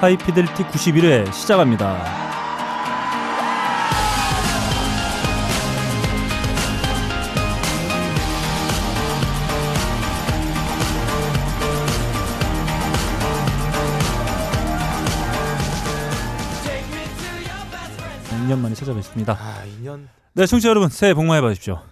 하이피델리티 0.00 0.64
91회 0.64 1.30
시작합니다. 1.30 2.20
년 18.48 18.62
만에 18.62 18.74
찾아뵙습니다. 18.74 19.34
아 19.34 19.62
2년 19.82 20.08
네, 20.32 20.46
청취자 20.46 20.70
여러분 20.70 20.88
새해 20.88 21.12
복 21.12 21.24
많이 21.26 21.42
받으십시오. 21.42 21.82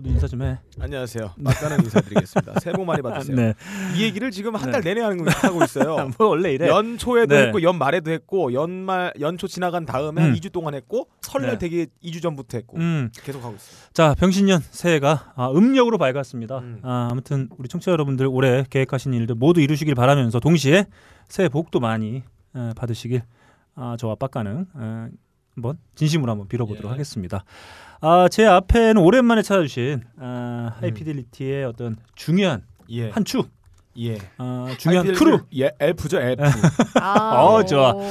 너도 0.00 0.08
인사 0.08 0.26
좀 0.26 0.42
해. 0.42 0.58
안녕하세요. 0.80 1.34
막간한 1.36 1.84
인사드리겠습니다. 1.84 2.60
새해 2.60 2.74
복 2.74 2.84
많이 2.84 3.02
받으세요. 3.02 3.36
네. 3.36 3.54
이 3.96 4.02
얘기를 4.02 4.30
지금 4.30 4.56
한달 4.56 4.82
네. 4.82 4.94
내내 4.94 5.02
하는 5.02 5.22
거 5.22 5.30
하고 5.30 5.62
있어요. 5.62 6.10
뭐 6.18 6.28
원래 6.28 6.52
이래. 6.52 6.68
연초에도 6.68 7.34
네. 7.34 7.46
했고 7.46 7.62
연말에도 7.62 8.10
했고 8.10 8.52
연말 8.52 9.12
연초 9.20 9.46
지나간 9.46 9.84
다음에 9.86 10.22
한 10.22 10.30
음. 10.30 10.34
2주 10.36 10.52
동안 10.52 10.74
했고 10.74 11.08
설날 11.20 11.52
네. 11.52 11.58
되게 11.58 11.86
2주 12.02 12.22
전부터 12.22 12.58
했고 12.58 12.78
음. 12.78 13.10
계속 13.14 13.44
하고 13.44 13.54
있어요. 13.54 13.90
자, 13.92 14.14
병신년 14.14 14.60
새해가 14.70 15.34
아, 15.36 15.50
음력으로 15.50 15.98
밝았습니다. 15.98 16.58
음. 16.58 16.80
아, 16.82 17.08
아무튼 17.10 17.48
우리 17.58 17.68
청취자 17.68 17.92
여러분들 17.92 18.26
올해 18.26 18.64
계획하신 18.68 19.12
일들 19.14 19.34
모두 19.34 19.60
이루시길 19.60 19.94
바라면서 19.94 20.40
동시에 20.40 20.86
새해 21.28 21.48
복도 21.48 21.78
많이 21.78 22.22
에, 22.56 22.70
받으시길 22.74 23.22
아, 23.74 23.96
저와 23.98 24.14
빡가는 24.16 24.66
에, 24.76 25.10
한번 25.60 25.76
진심으로 25.94 26.30
한번 26.32 26.48
빌어보도록 26.48 26.86
예. 26.90 26.92
하겠습니다. 26.92 27.44
아, 28.00 28.28
제 28.30 28.46
앞에는 28.46 28.96
오랜만에 28.96 29.42
찾아주신 29.42 30.02
아, 30.18 30.72
하이피델리티의 30.80 31.64
어떤 31.66 31.96
중요한 32.14 32.62
예. 32.90 33.10
한 33.10 33.24
축, 33.26 33.50
예. 33.98 34.18
아, 34.38 34.74
중요한 34.78 35.12
크루. 35.12 35.40
예, 35.56 35.70
엘프죠, 35.78 36.18
엘프. 36.18 36.42
아, 36.98 37.44
어, 37.44 37.64
좋아. 37.64 37.92
오. 37.92 38.02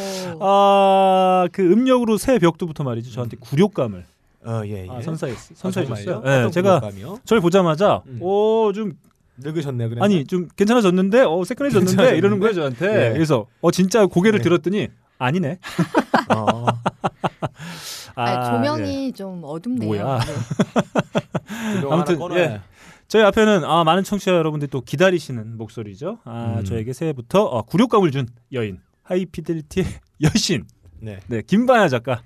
아, 0.41 1.47
그 1.52 1.64
음력으로 1.64 2.17
새해 2.17 2.38
벽두부터 2.38 2.83
말이죠. 2.83 3.11
저한테 3.11 3.38
굴욕감을 3.39 4.06
어, 4.45 4.61
예, 4.66 4.86
예. 4.86 4.88
아, 4.89 5.02
선사했, 5.02 5.36
아, 5.36 5.39
선사해줬어요. 5.56 6.22
네, 6.22 6.38
어떤 6.38 6.52
제가? 6.52 6.81
저를 7.25 7.41
보자마자 7.41 8.03
음. 8.08 8.19
오, 8.22 8.72
좀 8.73 8.94
늙으셨네 9.41 9.88
그래. 9.89 10.02
아니 10.02 10.25
좀 10.25 10.50
괜찮아졌는데 10.56 11.22
어 11.25 11.44
새끈해졌는데? 11.45 12.17
이러는 12.17 12.39
거예요 12.39 12.53
저한테 12.53 13.08
예. 13.08 13.13
그래서 13.13 13.45
어 13.61 13.72
진짜 13.72 14.06
고개를 14.06 14.39
네. 14.39 14.44
들었더니 14.44 14.89
아니네 15.17 15.59
어. 16.36 16.66
아, 18.16 18.23
아니, 18.23 18.38
예. 18.39 18.52
조명이 18.52 19.14
좀 19.14 19.42
어둡네요. 19.44 19.88
뭐야. 19.88 20.19
네. 20.19 21.83
아무튼. 21.89 22.19
예. 22.38 22.61
저희 23.08 23.23
앞에는 23.23 23.64
아, 23.66 23.83
많은 23.83 24.03
청취자 24.03 24.31
여러분들이 24.31 24.69
또 24.69 24.81
기다리시는 24.81 25.58
목소리죠 25.58 26.19
아, 26.25 26.58
음. 26.59 26.64
저에게 26.64 26.94
새해부터 26.94 27.44
어, 27.44 27.64
굴욕감을 27.64 28.11
준 28.11 28.28
여인 28.53 28.80
하이피델리티의 29.02 29.86
여신 30.22 30.66
네. 31.00 31.19
네 31.25 31.41
김반야 31.41 31.88
작가 31.88 32.22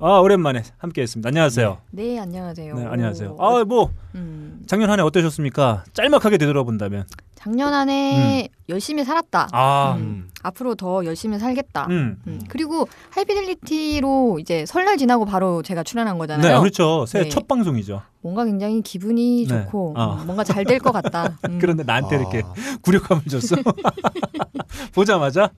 아 0.00 0.18
오랜만에 0.18 0.64
함께했습니다 0.78 1.28
안녕하세요 1.28 1.78
네, 1.92 2.18
안녕하세요. 2.18 2.74
네, 2.74 2.86
안녕하세요 2.86 3.36
오, 3.38 3.42
아뭐 3.44 3.92
음, 4.16 4.60
작년 4.66 4.90
한 4.90 4.98
해 4.98 5.04
어떠셨습니까 5.04 5.84
짤막하게 5.92 6.36
되돌아본다면 6.38 7.06
작년 7.36 7.72
안에 7.72 8.48
열심히 8.68 9.04
살았다. 9.04 9.48
아 9.52 9.94
음. 9.98 10.02
음. 10.02 10.30
앞으로 10.42 10.74
더 10.74 11.04
열심히 11.04 11.38
살겠다. 11.38 11.86
음. 11.90 12.16
음, 12.26 12.40
그리고 12.48 12.86
하이피델리티로 13.10 14.38
이제 14.40 14.66
설날 14.66 14.96
지나고 14.98 15.24
바로 15.24 15.62
제가 15.62 15.82
출연한 15.82 16.14
네 16.16 16.18
거잖아요. 16.18 16.60
그렇죠 16.60 17.06
새해 17.06 17.24
네. 17.24 17.30
첫 17.30 17.48
방송이죠 17.48 18.02
뭔가 18.20 18.44
굉장히 18.44 18.82
기분이 18.82 19.46
네. 19.48 19.64
좋고 19.64 19.94
아. 19.96 20.18
음, 20.20 20.26
뭔가 20.26 20.44
잘 20.44 20.64
될 20.64 20.78
것 20.80 20.92
같다. 20.92 21.38
음. 21.48 21.58
그런데 21.60 21.82
나한테 21.82 22.16
이렇게 22.16 22.42
아. 22.44 22.52
굴욕감을 22.82 23.24
줬어. 23.24 23.56
보자마자. 24.94 25.50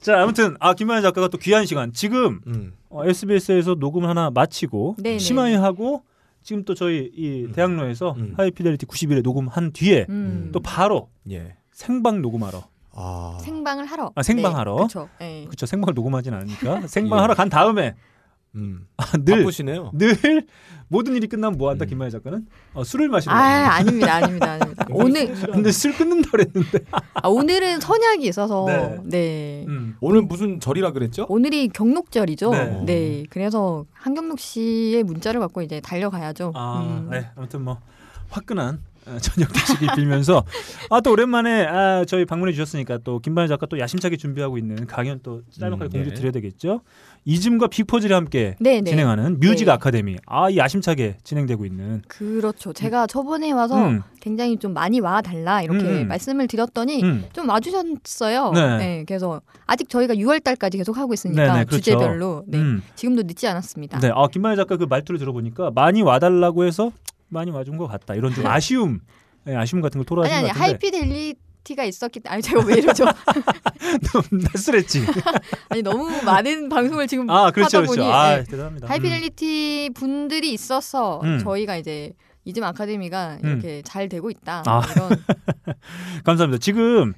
자, 0.00 0.20
아무튼 0.22 0.56
아 0.60 0.74
김만희 0.74 1.02
작가가 1.02 1.28
또 1.28 1.38
귀한 1.38 1.66
시간. 1.66 1.92
지금 1.92 2.40
음. 2.46 2.72
어, 2.90 3.04
SBS에서 3.04 3.74
녹음을 3.74 4.08
하나 4.08 4.30
마치고 4.30 4.96
네네. 4.98 5.18
심하이 5.18 5.54
하고 5.54 6.02
지금 6.42 6.64
또 6.64 6.74
저희 6.74 7.10
이 7.14 7.44
음. 7.46 7.52
대학로에서 7.52 8.14
음. 8.16 8.34
하이피델리티 8.36 8.86
91에 8.86 9.22
녹음한 9.22 9.72
뒤에 9.72 10.06
음. 10.08 10.50
또 10.52 10.60
바로 10.60 11.08
예. 11.30 11.54
생방 11.78 12.20
녹음하러. 12.22 12.64
아. 12.90 13.38
생방을 13.40 13.84
하러. 13.84 14.10
아, 14.16 14.22
생방하러? 14.24 14.74
그렇죠. 14.74 15.08
네. 15.20 15.44
그렇죠. 15.44 15.64
생방을 15.64 15.94
녹음하진 15.94 16.34
않으니까 16.34 16.88
생방하러 16.88 17.34
간 17.34 17.48
다음에 17.48 17.94
음. 18.56 18.88
아, 18.96 19.04
늘 19.16 19.38
바쁘시네요. 19.38 19.92
늘 19.94 20.44
모든 20.88 21.14
일이 21.14 21.28
끝나면 21.28 21.56
뭐 21.56 21.70
한다 21.70 21.84
음. 21.84 21.88
김만희 21.88 22.10
작가는 22.10 22.44
어, 22.74 22.82
술을 22.82 23.08
마시는 23.08 23.36
아, 23.36 23.40
거예요. 23.40 23.66
아닙니다. 23.66 24.14
아닙니다. 24.16 24.50
아닙니다. 24.58 24.86
오늘 24.90 25.32
근데 25.52 25.70
술 25.70 25.94
끊는다 25.94 26.32
그랬는데. 26.32 26.80
아, 27.14 27.28
오늘은 27.28 27.78
선약이 27.78 28.26
있어서 28.26 28.64
네. 28.66 28.98
네. 29.04 29.64
음. 29.68 29.96
오늘 30.00 30.22
무슨 30.22 30.58
절이라 30.58 30.90
그랬죠? 30.90 31.26
오늘이 31.28 31.68
경록절이죠. 31.68 32.50
네. 32.50 32.82
네. 32.86 33.24
그래서 33.30 33.86
한경록 33.92 34.40
씨의 34.40 35.04
문자를 35.04 35.38
받고 35.38 35.62
이제 35.62 35.80
달려가야죠. 35.80 36.50
아, 36.56 36.80
음. 36.80 37.08
네. 37.12 37.30
아무튼 37.36 37.62
뭐 37.62 37.78
화끈한 38.30 38.74
어, 38.74 38.97
저녁 39.20 39.52
되시길 39.52 39.88
빌면서 39.96 40.44
아 40.90 41.00
또 41.00 41.12
오랜만에 41.12 41.64
아, 41.66 42.04
저희 42.06 42.24
방문해 42.24 42.52
주셨으니까 42.52 42.98
또 43.04 43.18
김반야 43.20 43.46
작가 43.46 43.66
또 43.66 43.78
야심차게 43.78 44.16
준비하고 44.16 44.58
있는 44.58 44.86
강연 44.86 45.20
또 45.22 45.42
짤막하게 45.58 45.84
음, 45.86 45.90
공지 45.90 46.10
네. 46.10 46.14
드려야 46.14 46.32
되겠죠. 46.32 46.80
이즘과 47.24 47.68
빅퍼즐이 47.68 48.12
함께 48.12 48.56
네, 48.58 48.80
네. 48.80 48.90
진행하는 48.90 49.38
music 49.40 49.66
네. 49.66 49.72
아카데미. 49.72 50.16
아, 50.26 50.50
이 50.50 50.56
야심차게 50.56 51.18
진행되고 51.24 51.64
있는. 51.66 52.02
그렇죠. 52.08 52.72
제가 52.72 53.06
저번에 53.06 53.52
와서 53.52 53.76
음, 53.76 54.02
굉장히 54.20 54.56
좀 54.56 54.72
많이 54.72 54.98
와 55.00 55.20
달라 55.20 55.62
이렇게 55.62 55.84
음. 55.84 56.08
말씀을 56.08 56.46
드렸더니 56.48 57.02
음. 57.02 57.24
좀 57.32 57.48
와주셨어요. 57.48 58.52
네. 58.52 59.04
그래서 59.06 59.40
아직 59.66 59.88
저희가 59.88 60.14
6월 60.14 60.42
달까지 60.42 60.78
계속 60.78 60.96
하고 60.96 61.12
있으니까 61.14 61.42
네, 61.42 61.48
네, 61.60 61.64
그렇죠. 61.64 61.76
주제별로 61.76 62.44
네. 62.46 62.58
음. 62.58 62.82
지금도 62.96 63.22
늦지 63.24 63.46
않았습니다. 63.46 64.00
네. 64.00 64.10
아, 64.14 64.26
김반야 64.28 64.56
작가 64.56 64.76
그 64.76 64.84
말투를 64.84 65.18
들어보니까 65.18 65.70
많이 65.74 66.02
와달라고 66.02 66.64
해서 66.64 66.92
많이 67.28 67.50
와준 67.50 67.76
것 67.76 67.86
같다. 67.86 68.14
이런 68.14 68.32
좀 68.32 68.46
아쉬움, 68.46 69.00
네, 69.44 69.54
아쉬움 69.56 69.80
같은 69.82 69.98
걸 69.98 70.02
아니 70.02 70.06
토로하신 70.06 70.34
아니 70.36 70.42
것 70.48 70.48
같은데. 70.54 70.64
하이피 70.66 70.90
델리티가 70.90 71.84
있었기 71.84 72.20
때문에 72.20 72.34
아니 72.34 72.42
제가 72.42 72.64
왜 72.64 72.74
이러죠? 72.78 73.04
너무 74.12 74.42
낯설했지. 74.44 75.04
아니 75.70 75.82
너무 75.82 76.08
많은 76.22 76.68
방송을 76.68 77.06
지금 77.06 77.28
아, 77.30 77.50
그렇죠, 77.50 77.78
하다 77.78 77.86
그렇죠. 77.86 78.00
보니 78.02 78.12
아, 78.12 78.36
네. 78.36 78.44
대단합니다. 78.44 78.86
음. 78.86 78.90
하이피델리티 78.90 79.90
분들이 79.94 80.52
있어서 80.52 81.20
음. 81.24 81.38
저희가 81.38 81.76
이제 81.76 82.12
이즘 82.44 82.64
아카데미가 82.64 83.38
음. 83.44 83.48
이렇게 83.48 83.82
잘 83.82 84.08
되고 84.08 84.30
있다. 84.30 84.62
아. 84.66 84.82
이런 84.94 85.10
감사합니다. 86.24 86.58
지금 86.60 87.12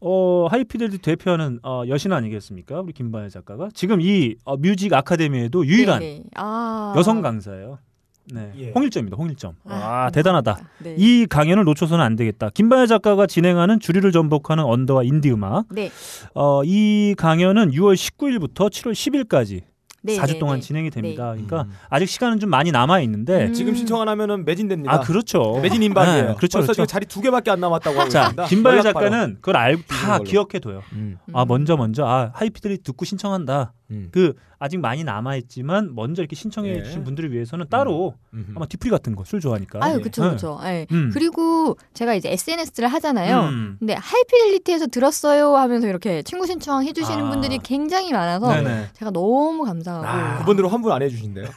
어, 0.00 0.48
하이피델리 0.50 0.98
대표하는 0.98 1.60
어, 1.62 1.84
여신 1.86 2.12
아니겠습니까? 2.12 2.80
우리 2.80 2.92
김반야 2.92 3.28
작가가 3.28 3.68
지금 3.72 4.00
이 4.00 4.34
어, 4.44 4.56
뮤직 4.56 4.92
아카데미에도 4.92 5.64
유일한 5.66 6.00
네네. 6.00 6.22
아. 6.34 6.92
여성 6.96 7.22
강사예요. 7.22 7.78
네, 8.26 8.52
예. 8.56 8.70
홍일점입니다. 8.72 9.16
홍일점. 9.16 9.54
아, 9.64 9.68
감사합니다. 9.68 10.10
대단하다. 10.10 10.58
네. 10.78 10.94
이 10.98 11.26
강연을 11.26 11.64
놓쳐서는 11.64 12.04
안 12.04 12.16
되겠다. 12.16 12.50
김반야 12.54 12.86
작가가 12.86 13.26
진행하는 13.26 13.80
주류를 13.80 14.12
전복하는 14.12 14.64
언더와 14.64 15.02
인디 15.04 15.30
음악. 15.30 15.66
네. 15.70 15.90
어, 16.34 16.62
이 16.64 17.14
강연은 17.18 17.72
6월 17.72 17.94
19일부터 17.94 18.70
7월 18.70 18.92
10일까지 18.92 19.62
네, 20.04 20.16
4주 20.18 20.32
네, 20.32 20.38
동안 20.40 20.56
네. 20.56 20.60
진행이 20.66 20.90
됩니다. 20.90 21.32
네. 21.36 21.42
그러니까 21.44 21.62
음. 21.62 21.76
아직 21.88 22.08
시간은 22.08 22.40
좀 22.40 22.50
많이 22.50 22.72
남아 22.72 23.00
있는데 23.02 23.46
음. 23.46 23.52
지금 23.52 23.74
신청 23.76 24.00
안 24.00 24.08
하면은 24.08 24.44
매진됩니다. 24.44 24.92
아 24.92 25.00
그렇죠. 25.00 25.60
매진 25.62 25.80
임박이에요. 25.82 26.16
네, 26.30 26.34
그렇죠. 26.34 26.58
벌써 26.58 26.72
그렇죠. 26.72 26.72
지금 26.74 26.86
자리 26.86 27.06
두 27.06 27.20
개밖에 27.20 27.52
안 27.52 27.60
남았다고 27.60 28.00
하고 28.00 28.08
자, 28.10 28.32
있습니다. 28.42 28.68
바로. 28.68 28.82
작가는 28.82 29.34
그걸 29.36 29.56
알고 29.56 29.82
다 29.86 30.18
걸로. 30.18 30.24
기억해둬요. 30.24 30.82
음. 30.94 31.18
아 31.32 31.42
음. 31.42 31.48
먼저 31.48 31.76
먼저 31.76 32.04
아 32.04 32.32
하이피델리 32.34 32.78
듣고 32.78 33.04
신청한다. 33.04 33.74
음. 33.92 34.08
그 34.10 34.32
아직 34.58 34.78
많이 34.78 35.04
남아 35.04 35.36
있지만 35.36 35.94
먼저 35.94 36.22
이렇게 36.22 36.34
신청해 36.36 36.70
예. 36.70 36.82
주신 36.82 37.04
분들을 37.04 37.32
위해서는 37.32 37.66
따로 37.68 38.14
음. 38.32 38.52
아마 38.56 38.64
디프리 38.66 38.90
같은 38.90 39.14
거 39.16 39.24
술 39.24 39.40
좋아하니까. 39.40 39.78
아유, 39.82 39.98
예. 39.98 40.02
그쵸, 40.02 40.24
네. 40.24 40.30
그쵸. 40.30 40.58
예. 40.64 40.86
음. 40.92 41.10
그리고 41.12 41.76
제가 41.94 42.14
이제 42.14 42.30
SNS를 42.32 42.88
하잖아요. 42.88 43.40
음. 43.48 43.76
근데 43.78 43.94
하이피델리티에서 43.94 44.86
들었어요 44.88 45.56
하면서 45.56 45.86
이렇게 45.88 46.22
친구 46.22 46.46
신청 46.46 46.84
해 46.84 46.92
주시는 46.92 47.24
아. 47.26 47.30
분들이 47.30 47.58
굉장히 47.58 48.12
많아서 48.12 48.52
네네. 48.54 48.88
제가 48.94 49.10
너무 49.10 49.64
감사하고. 49.64 50.06
아. 50.06 50.38
그분들은 50.38 50.68
환불 50.70 50.92
안 50.92 51.02
해주신대요. 51.02 51.46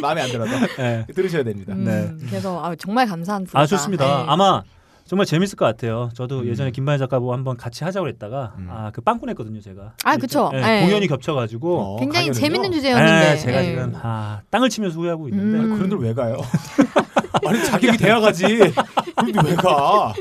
마음에 0.00 0.22
안 0.22 0.30
들어도 0.30 0.50
네. 0.76 1.06
들으셔야 1.14 1.44
됩니다. 1.44 1.72
음, 1.72 1.84
네. 1.84 2.12
그래서 2.28 2.62
아, 2.64 2.74
정말 2.76 3.06
감사한. 3.06 3.46
아 3.52 3.66
좋습니다. 3.66 4.04
네. 4.06 4.24
아마 4.28 4.62
정말 5.06 5.26
재밌을 5.26 5.56
것 5.56 5.66
같아요. 5.66 6.08
저도 6.14 6.40
음. 6.40 6.46
예전에 6.46 6.70
김만희 6.70 6.98
작가하고 6.98 7.32
한번 7.34 7.56
같이 7.58 7.84
하자고 7.84 8.08
했다가 8.08 8.54
음. 8.58 8.68
아그 8.70 9.02
빵꾸냈거든요 9.02 9.60
제가. 9.60 9.92
아, 10.02 10.16
그쵸. 10.16 10.48
네, 10.50 10.60
네. 10.60 10.80
공연이 10.82 11.06
겹쳐가지고. 11.06 11.78
어, 11.78 11.96
굉장히 12.00 12.28
강연은요? 12.28 12.40
재밌는 12.40 12.72
주제였는데. 12.72 13.12
네, 13.20 13.36
제가 13.36 13.64
예. 13.64 13.70
지금 13.70 13.92
아, 14.02 14.40
땅을 14.50 14.70
치면서 14.70 14.98
후회하고 14.98 15.28
있는데. 15.28 15.58
음. 15.58 15.74
그런 15.74 15.90
데를 15.90 16.02
왜 16.02 16.14
가요? 16.14 16.36
아니 17.46 17.62
자격이 17.64 17.98
돼야 17.98 18.18
가지. 18.18 18.44
그런데 19.16 19.40
왜 19.50 19.54
가? 19.56 20.14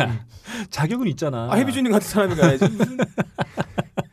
야, 0.00 0.24
자격은 0.70 1.06
있잖아. 1.08 1.48
아, 1.50 1.56
해비주님 1.56 1.92
같은 1.92 2.08
사람이 2.08 2.34
가야지. 2.34 2.64
무슨- 2.66 2.96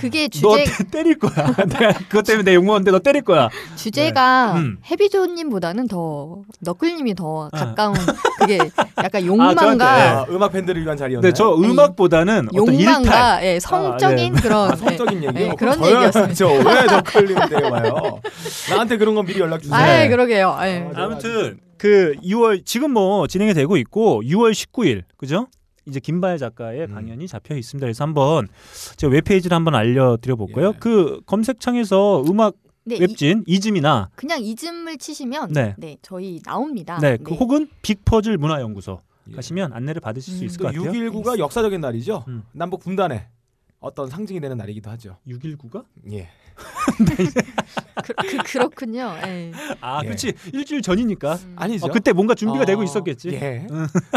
그게 0.00 0.28
너 0.42 0.56
주제 0.58 0.64
때- 0.64 0.84
때릴 0.90 1.18
거야. 1.18 1.46
내가 1.68 1.92
그것 2.08 2.22
때문에 2.24 2.44
내 2.50 2.54
욕먹었는데 2.54 2.90
너 2.90 2.98
때릴 2.98 3.22
거야. 3.22 3.48
주제가 3.76 4.54
네. 4.54 4.60
음. 4.60 4.78
해비조님보다는 4.90 5.88
더 5.88 6.42
너클님이 6.60 7.14
더 7.14 7.48
아. 7.52 7.56
가까운 7.58 7.94
그게 8.38 8.58
약간 8.98 9.24
저한테, 9.24 9.26
욕망과 9.26 9.86
아, 10.20 10.26
음악 10.30 10.52
팬들을 10.52 10.82
위한 10.82 10.96
자리였나요? 10.96 11.22
근데 11.22 11.32
저 11.32 11.54
음악보다는 11.54 12.48
어떤 12.52 12.74
일탈. 12.74 12.94
욕망과 12.94 13.44
예, 13.44 13.60
성적인 13.60 14.36
아, 14.36 14.40
그런 14.40 14.72
아, 14.72 14.76
성적인 14.76 15.22
예, 15.24 15.28
얘기요? 15.28 15.44
예, 15.44 15.52
그런 15.58 15.84
얘기였습니다. 15.84 16.34
저왜 16.34 16.84
너클리면 16.86 17.48
데려와요? 17.48 18.20
나한테 18.70 18.96
그런 18.96 19.14
건 19.14 19.24
미리 19.26 19.40
연락 19.40 19.62
주세요. 19.62 19.76
아, 19.76 19.86
네. 19.86 20.08
그러게요. 20.08 20.56
예. 20.62 20.88
아, 20.94 21.04
아무튼 21.04 21.58
그 21.78 22.14
6월 22.24 22.64
지금 22.64 22.90
뭐 22.92 23.26
진행이 23.26 23.52
되고 23.54 23.76
있고 23.76 24.22
6월 24.24 24.52
19일 24.52 25.02
그죠? 25.16 25.46
이제 25.86 26.00
김바야 26.00 26.36
작가의 26.36 26.86
음. 26.86 26.94
강연이 26.94 27.28
잡혀 27.28 27.56
있습니다. 27.56 27.84
그래서 27.84 28.04
한번 28.04 28.48
제가 28.96 29.12
웹페이지를 29.12 29.54
한번 29.54 29.74
알려드려 29.74 30.36
볼까요? 30.36 30.72
예. 30.74 30.78
그 30.78 31.20
검색창에서 31.26 32.24
음악 32.28 32.56
네, 32.84 32.96
이, 32.96 33.00
웹진 33.00 33.44
이 33.46 33.60
즘이나 33.60 34.10
그냥 34.14 34.40
이즘을 34.40 34.98
치시면 34.98 35.52
네. 35.52 35.74
네, 35.78 35.96
저희 36.02 36.40
나옵니다. 36.44 36.98
네, 37.00 37.16
그 37.16 37.34
혹은 37.34 37.68
빅퍼즐 37.82 38.36
문화연구소 38.38 39.00
예. 39.30 39.34
가시면 39.34 39.72
안내를 39.72 40.00
받으실 40.00 40.34
수 40.34 40.42
음. 40.42 40.46
있을 40.46 40.58
또것 40.58 40.74
같아요. 40.74 40.92
6.19가 40.92 41.38
역사적인 41.38 41.80
날이죠. 41.80 42.24
음. 42.28 42.44
남북 42.52 42.80
분단의 42.80 43.26
어떤 43.80 44.08
상징이 44.08 44.40
되는 44.40 44.56
날이기도 44.56 44.90
하죠. 44.90 45.16
619가? 45.28 45.84
예. 46.12 46.28
그, 48.04 48.12
그, 48.14 48.36
그 48.44 48.58
렇군요. 48.58 49.14
예. 49.26 49.52
아, 49.80 50.00
예. 50.02 50.06
그렇지. 50.06 50.32
일주일 50.52 50.82
전이니까. 50.82 51.34
음. 51.34 51.52
아니죠. 51.56 51.86
어, 51.86 51.90
그때 51.90 52.12
뭔가 52.12 52.34
준비가 52.34 52.62
어, 52.62 52.66
되고 52.66 52.82
있었겠지. 52.82 53.30
예. 53.32 53.66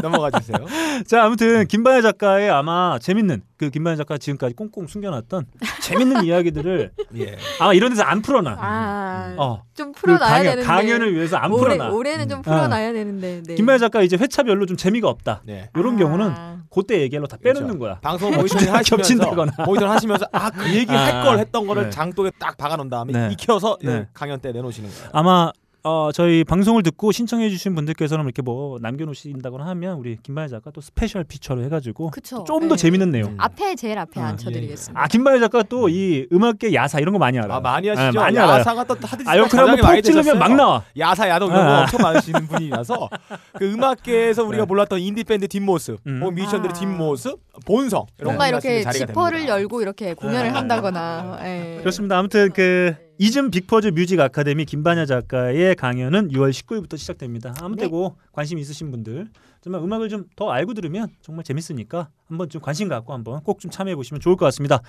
넘어가 0.01 0.31
주세요. 0.39 0.57
자, 1.07 1.23
아무튼 1.23 1.65
김바야 1.67 2.01
작가의 2.01 2.49
아마 2.49 2.97
재밌는 2.99 3.41
그 3.57 3.69
김바야 3.69 3.95
작가 3.95 4.17
지금까지 4.17 4.55
꽁꽁 4.55 4.87
숨겨놨던 4.87 5.45
재밌는 5.81 6.23
이야기들을 6.25 6.91
예. 7.17 7.37
아마 7.59 7.73
이런 7.73 7.89
데서 7.91 8.03
안 8.03 8.21
풀어놔. 8.21 8.57
아, 8.59 9.35
어, 9.37 9.63
좀그 9.75 10.01
풀어놔야 10.01 10.29
강연, 10.29 10.43
되는데. 10.43 10.67
강연을 10.67 11.13
위해서 11.15 11.37
안 11.37 11.51
올해, 11.51 11.75
풀어놔. 11.75 11.93
올해는 11.93 12.29
좀 12.29 12.39
음. 12.39 12.41
풀어놔야 12.43 12.93
되는데. 12.93 13.43
네. 13.45 13.55
김바야 13.55 13.77
작가 13.77 14.01
이제 14.01 14.17
회차별로 14.17 14.65
좀 14.65 14.77
재미가 14.77 15.07
없다. 15.09 15.41
네. 15.45 15.69
이런 15.75 15.95
아. 15.95 15.97
경우는 15.97 16.33
그때 16.69 17.01
얘기로 17.01 17.27
다 17.27 17.37
빼놓는 17.41 17.79
그렇죠. 17.79 17.79
거야. 17.79 17.99
방송 18.01 18.31
모니터링 18.35 18.73
하시면서 18.73 18.95
겹친다거나. 18.95 19.53
모니터링 19.65 19.91
하시면서 19.91 20.25
아 20.31 20.49
그 20.59 20.73
얘기 20.75 20.91
아, 20.93 21.05
할걸 21.05 21.39
했던 21.39 21.65
거를 21.67 21.83
네. 21.83 21.89
장독에 21.89 22.28
딱 22.37 22.57
박아 22.57 22.75
놓은 22.77 22.89
다음에 22.89 23.13
네. 23.13 23.29
익혀서 23.31 23.79
네. 23.83 24.07
강연 24.13 24.39
때 24.39 24.51
내놓으시는 24.51 24.89
거예요. 24.89 25.09
아마 25.13 25.51
어, 25.83 26.11
저희 26.13 26.43
방송을 26.43 26.83
듣고 26.83 27.11
신청해 27.11 27.49
주신 27.49 27.73
분들께서는 27.73 28.25
이렇게 28.25 28.41
뭐 28.41 28.77
남겨놓으신다거나 28.81 29.65
하면 29.67 29.97
우리 29.97 30.17
김반야 30.21 30.47
작가 30.47 30.71
또 30.71 30.81
special 30.81 31.23
feature로 31.23 31.63
해가지고 31.63 32.11
그쵸. 32.11 32.43
좀더 32.45 32.73
예. 32.73 32.77
재밌는 32.77 33.11
내용. 33.11 33.31
음. 33.31 33.37
앞에 33.39 33.75
제일 33.75 33.97
앞에 33.97 34.19
아, 34.19 34.27
앉혀드리겠습니다. 34.27 35.01
아 35.01 35.07
김반야 35.07 35.39
작가 35.39 35.63
또 35.63 35.89
이 35.89 36.27
음악계 36.31 36.73
야사 36.73 36.99
이런 36.99 37.13
거 37.13 37.19
많이 37.19 37.39
알아요. 37.39 37.53
아 37.53 37.59
많이 37.59 37.87
네, 37.87 37.95
하시죠. 37.95 38.19
많이 38.19 38.37
알아요. 38.37 38.59
야사가 38.59 38.83
또 38.83 38.95
하드디스크가 39.01 39.31
아, 39.31 39.65
많이 39.65 39.81
폭 39.81 40.01
찌르면 40.03 40.23
되셨어요. 40.23 40.39
막 40.39 40.55
나와. 40.55 40.83
야사 40.97 41.27
야동 41.29 41.49
이런 41.49 41.65
거 41.65 41.71
아. 41.71 41.81
엄청 41.81 42.01
많으시는 42.01 42.47
분이라서 42.47 43.09
그 43.57 43.71
음악계에서 43.73 44.43
우리가 44.43 44.65
네. 44.65 44.67
몰랐던 44.67 44.99
인디 44.99 45.23
밴드 45.23 45.47
뒷모습, 45.47 45.99
음. 46.05 46.19
혹은 46.21 46.35
뮤지션들의 46.35 46.71
아. 46.75 46.79
뒷모습, 46.79 47.39
본성 47.65 48.05
이런 48.19 48.35
뭔가 48.35 48.43
거 48.43 48.49
이렇게 48.49 48.91
지퍼를 48.91 49.37
됩니다. 49.39 49.53
열고 49.55 49.81
이렇게 49.81 50.13
공연을 50.13 50.43
네. 50.43 50.49
한다거나. 50.49 51.39
예. 51.43 51.77
그렇습니다. 51.79 52.17
아무튼 52.19 52.51
그 52.53 52.93
이즘 53.21 53.51
빅퍼즐 53.51 53.87
music 53.89 54.17
아카데미 54.21 54.63
김반야 54.63 55.05
작가의 55.05 55.75
강연은 55.75 56.29
6월 56.29 56.51
19일부터 56.51 56.97
시작됩니다. 56.97 57.53
아무 57.61 57.75
네. 57.75 57.83
때고 57.83 58.15
관심 58.31 58.57
있으신 58.59 58.91
분들 58.91 59.27
정말 59.61 59.81
음악을 59.81 60.07
좀 60.07 60.25
더 60.37 60.49
알고 60.51 60.73
들으면 60.73 61.09
정말 61.21 61.43
재밌으니까 61.43 62.09
한번 62.29 62.47
좀 62.49 62.61
관심 62.61 62.87
갖고 62.87 63.11
한번 63.13 63.43
꼭 63.43 63.59
좀 63.59 63.69
참여해 63.71 63.95
보시면 63.97 64.21
좋을 64.21 64.37
것 64.37 64.45
같습니다. 64.45 64.79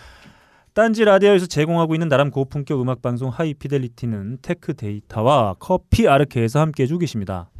딴지 0.74 1.04
라디오에서 1.04 1.46
제공하고 1.46 1.96
있는 1.96 2.08
나름 2.08 2.30
고품격 2.30 2.80
음악 2.80 3.02
방송 3.02 3.30
하이피델리티는 3.30 4.38
테크 4.42 4.74
데이터와 4.74 5.56
커피 5.58 6.06
아르케에서 6.06 6.60
함께 6.60 6.84
해주고 6.84 7.00
계십니다. 7.00 7.50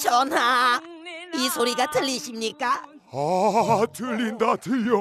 전하, 0.00 0.80
이 1.34 1.48
소리가 1.50 1.90
들리십니까? 1.90 2.82
아 3.12 3.86
들린다 3.92 4.56
들려 4.56 4.96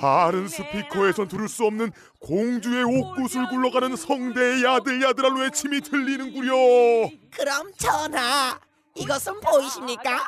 다른 0.00 0.46
스피커에선 0.48 1.28
들을 1.28 1.48
수 1.48 1.64
없는 1.64 1.90
공주의 2.20 2.84
옥구슬 2.84 3.48
굴러가는 3.48 3.96
성대의 3.96 4.62
야들야들한 4.64 5.36
외침이 5.38 5.80
들리는구려. 5.80 6.52
그럼 7.34 7.72
전하, 7.78 8.58
이것은 8.94 9.40
보이십니까? 9.40 10.22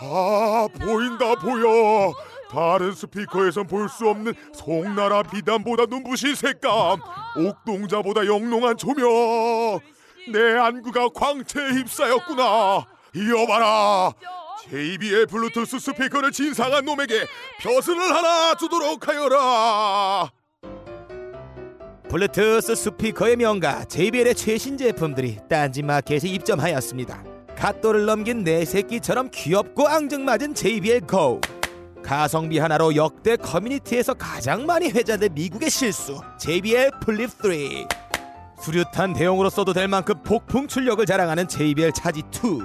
아 0.00 0.68
보인다 0.78 1.34
보여. 1.36 2.12
다른 2.50 2.92
스피커에선 2.92 3.66
볼 3.66 3.88
수 3.88 4.08
없는 4.08 4.32
송나라 4.52 5.22
비단보다 5.22 5.86
눈부신 5.86 6.34
색감 6.34 6.98
옥동자보다 7.36 8.26
영롱한 8.26 8.76
조명. 8.76 9.08
내 10.32 10.56
안구가 10.58 11.08
광채에 11.14 11.70
휩싸였구나. 11.70 12.84
여봐라 13.16 14.12
JBL 14.70 15.26
블루투스 15.26 15.78
스피커를 15.78 16.32
진상한 16.32 16.84
놈에게 16.86 17.26
벼슬을 17.60 18.00
하나 18.00 18.54
주도록 18.54 19.06
하여라 19.06 20.30
블루투스 22.08 22.74
스피커의 22.74 23.36
명가 23.36 23.84
JBL의 23.84 24.34
최신 24.34 24.78
제품들이 24.78 25.38
딴지 25.48 25.82
마켓에 25.82 26.28
입점하였습니다. 26.28 27.24
갓 27.56 27.73
돌을 27.73 28.06
넘긴 28.06 28.44
내 28.44 28.64
새끼처럼 28.64 29.30
귀엽고 29.32 29.86
앙증맞은 29.86 30.54
JBL 30.54 31.06
Go. 31.08 31.40
가성비 32.02 32.58
하나로 32.58 32.94
역대 32.94 33.36
커뮤니티에서 33.36 34.14
가장 34.14 34.64
많이 34.64 34.90
회자된 34.90 35.34
미국의 35.34 35.70
실수 35.70 36.20
JBL 36.38 36.90
플립 37.00 37.30
3. 37.30 37.50
수류탄 38.60 39.12
대용으로 39.14 39.50
써도 39.50 39.72
될 39.72 39.88
만큼 39.88 40.14
폭풍 40.22 40.68
출력을 40.68 41.04
자랑하는 41.04 41.48
JBL 41.48 41.92
차지 41.92 42.22
2. 42.32 42.60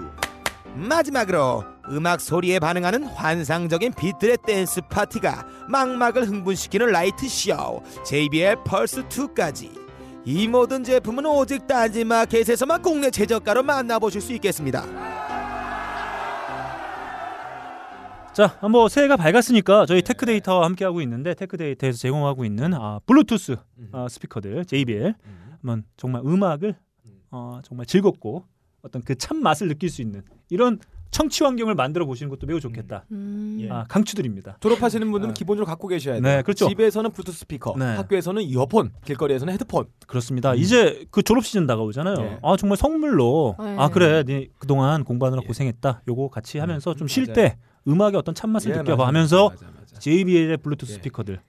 마지막으로 0.76 1.79
음악 1.92 2.22
소리에 2.22 2.60
반응하는 2.60 3.04
환상적인 3.04 3.94
빛들의 3.94 4.38
댄스 4.46 4.82
파티가 4.90 5.46
망막을 5.70 6.28
흥분시키는 6.28 6.88
light 6.88 7.28
show 7.28 7.82
JBL 8.06 8.58
펄스 8.66 9.08
2까지. 9.08 9.78
이 10.26 10.48
모든 10.48 10.84
제품은 10.84 11.26
오직 11.26 11.66
딴지마켓에서만 11.66 12.82
국내 12.82 13.10
최저가로 13.10 13.64
만나보실 13.64 14.22
수 14.22 14.34
있겠습니다. 14.34 14.84
자, 18.34 18.58
뭐 18.70 18.88
새해가 18.88 19.18
밝았으니까 19.18 19.86
저희 19.86 20.02
테크데이터와 20.02 20.64
함께 20.66 20.86
하고 20.86 21.02
있는데 21.02 21.34
테크데이터에서 21.34 21.98
제공하고 21.98 22.46
있는 22.46 22.74
아, 22.74 23.00
블루투스 23.06 23.58
아, 23.92 24.08
스피커들 24.10 24.66
JBL 24.66 25.16
한번 25.62 25.84
정말 25.98 26.22
음악을 26.26 26.76
어, 27.32 27.60
정말 27.64 27.86
즐겁고 27.86 28.46
어떤 28.82 29.02
그 29.02 29.16
참 29.16 29.42
맛을 29.42 29.68
느낄 29.68 29.90
수 29.90 30.02
있는 30.02 30.24
이런 30.50 30.80
청취 31.12 31.44
환경을 31.44 31.76
만들어 31.76 32.06
보시는 32.06 32.30
것도 32.30 32.46
매우 32.46 32.60
좋겠다. 32.60 33.06
음. 33.12 33.58
예. 33.62 33.70
아, 33.70 33.86
강추드립니다. 33.88 34.58
졸업하시는 34.60 35.10
분들은 35.12 35.32
아. 35.32 35.34
기본적으로 35.34 35.66
갖고 35.66 35.88
계셔야 35.88 36.16
돼요. 36.16 36.24
네, 36.24 36.42
그렇죠. 36.44 36.68
집에서는 36.70 37.12
블루투스 37.12 37.40
스피커, 37.40 37.76
네. 37.78 37.86
학교에서는 37.96 38.42
이어폰, 38.44 38.92
길거리에서는 39.06 39.54
헤드폰. 39.54 39.86
그렇습니다. 40.08 40.54
이제 40.56 41.06
그 41.12 41.24
졸업 41.24 41.46
시즌 41.46 41.66
다가오잖아요. 41.68 42.16
네. 42.16 42.40
아 42.44 42.56
정말 42.58 42.78
선물로 42.78 43.56
네. 43.60 43.76
아 43.78 43.90
그래, 43.90 44.24
네 44.24 44.48
그동안 44.60 45.04
공부하느라 45.04 45.42
예. 45.44 45.48
고생했다. 45.48 46.04
요거 46.08 46.30
같이 46.30 46.60
하면서 46.60 46.94
좀 46.94 47.06
음, 47.06 47.08
쉴 47.08 47.24
맞아요. 47.26 47.34
때 47.34 47.58
음악의 47.88 48.16
어떤 48.18 48.36
참맛을 48.36 48.72
예, 48.72 48.78
느껴봐 48.78 48.98
맞아, 48.98 49.08
하면서 49.08 49.50
맞아, 49.50 49.66
맞아. 49.80 50.00
JBL의 50.00 50.58
블루투스 50.58 50.92
예. 50.92 50.96
스피커들 50.98 51.40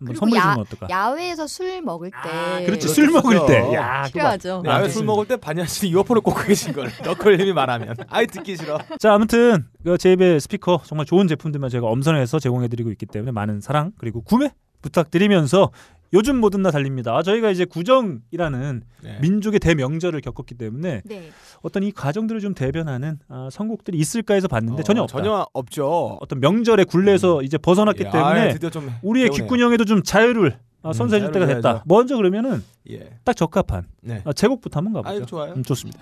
선물해 0.00 0.36
야- 0.38 0.42
주면 0.52 0.58
어떨까? 0.60 0.86
야외에서 0.90 1.46
술 1.46 1.82
먹을 1.82 2.10
때 2.10 2.18
그렇죠. 2.64 2.66
그렇죠. 2.66 2.88
술 2.88 3.10
먹을 3.10 3.46
때. 3.46 3.74
야. 3.74 4.02
필요하죠. 4.04 4.62
네, 4.64 4.70
아, 4.70 4.74
야외 4.76 4.88
술. 4.88 5.04
먹을 5.04 5.26
때 5.26 5.36
반야 5.36 5.66
씨는 5.66 5.92
이어폰을 5.92 6.22
꽂고 6.22 6.42
계신 6.44 6.72
걸 6.72 6.88
너클님이 7.04 7.52
말하면 7.52 7.96
아이 8.08 8.26
듣기 8.26 8.56
싫어. 8.56 8.78
자, 8.98 9.14
아무튼 9.14 9.66
그 9.82 9.98
JBL 9.98 10.38
스피커 10.40 10.82
정말 10.84 11.04
좋은 11.06 11.26
제품들만 11.26 11.70
저희가 11.70 11.88
엄선해서 11.88 12.38
제공해드리고 12.38 12.90
있기 12.92 13.06
때문에 13.06 13.32
많은 13.32 13.60
사랑 13.60 13.92
그리고 13.98 14.22
구매 14.22 14.52
부탁드리면서 14.82 15.70
요즘 16.12 16.38
뭐든 16.40 16.62
다 16.62 16.70
달립니다. 16.70 17.16
아, 17.16 17.22
저희가 17.22 17.50
이제 17.50 17.64
구정이라는 17.64 18.82
네. 19.02 19.18
민족의 19.20 19.60
대명절을 19.60 20.20
겪었기 20.20 20.54
때문에 20.54 21.02
네. 21.04 21.30
어떤 21.62 21.82
이 21.82 21.92
과정들을 21.92 22.40
좀 22.40 22.54
대변하는 22.54 23.18
아, 23.28 23.48
선곡들이 23.52 23.98
있을까 23.98 24.34
해서 24.34 24.48
봤는데 24.48 24.80
어, 24.80 24.84
전혀 24.84 25.02
없다. 25.02 25.18
전혀 25.18 25.46
없죠. 25.52 26.18
어떤 26.20 26.40
명절의 26.40 26.86
굴레에서 26.86 27.42
이제 27.42 27.58
벗어났기 27.58 28.04
예, 28.06 28.10
때문에 28.10 28.54
우리의. 29.02 29.30
귓구녕에도 29.30 29.84
좀 29.84 30.02
자유를 30.02 30.58
아, 30.82 30.88
음, 30.88 30.92
선사해 30.92 31.20
줄 31.20 31.32
때가 31.32 31.46
됐다. 31.46 31.82
먼저 31.86 32.16
그러면은 32.16 32.62
예. 32.90 33.10
딱 33.24 33.34
적합한 33.34 33.86
네. 34.00 34.22
아, 34.24 34.32
제곡부터 34.32 34.78
한번 34.78 34.94
가보죠. 34.94 35.10
아유 35.14 35.26
좋아요. 35.26 35.52
음, 35.54 35.62
좋습니다. 35.62 36.00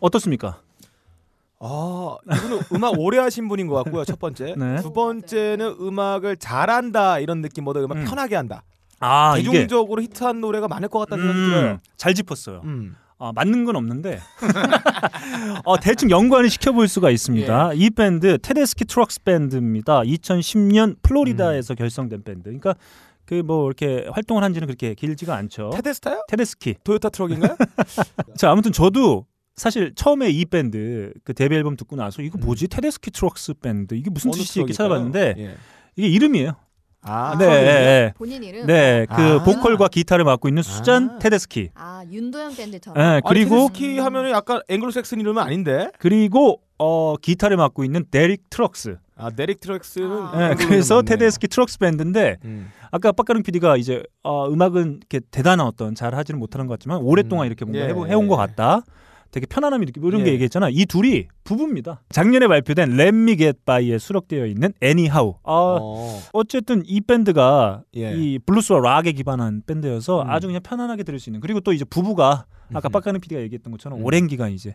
어떻습니까? 0.00 0.60
아 1.58 2.16
이분은 2.30 2.60
음악 2.74 2.98
오래 2.98 3.18
하신 3.18 3.48
분인 3.48 3.66
것 3.66 3.82
같고요. 3.84 4.04
첫 4.04 4.18
번째. 4.18 4.54
네. 4.58 4.76
두 4.82 4.92
번째는 4.92 5.76
음악을 5.80 6.36
잘한다 6.36 7.18
이런 7.18 7.40
느낌보다 7.40 7.80
음악 7.80 7.98
음. 7.98 8.04
편하게 8.04 8.36
한다. 8.36 8.62
아 9.00 9.36
이게 9.38 9.50
대중적으로 9.50 10.02
히트한 10.02 10.40
노래가 10.40 10.68
많을 10.68 10.88
것 10.88 10.98
같다는 11.00 11.24
생각이 11.24 11.50
들어요. 11.50 11.72
음, 11.72 11.78
잘 11.96 12.14
짚었어요. 12.14 12.60
음. 12.64 12.96
아, 13.18 13.32
맞는 13.34 13.64
건 13.64 13.76
없는데 13.76 14.20
어, 15.64 15.80
대충 15.80 16.10
연관을 16.10 16.50
시켜볼 16.50 16.86
수가 16.86 17.10
있습니다. 17.10 17.70
예. 17.72 17.76
이 17.76 17.88
밴드 17.88 18.36
테데스키 18.38 18.84
트럭스 18.84 19.22
밴드입니다. 19.22 20.02
2010년 20.02 20.96
플로리다에서 21.00 21.72
음. 21.72 21.76
결성된 21.76 22.24
밴드. 22.24 22.42
그러니까 22.44 22.74
그뭐 23.24 23.66
이렇게 23.66 24.06
활동을 24.12 24.44
한지는 24.44 24.66
그렇게 24.66 24.94
길지가 24.94 25.34
않죠. 25.34 25.70
테데스타요? 25.74 26.24
테데스키. 26.28 26.76
토요타 26.84 27.08
트럭인가요? 27.08 27.56
자 28.36 28.50
아무튼 28.50 28.72
저도 28.72 29.24
사실 29.56 29.94
처음에 29.94 30.28
이 30.28 30.44
밴드 30.44 31.12
그 31.24 31.32
데뷔 31.32 31.56
앨범 31.56 31.76
듣고 31.76 31.96
나서 31.96 32.20
이거 32.20 32.36
뭐지 32.38 32.68
테데스키 32.68 33.10
트럭스 33.10 33.54
밴드 33.54 33.94
이게 33.94 34.10
무슨 34.10 34.28
음. 34.28 34.32
뜻이지 34.32 34.60
이렇게? 34.60 34.74
찾아봤는데 34.74 35.34
예. 35.38 35.56
이게 35.96 36.08
이름이에요. 36.08 36.52
아, 37.08 37.36
네. 37.38 37.46
네, 37.46 38.12
본인 38.16 38.42
이름. 38.42 38.66
네, 38.66 39.06
그 39.08 39.14
아. 39.14 39.44
보컬과 39.44 39.88
기타를 39.88 40.24
맡고 40.24 40.48
있는 40.48 40.62
수잔 40.64 41.10
아. 41.10 41.18
테데스키. 41.20 41.70
아 41.74 42.04
윤도현 42.10 42.56
밴드처럼. 42.56 43.00
네, 43.00 43.20
그리고 43.26 43.68
테데스키 43.68 43.98
하면은 44.00 44.30
약간 44.32 44.60
앵글로색슨 44.68 45.20
이름은 45.20 45.40
아닌데. 45.42 45.90
그리고 46.00 46.60
어 46.78 47.16
기타를 47.16 47.56
맡고 47.56 47.84
있는 47.84 48.04
데릭 48.10 48.50
트럭스. 48.50 48.98
아 49.16 49.30
데릭 49.30 49.60
트럭스는 49.60 50.10
아. 50.10 50.48
네, 50.48 50.54
그래서. 50.56 51.00
테데스키 51.00 51.48
트럭스 51.48 51.78
밴드인데 51.78 52.36
음. 52.44 52.70
아까 52.90 53.12
빡가는 53.12 53.42
PD가 53.42 53.76
이제 53.76 54.02
어, 54.22 54.50
음악은 54.50 54.96
이렇게 54.98 55.20
대단한 55.30 55.66
어떤 55.66 55.94
잘 55.94 56.14
하지는 56.14 56.40
못하는 56.40 56.66
것 56.66 56.74
같지만 56.74 56.98
오랫동안 56.98 57.46
음. 57.46 57.46
이렇게 57.46 57.64
뭔가 57.64 57.84
예, 57.84 57.88
예, 57.88 58.10
해온 58.12 58.26
것 58.28 58.34
예. 58.34 58.46
같다. 58.46 58.82
되게 59.36 59.44
편안함이 59.44 59.84
느끼고 59.84 60.08
이런 60.08 60.24
게 60.24 60.30
예. 60.30 60.32
얘기했잖아. 60.32 60.70
이 60.70 60.86
둘이 60.86 61.26
부부입니다. 61.44 62.00
작년에 62.08 62.48
발표된 62.48 62.98
Let 62.98 63.14
Me 63.14 63.36
Get 63.36 63.58
By에 63.66 63.98
수록되어 63.98 64.46
있는 64.46 64.72
Anyhow. 64.82 65.34
어, 65.42 65.76
어. 65.78 66.20
어쨌든 66.32 66.82
이 66.86 67.02
밴드가 67.02 67.82
예. 67.96 68.14
이 68.16 68.38
블루스와 68.38 68.80
락에 68.80 69.12
기반한 69.12 69.60
밴드여서 69.66 70.22
음. 70.22 70.30
아주 70.30 70.46
그냥 70.46 70.62
편안하게 70.62 71.02
들을 71.02 71.20
수 71.20 71.28
있는 71.28 71.40
그리고 71.40 71.60
또 71.60 71.74
이제 71.74 71.84
부부가 71.84 72.46
아까 72.72 72.88
음흠. 72.88 72.92
빡가는 72.92 73.20
PD가 73.20 73.42
얘기했던 73.42 73.72
것처럼 73.72 73.98
음. 73.98 74.06
오랜 74.06 74.26
기간 74.26 74.52
이제 74.52 74.74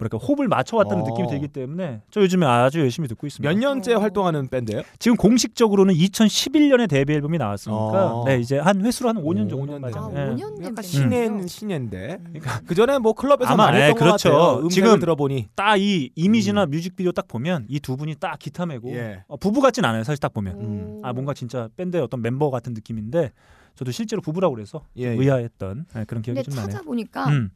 뭐랄까 0.00 0.16
호흡을 0.18 0.48
맞춰왔다는 0.48 1.02
어. 1.04 1.06
느낌이 1.06 1.28
들기 1.28 1.46
때문에 1.48 2.00
저 2.10 2.22
요즘에 2.22 2.46
아주 2.46 2.80
열심히 2.80 3.06
듣고 3.08 3.26
있습니다. 3.26 3.52
몇 3.52 3.58
년째 3.58 3.94
어. 3.94 3.98
활동하는 3.98 4.48
밴드예요? 4.48 4.82
지금 4.98 5.16
공식적으로는 5.16 5.94
2011년에 5.94 6.88
데뷔 6.88 7.12
앨범이 7.14 7.36
나왔으니까 7.38 8.14
어. 8.16 8.24
네 8.24 8.38
이제 8.38 8.58
한 8.58 8.84
횟수로 8.84 9.10
한 9.10 9.16
5년 9.16 9.50
정도 9.50 9.58
5년 9.58 9.78
맞아요. 9.80 10.12
아, 10.16 10.20
예. 10.26 10.34
5년 10.34 10.56
된 10.56 10.64
약간. 10.64 10.82
신인 10.82 11.46
신인데. 11.46 12.18
음. 12.20 12.40
그 12.66 12.74
전에 12.74 12.98
뭐 12.98 13.12
클럽에서 13.12 13.52
아마, 13.52 13.66
많이 13.66 13.78
예, 13.78 13.82
했던 13.88 13.94
것 13.98 14.04
그렇죠. 14.04 14.30
같아요. 14.30 14.54
음색을 14.64 14.70
지금 14.70 15.00
들어보니. 15.00 15.48
딱 15.54 15.76
이 15.76 16.10
이미지나 16.16 16.66
뮤직비디오 16.66 17.12
딱 17.12 17.28
보면 17.28 17.66
이 17.68 17.78
두 17.80 17.96
분이 17.96 18.14
딱 18.16 18.38
기타 18.38 18.66
메고 18.66 18.90
예. 18.92 19.24
어, 19.28 19.36
부부 19.36 19.60
같진 19.60 19.84
않아요 19.84 20.04
사실 20.04 20.20
딱 20.20 20.32
보면 20.34 20.60
음. 20.60 21.00
아 21.02 21.12
뭔가 21.12 21.32
진짜 21.34 21.68
밴드의 21.76 22.02
어떤 22.02 22.20
멤버 22.22 22.50
같은 22.50 22.72
느낌인데 22.74 23.30
저도 23.74 23.90
실제로 23.92 24.20
부부라고 24.20 24.54
그래서 24.54 24.82
예, 24.98 25.04
예. 25.04 25.08
의아했던 25.10 25.86
예, 25.96 26.04
그런 26.04 26.22
기억이 26.22 26.36
근데 26.36 26.42
좀 26.42 26.54
나네요. 26.56 26.72
찾아보니까 26.72 27.28
음. 27.28 27.50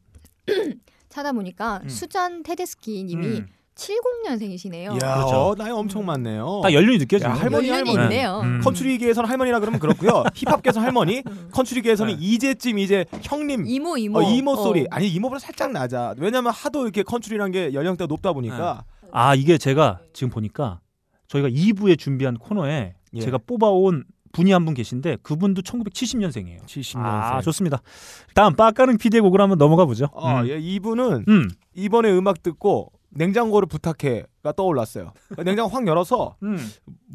찾아보니까 1.15 1.81
음. 1.83 1.89
수잔 1.89 2.43
테데스키 2.43 3.03
님이 3.05 3.25
음. 3.25 3.47
70년생이시네요. 3.75 4.93
이야, 4.93 5.15
그렇죠. 5.15 5.35
어, 5.35 5.55
나이 5.55 5.69
엄청 5.69 6.05
많네요. 6.05 6.61
딱 6.63 6.73
연륜이 6.73 6.97
느껴지는 6.97 7.31
야, 7.31 7.35
할머니, 7.35 7.67
연륜이 7.67 7.89
할머니. 7.89 8.03
있네요. 8.15 8.39
음. 8.41 8.61
컨츄리계에서는 8.61 9.29
할머니라 9.29 9.59
그러면 9.59 9.79
그렇고요. 9.81 10.23
힙합계에서는 10.33 10.85
할머니, 10.85 11.23
컨츄리계에서는 11.51 12.13
네. 12.15 12.19
이제쯤 12.21 12.79
이제 12.79 13.05
형님, 13.21 13.65
이모 13.67 13.97
이모. 13.97 14.19
어, 14.19 14.21
이모 14.23 14.51
어. 14.51 14.55
소리. 14.55 14.87
아니 14.91 15.09
이모보다 15.09 15.39
살짝 15.39 15.71
낮아. 15.73 16.15
왜냐면 16.17 16.53
하도 16.53 16.83
이렇게 16.83 17.03
컨츄리란 17.03 17.51
게 17.51 17.73
연령대가 17.73 18.07
높다 18.07 18.31
보니까. 18.33 18.85
아 19.11 19.35
이게 19.35 19.57
제가 19.57 19.99
지금 20.13 20.29
보니까 20.29 20.79
저희가 21.27 21.49
2부에 21.49 21.97
준비한 21.97 22.37
코너에 22.37 22.93
예. 23.13 23.19
제가 23.21 23.37
뽑아온 23.39 24.03
분이 24.35 24.51
한 24.51 24.65
분 24.65 24.73
계신데 24.73 25.17
그분도 25.23 25.61
1970년생이에요. 25.61 26.65
70년생. 26.65 26.97
아 27.05 27.41
좋습니다. 27.41 27.81
다음 28.33 28.53
빠까는 28.55 28.97
PD의 28.97 29.21
곡으로 29.21 29.41
한번 29.43 29.57
넘어가 29.57 29.85
보죠. 29.85 30.07
어, 30.11 30.41
음. 30.41 30.47
예, 30.49 30.57
이분은 30.59 31.25
음. 31.27 31.49
이번에 31.73 32.11
음악 32.11 32.43
듣고 32.43 32.91
냉장고를 33.15 33.67
부탁해가 33.67 34.51
떠올랐어요. 34.55 35.11
냉장고 35.43 35.69
확 35.75 35.87
열어서 35.87 36.35
음. 36.43 36.57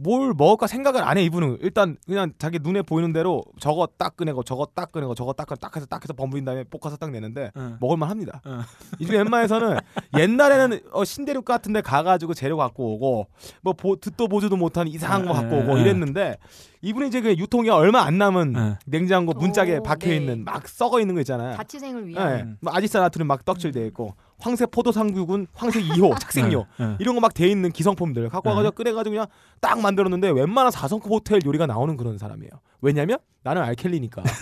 뭘 0.02 0.32
먹을까 0.36 0.66
생각을 0.66 1.02
안 1.02 1.18
해 1.18 1.22
이분은 1.24 1.58
일단 1.60 1.96
그냥 2.06 2.32
자기 2.38 2.58
눈에 2.60 2.80
보이는 2.82 3.12
대로 3.12 3.42
저거 3.60 3.86
딱 3.98 4.16
꺼내고 4.16 4.42
저거 4.42 4.66
딱 4.74 4.92
꺼내고 4.92 5.14
저거 5.14 5.32
딱 5.34 5.46
꺼내 5.46 5.58
딱 5.60 5.76
해서 5.76 5.86
딱 5.86 6.02
해서 6.02 6.12
버무린 6.14 6.44
다음에 6.44 6.64
볶아서 6.64 6.96
딱 6.96 7.10
내는데 7.10 7.50
어. 7.54 7.76
먹을만 7.80 8.08
합니다. 8.08 8.40
어. 8.46 8.60
이중 8.98 9.14
웬만해서는 9.16 9.76
옛날에는 10.18 10.80
어, 10.92 11.04
신대륙 11.04 11.44
같은데 11.44 11.80
가가지고 11.82 12.32
재료 12.34 12.56
갖고 12.56 12.94
오고 12.94 13.26
뭐 13.62 13.72
보, 13.74 13.96
듣도 13.96 14.26
보지도 14.28 14.56
못한 14.56 14.88
이상한 14.88 15.26
거 15.26 15.32
갖고 15.34 15.58
오고. 15.58 15.78
이랬는데 15.78 16.38
이분이 16.82 17.08
이제 17.08 17.20
그 17.20 17.36
유통이 17.36 17.68
얼마 17.68 18.00
안 18.02 18.16
남은 18.16 18.56
에. 18.56 18.78
냉장고 18.86 19.34
문짝에 19.34 19.78
오, 19.78 19.82
박혀 19.82 20.08
네. 20.08 20.16
있는 20.16 20.44
막 20.44 20.66
썩어 20.66 20.98
있는 21.00 21.14
거 21.14 21.20
있잖아요. 21.20 21.54
자취생을 21.56 22.04
예, 22.04 22.06
위한. 22.08 22.56
뭐 22.62 22.72
아지사나트륨 22.74 23.26
막 23.26 23.44
떡칠돼 23.44 23.86
있고 23.88 24.14
황색 24.40 24.70
포도상구군 24.70 25.46
황색 25.54 25.84
2호 25.84 26.18
착색료 26.18 26.66
네. 26.78 26.96
이런 26.98 27.14
거 27.14 27.20
막 27.20 27.34
돼 27.34 27.46
있는 27.48 27.70
기성품들 27.72 28.28
갖고 28.30 28.48
와가지고 28.48 28.72
끓여가지고 28.72 29.12
그냥 29.12 29.26
딱 29.60 29.80
만들었는데 29.80 30.30
웬만한 30.30 30.72
4성급 30.72 31.10
호텔 31.10 31.40
요리가 31.44 31.66
나오는 31.66 31.96
그런 31.96 32.16
사람이에요. 32.18 32.50
왜냐면 32.80 33.18
나는 33.42 33.62
알켈리니까. 33.62 34.22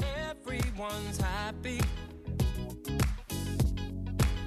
Everyone's 0.00 1.18
happy. 1.20 1.80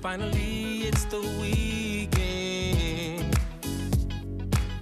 Finally, 0.02 0.88
it's 0.88 1.06
the 1.06 1.20
weekend. 1.42 3.36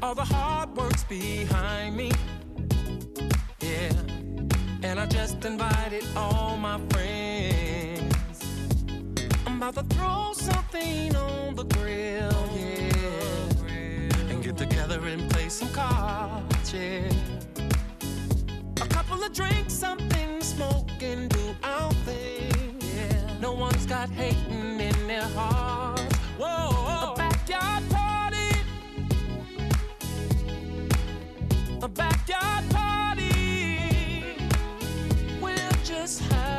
All 0.01 0.15
the 0.15 0.25
hard 0.25 0.75
work's 0.77 1.03
behind 1.05 1.95
me. 1.95 2.12
Yeah. 3.62 3.91
And 4.83 4.99
I 4.99 5.05
just 5.05 5.43
invited 5.45 6.05
all 6.15 6.57
my 6.57 6.79
friends. 6.89 8.13
I'm 9.47 9.57
about 9.57 9.75
to 9.75 9.83
throw 9.95 10.33
something 10.33 11.15
on 11.15 11.55
the 11.55 11.63
grill. 11.63 12.49
Yeah. 12.55 14.29
And 14.29 14.43
get 14.43 14.57
together 14.57 14.99
and 15.05 15.29
play 15.31 15.49
some 15.49 15.69
cards. 15.69 16.73
Yeah. 16.73 17.09
A 18.81 18.87
couple 18.87 19.23
of 19.23 19.33
drinks, 19.33 19.73
something 19.73 20.23
and 21.03 21.29
do 21.29 21.55
our 21.63 21.91
thing. 22.05 22.75
Yeah. 22.79 23.39
No 23.39 23.51
one's 23.51 23.85
got 23.85 24.09
hating 24.09 24.79
in 24.79 25.07
their 25.07 25.27
hearts. 25.35 25.92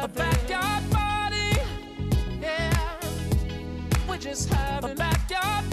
A 0.04 0.08
backyard 0.08 0.82
party. 0.90 1.58
Yeah. 2.42 3.00
We're 4.06 4.18
just 4.18 4.52
having 4.52 4.90
a 4.90 4.94
backyard 4.94 5.70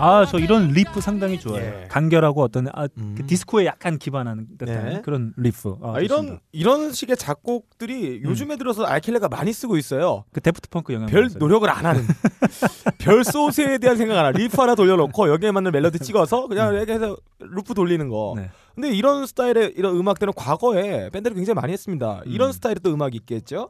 아 0.00 0.24
저 0.26 0.38
이런 0.38 0.68
리프 0.68 1.00
상당히 1.00 1.38
좋아요. 1.38 1.62
예. 1.64 1.86
간결하고 1.88 2.42
어떤 2.42 2.68
아, 2.72 2.88
음. 2.96 3.14
그 3.16 3.26
디스코에 3.26 3.66
약간 3.66 3.98
기반하는 3.98 4.46
듯한 4.58 4.84
네. 4.86 5.00
그런 5.02 5.34
리프. 5.36 5.76
아, 5.82 5.94
아, 5.96 6.00
이런. 6.00 6.40
이런 6.52 6.92
식의 6.92 7.16
작곡들이 7.16 8.22
요즘에 8.24 8.56
들어서 8.56 8.84
알켈리가 8.84 9.28
많이 9.28 9.52
쓰고 9.52 9.76
있어요. 9.76 10.24
그 10.32 10.40
데프트 10.40 10.68
펑크 10.70 10.92
영향. 10.94 11.08
별 11.08 11.28
노력을 11.38 11.68
안 11.68 11.84
하는 11.84 12.02
별 12.98 13.24
소스에 13.24 13.78
대한 13.78 13.96
생각 13.96 14.18
안 14.18 14.26
하는 14.26 14.40
리프 14.40 14.60
하나 14.60 14.74
돌려놓고 14.74 15.28
여기에 15.28 15.52
맞는 15.52 15.72
멜로디 15.72 15.98
찍어서 15.98 16.46
그냥 16.48 16.74
이렇게 16.74 16.94
해서 16.94 17.16
loop 17.38 17.74
돌리는 17.74 18.08
거. 18.08 18.34
네. 18.36 18.50
근데 18.74 18.90
이런 18.90 19.26
스타일의 19.26 19.74
이런 19.76 19.96
음악들은 19.96 20.32
과거에 20.34 21.10
밴드를 21.10 21.34
굉장히 21.34 21.54
많이 21.56 21.72
했습니다. 21.72 22.22
이런 22.24 22.48
음. 22.48 22.52
스타일의 22.52 22.76
또 22.82 22.92
음악이 22.94 23.16
있겠죠? 23.18 23.68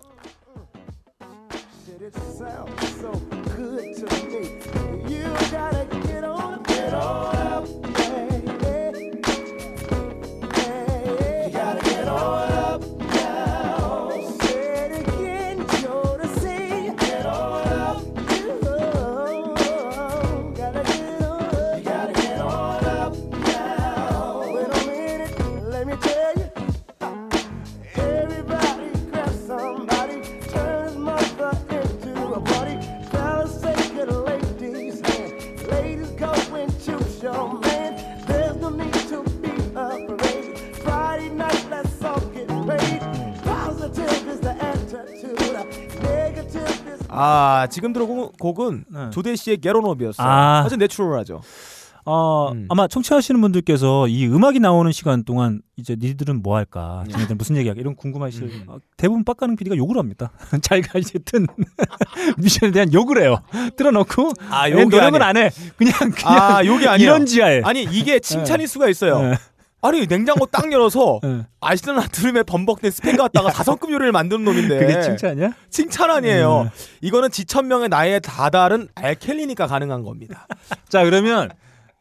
아 47.21 47.67
지금 47.71 47.93
들어본 47.93 48.33
곡은 48.39 48.85
네. 48.89 49.11
조대 49.11 49.37
씨의 49.37 49.59
게로노비였어요. 49.59 50.27
아. 50.27 50.63
아주 50.65 50.77
내추럴하죠. 50.77 51.43
어, 52.07 52.51
음. 52.53 52.67
아마 52.71 52.89
청취하시는 52.89 53.41
분들께서 53.41 54.09
이 54.09 54.27
음악이 54.27 54.59
나오는 54.59 54.91
시간 54.91 55.23
동안 55.23 55.61
이제 55.77 55.97
니들은 55.99 56.43
뭐 56.43 56.57
할까? 56.57 57.05
네. 57.07 57.13
쟤네들 57.13 57.37
무슨 57.37 57.57
얘기할까? 57.57 57.81
이런 57.81 57.95
궁금하실 57.95 58.43
음. 58.45 58.65
어, 58.69 58.79
대부분 58.97 59.23
빡가는 59.25 59.55
PD가 59.57 59.77
욕을 59.77 59.99
합니다. 59.99 60.31
자기가 60.63 60.99
이제 60.99 61.19
튼 61.19 61.47
미션에 62.39 62.71
대한 62.71 62.93
욕을 62.93 63.21
해요. 63.23 63.41
틀어놓고 63.77 64.33
아얘 64.51 64.73
노력은 64.73 65.21
안 65.23 65.37
해. 65.37 65.51
그냥 65.77 65.93
그냥 65.99 66.15
아 66.25 66.65
욕이 66.65 66.87
아니에요. 66.89 67.11
이런 67.11 67.27
지하에. 67.27 67.63
아니 67.65 67.83
이게 67.83 68.19
칭찬일 68.19 68.67
수가 68.67 68.89
있어요. 68.89 69.21
네. 69.21 69.35
아니 69.83 70.07
냉장고 70.07 70.47
딱 70.47 70.71
열어서 70.73 71.21
네. 71.25 71.47
아시던 71.61 71.97
나트륨에 71.97 72.43
범벅된 72.43 72.91
스팸 72.91 73.17
갖다가 73.17 73.51
다성급 73.51 73.91
요리를 73.91 74.13
만드는 74.13 74.45
놈인데 74.45 74.79
그게 74.79 75.01
칭찬이야? 75.01 75.53
칭찬 75.71 76.11
아니에요. 76.11 76.63
음. 76.63 76.71
이거는 77.01 77.31
지천명의 77.31 77.89
나이에 77.89 78.21
다다른 78.21 78.89
알켈리니까 78.95 79.67
가능한 79.67 80.03
겁니다. 80.03 80.47
자 80.89 81.05
그러면 81.05 81.51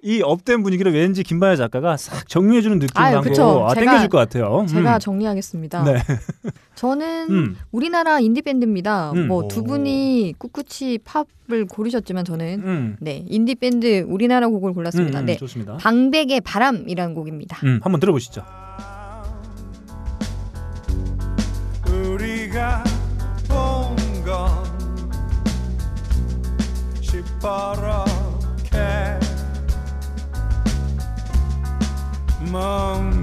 이 0.01 0.21
up된 0.21 0.63
분위기를 0.63 0.93
왠지 0.93 1.23
김반야 1.23 1.57
작가가 1.57 1.97
싹 1.97 2.27
정리해주는 2.29 2.79
느낌으로 2.79 3.05
아유, 3.05 3.15
한 3.17 3.23
그쵸. 3.23 3.43
거 3.43 3.67
아, 3.69 3.73
제가- 3.73 3.79
땡겨줄 3.81 4.07
것 4.07 4.17
같아요. 4.17 4.65
제가 4.69 4.93
음. 4.95 4.99
정리하겠습니다. 4.99 5.83
네. 5.83 5.97
저는 6.75 7.27
음. 7.29 7.57
우리나라 7.73 8.19
인디 8.21 8.41
밴드입니다. 8.41 9.11
음. 9.11 9.27
뭐 9.27 9.51
두 9.51 9.63
분이 9.63 10.35
꿋꿋이 10.39 10.99
팝을 11.03 11.65
고르셨지만 11.65 12.23
저는 12.23 12.61
음. 12.63 12.97
네 13.01 13.25
인디 13.27 13.55
밴드 13.55 14.05
우리나라 14.07 14.47
곡을 14.47 14.73
골랐습니다. 14.73 15.19
음, 15.19 15.23
음, 15.23 15.25
네 15.25 15.35
좋습니다. 15.35 15.75
방백의 15.77 16.41
바람이라는 16.41 17.13
곡입니다. 17.13 17.57
음, 17.65 17.81
한번 17.83 17.99
들어보시죠. 17.99 18.41
우리가 21.91 22.83
본건 23.49 24.47
시퍼렇 27.01 27.88
멍 32.51 33.18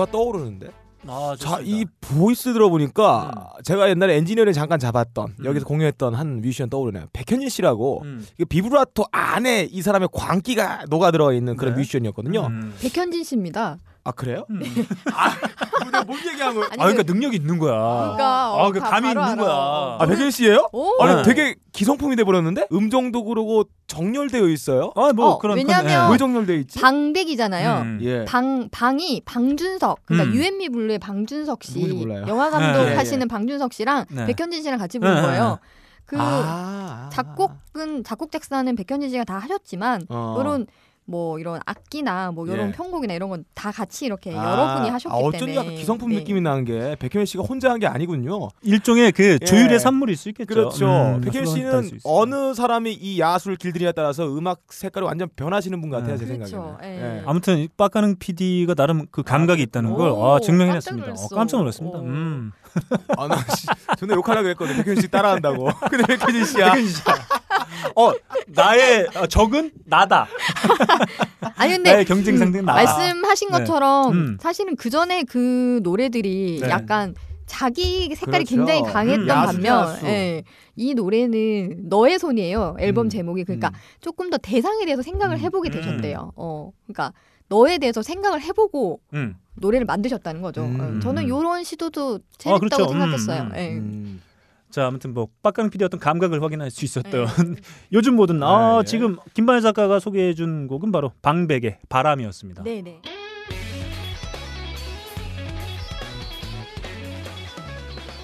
누가 0.00 0.10
떠오르는데? 0.10 0.68
아, 1.06 1.34
자, 1.38 1.60
이 1.62 1.84
voice 2.00 2.52
들어보니까 2.52 3.54
제가 3.64 3.88
옛날에 3.88 4.16
엔지니어를 4.16 4.52
잠깐 4.52 4.78
잡았던 4.78 5.34
음. 5.38 5.44
여기서 5.44 5.64
공연했던 5.66 6.14
한 6.14 6.40
뮤지션 6.40 6.68
떠오르네요. 6.68 7.06
백현진 7.12 7.48
씨라고 7.48 8.02
음. 8.04 8.26
이 8.38 8.44
비브라토 8.44 9.04
안에 9.10 9.68
이 9.70 9.82
사람의 9.82 10.08
광기가 10.12 10.86
녹아 10.90 11.10
들어 11.10 11.32
있는 11.32 11.56
그런 11.56 11.74
네. 11.74 11.80
뮤지션이었거든요. 11.80 12.46
음. 12.46 12.74
백현진 12.80 13.24
씨입니다. 13.24 13.78
아 14.04 14.12
그래요? 14.12 14.46
음. 14.50 14.60
내가 15.84 16.04
뭔 16.04 16.18
얘기한 16.26 16.54
거야? 16.54 16.64
아니, 16.70 16.74
아, 16.80 16.84
그러니까 16.86 17.02
그- 17.02 17.12
능력이 17.12 17.36
있는 17.36 17.58
거야. 17.58 17.72
그러니까, 17.74 18.54
어, 18.54 18.66
아, 18.66 18.70
그다 18.72 18.88
감이 18.90 19.08
있는 19.08 19.22
알아. 19.22 19.36
거야. 19.36 19.50
어. 19.52 19.98
아 20.00 20.06
백현진 20.06 20.30
씨예요? 20.30 20.68
오. 20.72 21.02
아니 21.02 21.16
네. 21.16 21.22
되게 21.22 21.56
기성품이 21.72 22.16
돼 22.16 22.24
버렸는데 22.24 22.68
음정도 22.72 23.24
그러고 23.24 23.64
정렬되어 23.88 24.48
있어요. 24.48 24.92
아, 24.96 25.12
뭐 25.14 25.30
어, 25.32 25.38
그런 25.38 25.56
왜냐면- 25.56 26.02
건, 26.04 26.12
왜 26.12 26.16
정렬되어 26.18 26.56
있지? 26.56 26.80
방백이잖아요. 26.80 27.80
음. 27.82 27.98
예. 28.02 28.24
방 28.24 28.68
방이 28.70 29.22
방준석 29.24 30.06
그러니까 30.06 30.30
음. 30.30 30.34
유앤미 30.36 30.68
블루의 30.70 30.98
방준석 30.98 31.62
씨. 31.64 32.06
영화 32.26 32.50
감독 32.50 32.84
네. 32.84 32.94
하시는 32.96 33.26
방준석 33.28 33.72
씨랑 33.74 34.06
네. 34.10 34.26
백현진 34.26 34.62
씨랑 34.62 34.78
같이 34.78 34.98
부른 34.98 35.14
네. 35.16 35.20
거예요. 35.22 35.58
그 36.06 36.16
아. 36.18 37.08
작곡은 37.12 38.02
작곡 38.04 38.32
작사는 38.32 38.74
백현진 38.74 39.10
씨가 39.10 39.24
다 39.24 39.38
하셨지만 39.38 40.06
어. 40.08 40.38
이런 40.40 40.66
뭐 41.06 41.40
이런 41.40 41.58
악기나 41.66 42.30
뭐 42.30 42.46
이런 42.46 42.68
예. 42.68 42.72
편곡이나 42.72 43.14
이런 43.14 43.28
건 43.30 43.44
다 43.52 43.70
같이 43.72 44.06
이렇게 44.06 44.34
아, 44.34 44.52
여러분이 44.52 44.88
하셨기 44.90 45.12
아, 45.12 45.18
어쩐지 45.18 45.46
때문에 45.46 45.56
약간 45.56 45.74
기성품 45.74 46.10
네. 46.10 46.16
느낌이 46.16 46.40
나는 46.40 46.64
게 46.64 46.96
백현진 46.98 47.26
씨가 47.26 47.42
혼자 47.42 47.70
한 47.70 47.80
게 47.80 47.86
아니군요. 47.86 48.48
일종의 48.62 49.12
그 49.12 49.38
예. 49.40 49.44
조율의 49.44 49.80
산물일 49.80 50.16
수 50.16 50.28
있겠죠. 50.30 50.46
그렇죠. 50.54 50.86
음, 50.86 51.20
백현 51.20 51.44
그런 51.44 51.82
씨는. 51.82 51.98
어느 52.04 52.54
사람이 52.54 52.92
이 52.92 53.18
야수를 53.20 53.56
길들이냐에 53.56 53.92
따라서 53.92 54.26
음악 54.36 54.60
색깔이 54.68 55.04
완전 55.04 55.28
변하시는 55.34 55.80
분 55.80 55.90
같아요, 55.90 56.16
네. 56.16 56.18
제 56.18 56.26
그렇죠. 56.26 56.46
생각에는. 56.46 56.82
예. 56.84 57.16
예. 57.18 57.22
아무튼 57.26 57.66
빡가는 57.76 58.16
PD가 58.18 58.74
나름 58.74 59.06
그 59.10 59.22
감각이 59.22 59.62
있다는 59.62 59.94
걸 59.94 60.10
오, 60.10 60.24
아, 60.26 60.40
증명해냈습니다. 60.40 61.06
깜짝 61.06 61.12
어, 61.12 61.16
놀랐어. 61.26 61.34
깜짝 61.36 61.56
놀랐습니다. 61.58 61.98
오. 61.98 62.02
음. 62.02 62.52
아, 63.16 63.26
나 63.28 63.36
씨, 63.54 63.66
존나 63.98 64.14
욕하려고 64.14 64.44
그랬거든. 64.44 64.76
백현 64.76 65.00
씨 65.00 65.08
따라한다고. 65.08 65.70
근데 65.90 66.16
백현진 66.16 66.44
씨야. 66.44 66.74
어 67.96 68.12
나의 68.48 69.08
어, 69.16 69.26
적은 69.26 69.70
나다. 69.84 70.26
아니 71.56 71.74
근데 71.74 71.92
나의 71.92 72.04
경쟁 72.04 72.36
상대는 72.38 72.64
나다. 72.66 72.82
말씀하신 72.82 73.48
네. 73.50 73.58
것처럼 73.58 74.12
음. 74.12 74.38
사실은 74.40 74.76
그 74.76 74.90
전에 74.90 75.24
그 75.24 75.80
노래들이 75.82 76.60
네. 76.62 76.68
약간 76.68 77.14
자기 77.46 78.14
색깔이 78.14 78.44
그렇죠. 78.44 78.56
굉장히 78.56 78.82
강했던 78.82 79.28
음, 79.28 79.46
반면 79.46 79.88
야수. 79.88 80.06
예, 80.06 80.44
이 80.76 80.94
노래는 80.94 81.88
너의 81.88 82.20
손이에요 82.20 82.76
앨범 82.78 83.06
음, 83.06 83.08
제목이 83.10 83.42
그러니까 83.42 83.68
음. 83.68 83.74
조금 84.00 84.30
더 84.30 84.36
대상에 84.38 84.84
대해서 84.84 85.02
생각을 85.02 85.36
음, 85.36 85.40
해보게 85.40 85.70
음. 85.70 85.72
되셨대요 85.72 86.32
어 86.36 86.70
그러니까 86.86 87.12
너에 87.48 87.78
대해서 87.78 88.02
생각을 88.02 88.40
해보고 88.40 89.00
음. 89.14 89.34
노래를 89.60 89.86
만드셨다는 89.86 90.42
거죠 90.42 90.64
음. 90.64 90.96
어, 90.96 91.00
저는 91.00 91.24
이런 91.24 91.62
시도도 91.62 92.20
재밌다고 92.38 92.60
그렇죠. 92.60 92.84
음, 92.84 92.88
생각했어요 92.88 93.42
음, 93.42 93.52
예. 93.56 93.76
음. 93.76 94.22
자 94.70 94.86
아무튼 94.86 95.14
뭐 95.14 95.28
빡가는 95.42 95.70
PD 95.70 95.84
어떤 95.84 95.98
감각을 96.00 96.42
확인할 96.42 96.70
수 96.70 96.84
있었던 96.84 97.26
요즘 97.92 98.16
뭐든 98.16 98.42
아 98.42 98.82
네. 98.82 98.84
지금 98.84 99.16
김반야 99.34 99.60
작가가 99.60 99.98
소개해준 99.98 100.68
곡은 100.68 100.92
바로 100.92 101.12
방백의 101.22 101.78
바람이었습니다. 101.88 102.62
네네 102.62 103.00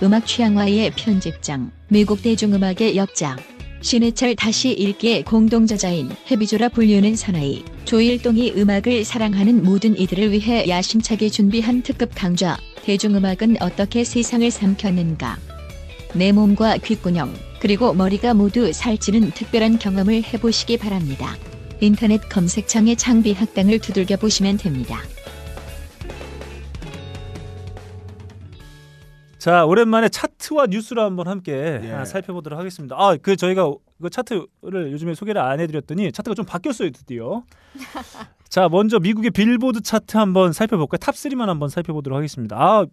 음악 0.03 0.27
취향와의 0.27 0.93
편집장, 0.95 1.73
미국 1.89 2.21
대중음악의 2.21 2.97
역장. 2.97 3.39
신해철 3.87 4.35
다시 4.35 4.73
읽기의 4.73 5.23
공동저자인 5.23 6.11
해비조라 6.29 6.71
불리우는 6.71 7.15
사나이 7.15 7.63
조일동이 7.85 8.55
음악을 8.57 9.05
사랑하는 9.05 9.63
모든 9.63 9.97
이들을 9.97 10.33
위해 10.33 10.69
야심차게 10.69 11.29
준비한 11.29 11.83
특급 11.83 12.11
강좌 12.13 12.59
대중음악은 12.83 13.59
어떻게 13.61 14.03
세상을 14.03 14.51
삼켰는가 14.51 15.39
내 16.15 16.33
몸과 16.33 16.79
귓구녕 16.79 17.33
그리고 17.61 17.95
머리가 17.95 18.35
모두 18.35 18.73
살찌는 18.73 19.31
특별한 19.31 19.79
경험을 19.79 20.25
해보시기 20.25 20.79
바랍니다. 20.79 21.37
인터넷 21.81 22.29
검색창에 22.29 22.97
창비 22.97 23.35
학당을 23.35 23.79
두들겨 23.79 24.17
보시면 24.17 24.57
됩니다. 24.57 24.99
자 29.47 29.65
오랜만에 29.65 30.09
차트와 30.09 30.67
뉴스를 30.67 31.01
한번 31.05 31.29
함께 31.29 31.79
예. 31.85 31.93
아, 31.93 32.05
살펴보도록 32.05 32.59
하겠습니다. 32.59 32.97
아 32.99 33.17
그 33.17 33.37
저희가 33.37 33.73
그 34.03 34.11
차트를 34.11 34.91
요즘에 34.91 35.15
소개를 35.15 35.41
안 35.41 35.61
해드렸더니 35.61 36.11
차트가 36.11 36.35
좀 36.35 36.45
바뀌었어요 36.45 36.91
드디어. 36.91 37.45
자 38.49 38.69
먼저 38.69 38.99
미국의 38.99 39.31
빌보드 39.31 39.83
차트 39.83 40.17
한번 40.17 40.53
살펴볼까요? 40.53 40.99
top 40.99 41.15
3만 41.15 41.47
한번 41.47 41.69
살펴보도록 41.69 42.17
하겠습니다. 42.17 42.57
아 42.59 42.87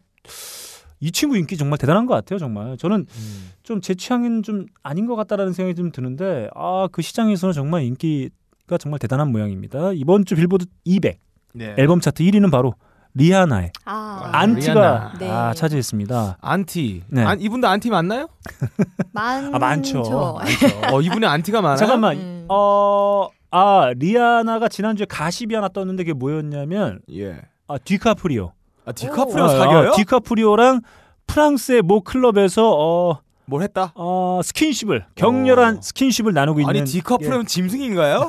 이 1.00 1.12
친구 1.12 1.36
인기 1.38 1.58
정말 1.58 1.80
대단한 1.80 2.06
것 2.06 2.14
같아요 2.14 2.38
정말. 2.38 2.78
저는 2.78 3.08
음. 3.10 3.50
좀 3.64 3.83
제 3.83 3.96
취향은 3.96 4.44
좀 4.44 4.68
아닌 4.84 5.08
것 5.08 5.16
같다라는 5.16 5.54
생각이 5.54 5.76
좀 5.76 5.92
드는데 5.92 6.50
아 6.54 6.88
그 6.92 7.02
시장에서는 7.02 7.52
정말 7.54 7.82
인기가 7.82 8.78
정말 8.80 9.00
대단한 9.00 9.32
모양입니다. 9.32 9.92
이번 9.94 10.24
주 10.24 10.36
빌보드 10.36 10.68
200 10.86 11.20
네. 11.56 11.74
앨범 11.80 12.00
차트 12.00 12.22
1위는 12.24 12.52
바로 12.52 12.76
리아나의 13.16 13.72
아, 13.86 14.30
안티가 14.34 14.74
리아나. 14.74 15.14
네. 15.20 15.30
아, 15.30 15.54
차지했습니다. 15.54 16.38
안티. 16.42 17.04
네. 17.08 17.24
안, 17.24 17.40
이분도 17.40 17.68
안티 17.68 17.90
맞나요? 17.90 18.28
많죠. 19.14 19.56
아 19.56 19.60
많죠. 19.60 20.02
많죠. 20.40 20.96
어 20.96 21.02
이분이 21.02 21.26
안티가 21.26 21.62
많아요. 21.62 21.78
잠깐만. 21.78 22.18
음. 22.18 22.46
어, 22.50 23.28
아 23.52 23.92
리아나가 23.96 24.68
지난주에 24.68 25.06
가십이 25.08 25.54
하나 25.54 25.68
떴는데 25.68 26.04
그게 26.04 26.14
뭐였냐면 26.14 27.00
예. 27.12 27.38
아 27.68 27.78
디카프리오. 27.78 28.52
아 28.86 28.92
디카프리오 28.92 29.44
어, 29.46 29.48
사겨요? 29.48 29.90
어, 29.92 29.96
디카프리오랑 29.96 30.82
프랑스의 31.28 31.84
모 31.84 32.02
클럽에서 32.02 32.74
어, 32.76 33.20
뭘 33.46 33.62
했다? 33.62 33.92
어 33.96 34.42
스킨십을 34.44 35.06
격렬한 35.16 35.78
어. 35.78 35.82
스킨십을 35.82 36.34
나누고 36.34 36.62
있는 36.62 36.70
아니 36.70 36.84
디카프리오는 36.86 37.46
짐승인가요? 37.46 38.28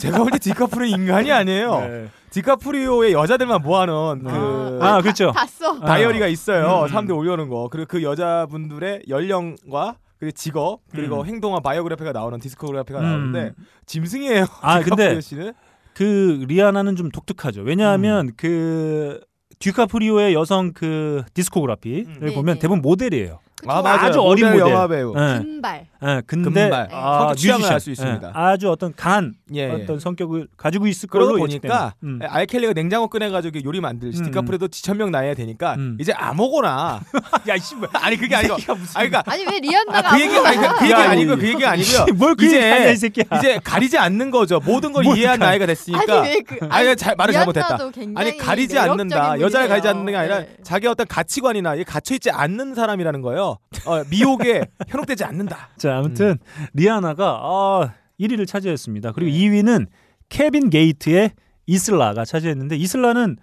제가 0.00 0.16
볼 0.18 0.30
때 0.30 0.38
디카프리오 0.38 0.86
인간이 0.96 1.30
아니에요. 1.30 1.80
네. 1.80 2.08
디카프리오의 2.34 3.12
여자들만 3.12 3.62
모아놓은 3.62 4.24
그 4.24 4.81
아 4.81 5.00
그렇죠. 5.02 5.30
봤어. 5.30 5.78
다이어리가 5.78 6.26
있어요. 6.26 6.82
음. 6.82 6.88
사람들이 6.88 7.16
올려놓은 7.16 7.48
거. 7.48 7.68
그리고 7.70 7.86
그 7.88 8.02
여자분들의 8.02 9.04
연령과 9.08 9.98
그리고 10.18 10.32
직업 10.32 10.80
그리고 10.90 11.20
음. 11.20 11.26
행동과 11.26 11.60
biography가 11.60 12.10
나오는 12.10 12.40
discography가 12.40 12.98
음. 12.98 13.04
나오는데 13.04 13.52
짐승이에요. 13.86 14.46
아, 14.62 14.80
디카프리오 14.82 15.08
근데 15.08 15.20
씨는 15.20 15.52
그 15.94 16.44
리아나는 16.48 16.96
좀 16.96 17.10
독특하죠. 17.10 17.62
왜냐하면 17.62 18.28
음. 18.28 18.32
그 18.36 19.20
디카프리오의 19.60 20.34
여성 20.34 20.72
그 20.72 21.22
discography를 21.34 22.18
네, 22.20 22.34
보면 22.34 22.54
네. 22.56 22.58
대부분 22.58 22.82
모델이에요. 22.82 23.38
아 23.66 23.82
맞아요. 23.82 24.00
아주 24.08 24.20
어린 24.20 24.46
모델 24.46 24.60
모델. 24.60 24.74
영화 24.74 24.88
배우. 24.88 25.10
예. 25.16 25.38
금발. 25.38 25.86
예, 26.06 26.22
근데 26.26 26.50
금발. 26.68 26.88
아, 26.92 27.32
성격. 27.36 27.70
알 27.72 27.81
수 27.81 27.90
있습니다. 27.90 28.28
예, 28.28 28.32
아주 28.34 28.70
어떤 28.70 28.94
강한 28.94 29.34
예. 29.54 29.70
어떤 29.70 29.98
성격을 29.98 30.48
가지고 30.56 30.86
있을 30.86 31.08
걸로 31.08 31.36
보니까. 31.36 31.94
음. 32.02 32.20
알켈리가 32.22 32.72
냉장고 32.74 33.08
꺼내가지고 33.08 33.60
요리 33.64 33.80
만들지 33.80 34.20
음. 34.20 34.24
디카프리오도 34.26 34.68
지천명 34.68 35.10
나야 35.10 35.34
되니까 35.34 35.74
음. 35.74 35.96
이제 36.00 36.12
아무거나 36.12 37.00
야 37.48 37.56
씨발 37.56 37.88
아니 37.94 38.16
그게 38.16 38.34
아니고 38.34 38.54
아니 38.54 38.64
그러니까 39.10 39.22
아니 39.26 39.44
왜 39.46 39.58
리안나가 39.60 40.08
아, 40.08 40.16
그 40.16 40.20
얘기 40.20 40.36
아니 40.38 40.56
그, 40.56 40.74
그 40.78 40.84
얘기 40.84 40.92
야, 40.92 41.10
아니고요 41.10 41.34
이- 41.36 41.38
그 41.38 41.48
얘기 41.48 41.64
아니고요 41.66 42.06
뭘그 42.14 42.44
얘기 42.46 42.56
하냐 42.58 42.76
이 42.76 42.92
이제 42.92 42.96
새끼야. 42.96 43.24
이제 43.38 43.60
가리지 43.62 43.96
않는 43.98 44.30
거죠 44.30 44.60
모든 44.64 44.92
걸뭘 44.92 45.16
이해한 45.16 45.38
가- 45.38 45.46
나이가 45.46 45.66
됐으니까 45.66 46.20
아니 46.20 46.28
왜그 46.30 46.58
아니 46.70 46.96
잘 46.96 47.14
말을 47.16 47.32
잘못했다 47.32 47.78
아니 48.16 48.36
가리지 48.36 48.78
않는다 48.78 49.40
여자를 49.40 49.68
가리지 49.68 49.88
않는 49.88 50.06
게 50.06 50.16
아니라. 50.16 50.38
네. 50.40 50.56
자기 50.62 50.86
어떤 50.86 51.06
가치관이나 51.06 51.74
이게 51.74 51.84
갇혀 51.84 52.14
있지 52.14 52.30
않는 52.30 52.74
사람이라는 52.74 53.20
거예요 53.22 53.53
어, 53.86 54.04
미혹에 54.10 54.66
현혹되지 54.88 55.24
않는다 55.24 55.70
자 55.76 55.98
아무튼 55.98 56.38
리아나가 56.72 57.40
아, 57.42 57.94
1위를 58.20 58.46
차지했습니다. 58.46 59.12
그리고 59.12 59.30
2위는 59.36 59.86
케빈 60.28 60.70
게이트의 60.70 61.32
이슬라가 61.66 62.24
차지했는데 62.24 62.76
이슬라는 62.76 63.36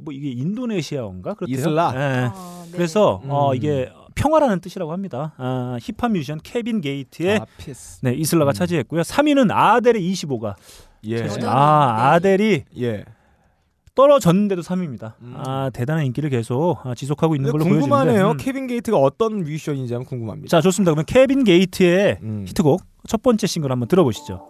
뭐 0.00 0.12
이게 0.12 0.30
인도네시아어인가 0.30 1.34
그렇대요. 1.34 1.56
이슬라? 1.56 1.92
예. 1.94 1.98
아, 2.34 2.62
네. 2.64 2.70
그래서 2.72 3.20
어, 3.28 3.50
음. 3.52 3.56
이게 3.56 3.92
평화라는 4.16 4.60
뜻이라고 4.60 4.92
합니다. 4.92 5.34
아, 5.36 5.76
힙합 5.80 6.10
뮤지션 6.10 6.40
케빈 6.42 6.80
게이트의 6.80 7.38
아. 7.38 7.46
네, 8.02 8.14
이슬라가 8.14 8.50
음. 8.50 8.52
차지했고요. 8.52 9.02
3위는 9.02 9.50
아델의 9.52 10.02
25가. 10.12 10.54
예. 11.04 11.22
아, 11.22 11.26
네. 11.26 11.46
아델이 11.46 12.64
예. 12.80 13.04
떨어졌는데도 13.96 14.62
3위입니다. 14.62 15.14
음. 15.22 15.34
아, 15.36 15.70
대단한 15.72 16.04
인기를 16.06 16.30
계속 16.30 16.78
아, 16.84 16.94
지속하고 16.94 17.34
있는 17.34 17.50
걸로 17.50 17.64
궁금하네요 17.64 18.12
보여지는데. 18.12 18.34
음. 18.34 18.36
케빈 18.44 18.66
게이트가 18.68 18.98
어떤 18.98 19.42
뮤지션인지 19.42 19.92
한번 19.94 20.06
궁금합니다 20.06 20.48
자, 20.48 20.60
좋습니다. 20.60 20.92
그러면 20.92 21.04
케빈 21.06 21.42
게이트의 21.42 22.18
음. 22.22 22.44
히트곡 22.46 22.82
첫 23.08 23.22
번째 23.22 23.46
싱글 23.48 23.72
한번 23.72 23.88
들어보시죠. 23.88 24.48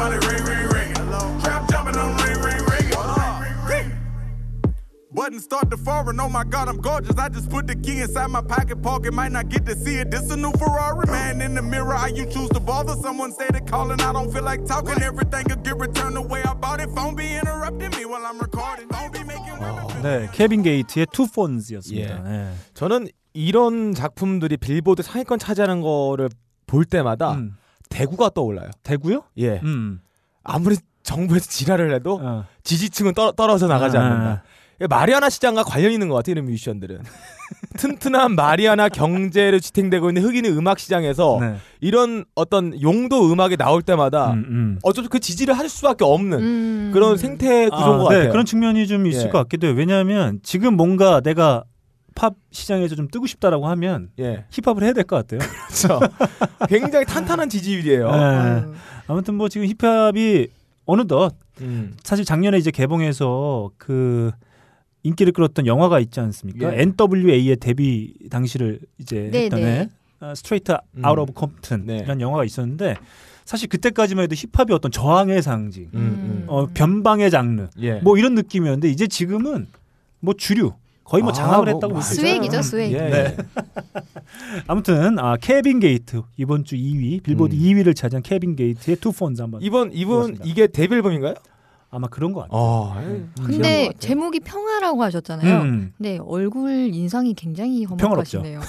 Money 0.00 0.18
ring, 0.26 0.44
ring, 0.50 0.66
ringing. 0.74 1.40
Trap 1.42 1.62
jumping, 1.70 1.96
I'm 2.02 2.16
ring, 2.24 2.38
ring. 2.46 2.62
Ring, 2.72 2.86
ring, 3.42 3.58
ring. 3.70 3.88
Button 5.12 5.40
start 5.40 5.70
to 5.70 5.76
foreign, 5.76 6.18
oh 6.20 6.28
my 6.28 6.44
god, 6.44 6.68
I'm 6.68 6.80
gorgeous. 6.80 7.16
I 7.18 7.28
just 7.28 7.50
put 7.50 7.66
the 7.66 7.76
key 7.76 7.98
inside 8.00 8.28
my 8.28 8.40
pocket, 8.40 8.80
pocket 8.82 9.12
might 9.12 9.32
not 9.32 9.48
get 9.48 9.66
to 9.66 9.74
see 9.76 9.96
it. 10.02 10.10
This 10.10 10.30
a 10.30 10.36
new 10.36 10.52
Ferrari, 10.52 11.06
man. 11.06 11.42
In 11.42 11.54
the 11.54 11.62
mirror, 11.62 11.94
how 12.02 12.06
you 12.06 12.24
choose 12.34 12.48
to 12.50 12.60
bother? 12.60 12.94
Someone 13.02 13.32
say 13.32 13.48
they 13.52 13.60
calling, 13.60 14.00
I 14.00 14.12
don't 14.12 14.32
feel 14.32 14.44
like 14.44 14.64
talking. 14.64 15.02
Everything 15.02 15.44
could 15.44 15.62
get 15.62 15.76
returned 15.78 16.16
the 16.16 16.22
way 16.22 16.42
I 16.42 16.54
bought 16.54 16.80
it. 16.80 16.88
Phone 16.96 17.14
be 17.14 17.26
interrupting 17.40 17.90
me 17.98 18.04
while 18.06 18.24
I'm 18.24 18.38
recording. 18.38 18.88
Phone 18.88 19.10
be 19.12 19.22
making 19.24 19.58
women 19.60 20.02
네, 20.02 20.30
케빈 20.32 20.62
게이트의 20.62 21.06
투 21.12 21.26
폰즈였습니다. 21.26 22.18
예. 22.18 22.28
네. 22.28 22.54
저는 22.72 23.08
이런 23.34 23.94
작품들이 23.94 24.56
빌보드 24.56 25.02
상위권 25.02 25.38
차지하는 25.38 25.82
거를 25.82 26.30
볼 26.66 26.84
때마다 26.86 27.32
음. 27.34 27.56
대구가 27.90 28.30
떠올라요. 28.30 28.70
대구요? 28.82 29.24
예. 29.38 29.60
음. 29.62 30.00
아무리 30.42 30.76
정부에서 31.02 31.46
지랄을 31.50 31.94
해도 31.94 32.18
어. 32.22 32.44
지지층은 32.64 33.12
떨, 33.14 33.34
떨어져 33.36 33.66
나가지 33.66 33.98
아, 33.98 34.02
않는다. 34.02 34.42
마리아나 34.88 35.28
시장과 35.28 35.64
관련 35.64 35.92
있는 35.92 36.08
것 36.08 36.14
같아요, 36.14 36.32
이런 36.32 36.46
뮤지션들은. 36.46 37.02
튼튼한 37.76 38.34
마리아나 38.34 38.88
경제를 38.88 39.60
지탱되고 39.60 40.08
있는 40.08 40.22
흑인의 40.22 40.56
음악 40.56 40.78
시장에서 40.78 41.38
네. 41.40 41.56
이런 41.80 42.24
어떤 42.34 42.80
용도 42.80 43.30
음악이 43.30 43.56
나올 43.58 43.82
때마다 43.82 44.32
음, 44.32 44.44
음. 44.48 44.78
어쩌면 44.82 45.10
그 45.10 45.18
지지를 45.18 45.58
할 45.58 45.68
수밖에 45.68 46.04
없는 46.04 46.38
음. 46.38 46.90
그런 46.94 47.18
생태 47.18 47.68
구조인 47.68 47.98
것 47.98 48.08
네, 48.10 48.14
같아요. 48.14 48.30
그런 48.30 48.46
측면이 48.46 48.86
좀 48.86 49.06
있을 49.06 49.26
예. 49.26 49.28
것 49.30 49.38
같기도 49.38 49.66
해요. 49.66 49.74
왜냐하면 49.76 50.38
지금 50.42 50.74
뭔가 50.76 51.20
내가 51.20 51.64
팝 52.20 52.34
시장에서 52.50 52.96
좀 52.96 53.08
뜨고 53.08 53.26
싶다라고 53.26 53.66
하면 53.66 54.10
예, 54.18 54.44
힙합을 54.50 54.82
해야 54.82 54.92
될 54.92 55.04
것 55.04 55.16
같아요. 55.26 55.40
그렇죠. 55.68 56.00
굉장히 56.68 57.06
탄탄한 57.06 57.48
지지율이에요. 57.48 58.10
네. 58.10 58.16
아유. 58.18 58.74
아무튼 59.06 59.36
뭐 59.36 59.48
지금 59.48 59.66
힙합이 59.66 60.48
어느덧 60.84 61.34
음. 61.62 61.96
사실 62.04 62.26
작년에 62.26 62.58
이제 62.58 62.70
개봉해서 62.70 63.70
그 63.78 64.32
인기를 65.02 65.32
끌었던 65.32 65.66
영화가 65.66 65.98
있지 66.00 66.20
않습니까? 66.20 66.76
예. 66.76 66.82
NWA의 66.82 67.56
데뷔 67.56 68.12
당시를 68.28 68.80
이제 68.98 69.30
네, 69.32 69.44
했던 69.44 69.60
네. 69.62 69.88
Straight 70.36 70.72
음. 70.72 71.02
Out 71.02 71.18
of 71.18 71.32
Compton이라는 71.32 72.18
네. 72.18 72.20
영화가 72.20 72.44
있었는데 72.44 72.96
사실 73.46 73.66
그때까지만 73.70 74.24
해도 74.24 74.34
힙합이 74.36 74.74
어떤 74.74 74.92
저항의 74.92 75.40
상징, 75.40 75.84
음, 75.94 75.98
음. 75.98 76.44
어, 76.48 76.66
변방의 76.66 77.30
장르 77.30 77.68
예. 77.80 77.94
뭐 78.00 78.18
이런 78.18 78.34
느낌이었는데 78.34 78.90
이제 78.90 79.06
지금은 79.06 79.68
뭐 80.20 80.34
주류 80.36 80.74
거의 81.10 81.24
뭐 81.24 81.32
아, 81.32 81.34
장악을 81.34 81.72
뭐, 81.72 81.74
했다고 81.74 82.00
swag이죠, 82.00 82.60
있어요. 82.60 82.62
swag. 82.62 82.92
예. 82.92 82.98
네. 83.10 83.36
아무튼 84.68 85.18
아 85.18 85.36
케빈 85.36 85.80
게이트 85.80 86.22
이번 86.36 86.62
주 86.62 86.76
2위 86.76 87.20
빌보드 87.24 87.52
음. 87.52 87.58
2위를 87.60 87.96
차지한 87.96 88.22
케빈 88.22 88.54
게이트의 88.54 88.96
Two 88.98 89.10
Phones 89.10 89.42
한번 89.42 89.60
이번 89.60 89.90
그렇습니다. 89.90 90.44
이게 90.46 90.66
데뷔 90.68 90.94
앨범인가요? 90.94 91.34
아마 91.92 92.06
그런 92.06 92.32
것 92.32 92.42
같아요. 92.42 92.56
어. 92.56 92.94
음. 92.98 93.32
근데 93.44 93.92
제목이 93.98 94.40
평화라고 94.40 95.02
하셨잖아요. 95.02 95.60
음. 95.62 95.92
근데 95.96 96.18
얼굴 96.24 96.70
인상이 96.94 97.34
굉장히 97.34 97.84
험악하시네요. 97.84 98.60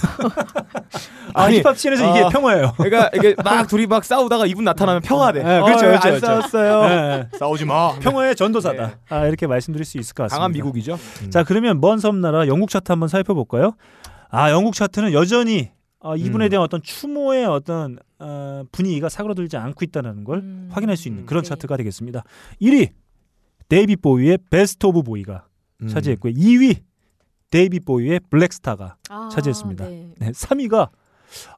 아, 1.36 1.44
아니, 1.46 1.60
힙합 1.60 1.78
scene에서 1.78 2.10
이게 2.10 2.26
아, 2.26 2.30
평화예요. 2.30 2.74
그러니까 2.78 3.12
이게 3.14 3.36
막 3.44 3.68
둘이 3.68 3.86
막 3.86 4.04
싸우다가 4.04 4.48
이분 4.48 4.64
나타나면 4.64 5.04
평화돼. 5.04 5.44
네, 5.44 5.62
그렇죠, 5.62 5.86
어, 5.86 5.90
그렇죠, 5.90 6.08
안 6.08 6.20
그렇죠. 6.20 6.26
싸웠어요. 6.26 6.82
네. 6.90 7.28
싸우지 7.38 7.66
마. 7.66 7.94
평화의 8.00 8.36
전도사다. 8.36 8.88
네. 8.88 8.94
아, 9.10 9.28
이렇게 9.28 9.46
말씀드릴 9.46 9.86
수 9.86 10.00
있을 10.00 10.16
것 10.16 10.24
같습니다. 10.24 10.38
강한 10.38 10.52
미국이죠. 10.54 10.98
자, 11.30 11.44
그러면 11.44 11.80
먼 11.80 12.00
섬나라 12.00 12.48
영국 12.48 12.72
차트 12.72 12.92
한번 12.92 13.08
살펴볼까요? 13.08 13.74
아, 14.30 14.50
영국 14.50 14.74
차트는 14.74 15.14
여전히 15.14 15.70
어, 16.00 16.16
이분에 16.16 16.46
음. 16.46 16.50
대한 16.50 16.64
어떤 16.64 16.82
추모의 16.82 17.46
어떤 17.46 18.00
어, 18.18 18.64
분위기가 18.72 19.10
사그러들지 19.10 19.58
않고 19.58 19.86
있다는 19.86 20.24
걸 20.24 20.40
음. 20.40 20.70
확인할 20.72 20.98
수 20.98 21.08
있는 21.08 21.24
음. 21.24 21.26
그런 21.28 21.44
네. 21.44 21.50
차트가 21.50 21.78
되겠습니다. 21.78 22.24
1위 22.60 22.90
데이빗 23.72 23.96
보위의 23.96 24.38
Best 24.50 24.86
of 24.86 25.04
Bowie가 25.04 25.48
음. 25.82 25.88
차지했고요. 25.88 26.34
2위 26.34 26.82
데이빗 27.52 27.80
보위의 27.80 28.20
Blackstar가 28.30 28.98
아, 29.10 29.30
차지했습니다. 29.32 29.88
네. 29.88 30.14
네, 30.20 30.32
3위가 30.32 30.90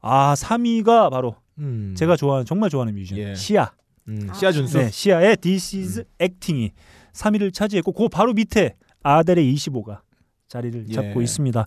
아 0.02 0.36
3위가 0.36 1.10
바로 1.10 1.36
음. 1.58 1.96
제가 1.98 2.16
좋아하는 2.16 2.46
정말 2.46 2.70
좋아하는 2.70 2.94
뮤지션 2.94 3.18
예. 3.18 3.34
시아 3.34 3.72
음. 4.10 4.28
아. 4.30 4.34
시아 4.36 4.52
준수. 4.52 4.78
네, 4.78 4.92
시아의 4.92 5.38
This 5.38 5.76
is 5.76 6.04
Acting이 6.22 6.74
3위를 7.14 7.52
차지했고 7.52 7.92
그 7.94 8.08
바로 8.10 8.34
밑에 8.34 8.76
아델의 9.02 9.52
25가 9.56 10.02
자리를 10.48 10.86
예. 10.90 10.94
잡고 10.94 11.20
있습니다. 11.20 11.66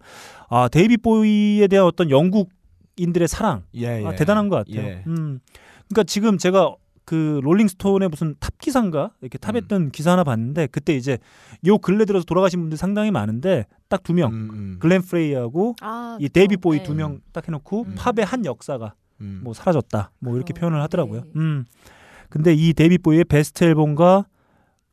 아 0.48 0.68
데이빗 0.68 0.96
보위에 0.96 1.66
대한 1.66 1.86
어떤 1.86 2.08
영국인들의 2.08 3.26
사랑 3.26 3.64
예, 3.74 4.00
예. 4.00 4.06
아, 4.06 4.14
대단한 4.14 4.48
것 4.48 4.64
같아요. 4.64 4.86
예. 4.86 5.02
음, 5.08 5.40
그러니까 5.88 6.04
지금 6.04 6.38
제가 6.38 6.76
그 7.06 7.40
롤링스톤의 7.44 8.08
무슨 8.10 8.34
탑 8.40 8.58
기사인가 8.58 9.12
이렇게 9.22 9.38
탑했던 9.38 9.90
기사 9.92 10.12
하나 10.12 10.24
봤는데 10.24 10.66
그때 10.66 10.94
이제 10.94 11.18
요 11.64 11.78
근래 11.78 12.04
들어서 12.04 12.24
돌아가신 12.26 12.60
분들 12.60 12.76
상당히 12.76 13.10
많은데 13.12 13.64
딱 13.88 14.02
두 14.02 14.12
명 14.12 14.32
음, 14.32 14.76
글렌 14.80 15.00
프레이하고 15.02 15.76
아, 15.80 16.18
이 16.20 16.28
데이빗. 16.28 16.56
보위 16.56 16.78
네. 16.78 16.82
두명 16.84 17.20
딱 17.32 17.46
해놓고 17.46 17.84
음. 17.84 17.94
팝의 17.96 18.26
한 18.26 18.44
역사가 18.44 18.94
음. 19.20 19.40
뭐 19.44 19.54
사라졌다 19.54 20.10
뭐 20.18 20.34
이렇게 20.36 20.52
어, 20.52 20.58
표현을 20.58 20.82
하더라고요. 20.82 21.20
네. 21.22 21.30
음. 21.36 21.64
근데 22.28 22.52
이 22.52 22.72
데이빗 22.74 22.98
보위의 22.98 23.22
베스트 23.24 23.62
앨범과 23.62 24.26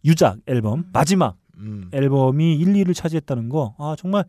유작 0.06 0.38
앨범 0.46 0.86
마지막 0.94 1.36
음. 1.58 1.90
앨범이 1.92 2.56
1, 2.58 2.74
2를 2.74 2.94
차지했다는 2.96 3.50
거. 3.50 3.74
아 3.80 3.96
정말 3.98 4.24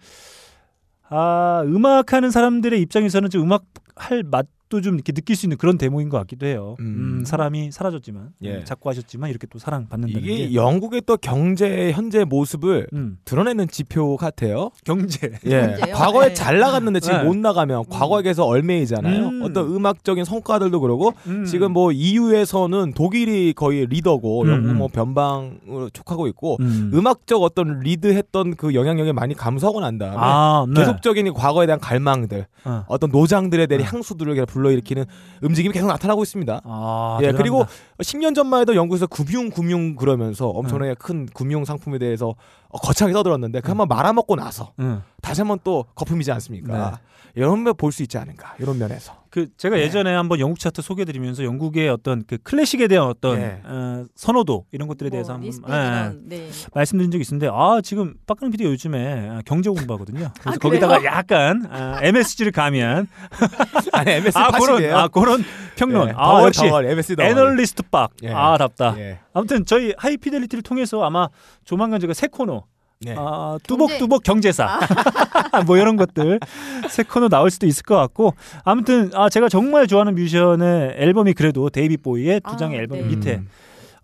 아 1.10 1.62
음악하는 1.66 2.30
사람들의 2.30 2.80
입장에서는 2.80 3.28
좀 3.30 3.42
음악 3.42 3.64
할 3.96 4.22
맛 4.24 4.46
도 4.68 4.79
좀 4.79 4.94
이렇게 4.94 5.12
느낄 5.12 5.36
수 5.36 5.46
있는 5.46 5.56
그런 5.56 5.78
대목인 5.78 6.08
것 6.08 6.18
같기도 6.18 6.46
해요. 6.46 6.76
음. 6.80 6.84
음, 7.20 7.24
사람이 7.24 7.70
사라졌지만 7.70 8.30
예. 8.42 8.56
음, 8.56 8.64
작고하셨지만 8.64 9.30
이렇게 9.30 9.46
또 9.46 9.58
사랑받는다는 9.58 10.20
이게 10.22 10.48
그게 10.48 10.54
영국의 10.54 11.02
또 11.06 11.16
경제 11.16 11.92
현재 11.92 12.24
모습을 12.24 12.86
음, 12.92 13.18
드러내는 13.24 13.68
지표 13.68 14.16
같아요. 14.16 14.70
경제. 14.84 15.32
예. 15.46 15.60
경제요? 15.78 15.94
과거에 15.94 16.28
네. 16.28 16.34
잘 16.34 16.58
나갔는데 16.58 17.00
지금 17.00 17.18
네. 17.18 17.24
못 17.24 17.36
나가면 17.36 17.84
과거에 17.90 18.22
비해서 18.22 18.44
얼매이잖아요. 18.44 19.28
음. 19.28 19.42
어떤 19.42 19.66
음악적인 19.74 20.24
성과들도 20.24 20.80
그러고 20.80 21.12
음. 21.26 21.44
지금 21.44 21.72
뭐 21.72 21.92
EU에서는 21.92 22.92
독일이 22.94 23.52
거의 23.54 23.86
리더고 23.86 24.42
음, 24.42 24.48
영국 24.48 24.70
음. 24.70 24.78
뭐 24.78 24.88
변방으로 24.88 25.90
촉하고 25.92 26.26
있고 26.28 26.56
음. 26.60 26.90
음악적 26.94 27.42
어떤 27.42 27.80
리드했던 27.80 28.56
그 28.56 28.74
영향력이 28.74 29.12
많이 29.12 29.34
감소하고 29.34 29.80
난 29.80 29.98
다음에 29.98 30.16
아, 30.18 30.64
네. 30.68 30.80
계속적인 30.80 31.26
이 31.26 31.30
과거에 31.30 31.66
대한 31.66 31.78
갈망들, 31.80 32.46
어. 32.64 32.84
어떤 32.88 33.10
노장들에 33.10 33.66
대한 33.66 33.82
네. 33.82 33.88
향수들을 33.88 34.34
불러일으키는 34.54 35.04
움직임이 35.42 35.72
계속 35.72 35.88
나타나고 35.88 36.22
있습니다. 36.22 36.60
아, 36.64 37.18
예, 37.20 37.26
대단합니다. 37.26 37.42
그리고 37.42 37.66
10년 37.98 38.34
전만 38.34 38.62
해도 38.62 38.74
영국에서 38.74 39.06
금융 39.06 39.50
금융 39.50 39.96
그러면서 39.96 40.46
네. 40.46 40.52
엄청나게 40.54 40.94
큰 40.94 41.26
금융 41.34 41.64
상품에 41.64 41.98
대해서 41.98 42.34
어, 42.68 42.78
거창하게 42.78 43.12
떠들었는데 43.14 43.60
그 43.60 43.68
한번 43.68 43.88
말아먹고 43.88 44.36
나서 44.36 44.72
음. 44.78 45.02
다시 45.20 45.40
한번 45.40 45.58
또 45.64 45.84
거품이지 45.94 46.30
않습니까? 46.32 47.00
이런 47.36 47.62
면 47.64 47.74
볼 47.76 47.90
수 47.92 48.02
있지 48.02 48.16
않은가 48.18 48.54
이런 48.58 48.78
면에서. 48.78 49.24
그 49.30 49.48
제가 49.56 49.74
네. 49.76 49.82
예전에 49.82 50.14
한번 50.14 50.38
영국 50.38 50.60
차트 50.60 50.80
소개드리면서 50.80 51.42
영국의 51.42 51.88
어떤 51.88 52.22
그 52.24 52.38
클래식에 52.38 52.86
대한 52.86 53.08
어떤 53.08 53.40
예. 53.40 53.60
어, 53.64 54.04
선호도 54.14 54.66
이런 54.70 54.86
것들에 54.86 55.10
대해서 55.10 55.36
뭐, 55.36 55.50
한번 55.50 56.22
예, 56.30 56.36
네. 56.36 56.48
말씀드린 56.72 57.10
적이 57.10 57.24
있는데 57.26 57.48
아 57.52 57.80
지금 57.82 58.14
빡가는 58.28 58.52
PD가 58.52 58.70
요즘에 58.70 59.28
아, 59.30 59.42
경제 59.44 59.70
공부하거든요. 59.70 60.30
그래서 60.40 60.50
아, 60.50 60.58
거기다가? 60.60 61.04
약간 61.04 61.66
아, 61.68 61.98
MSG를 62.02 62.52
가미한 62.52 63.08
아니 63.92 64.12
MS 64.12 64.38
아 64.38 64.50
그런 64.52 64.80
80이에요. 64.82 64.94
아 64.94 65.08
그런 65.08 65.44
평론. 65.76 66.08
예, 66.08 66.12
아 66.16 66.26
덩어리, 66.28 66.44
역시 66.46 66.60
덩어리, 66.60 66.88
MS 66.92 67.16
덩어리. 67.16 67.32
애널리스트 67.32 67.82
빡. 67.90 68.10
예. 68.22 68.30
아 68.30 68.56
답다. 68.56 68.94
예. 68.98 69.18
아무튼 69.32 69.64
저희 69.64 69.92
하이피델리티를 69.96 70.62
통해서 70.62 71.02
아마 71.02 71.28
조만간 71.64 71.98
제가 71.98 72.14
새 72.14 72.28
코너 72.28 72.64
예. 73.06 73.14
아, 73.18 73.58
뚜벅뚜벅 73.62 74.22
경제 74.22 74.52
사 74.52 74.78
뭐 75.66 75.76
이런 75.76 75.96
것들 75.96 76.40
새 76.88 77.02
코너 77.02 77.28
나올 77.28 77.50
수도 77.50 77.66
있을 77.66 77.82
것 77.84 77.96
같고 77.96 78.34
아무튼 78.64 79.10
아 79.14 79.28
제가 79.28 79.48
정말 79.48 79.86
좋아하는 79.86 80.14
뮤지션의 80.14 80.94
앨범이 80.96 81.32
그래도 81.34 81.68
데이빗 81.70 81.96
보위의 81.96 82.40
두 82.40 82.50
아, 82.52 82.56
장의 82.56 82.78
앨범 82.78 82.98
네. 82.98 83.04
밑에 83.04 83.34
음. 83.36 83.48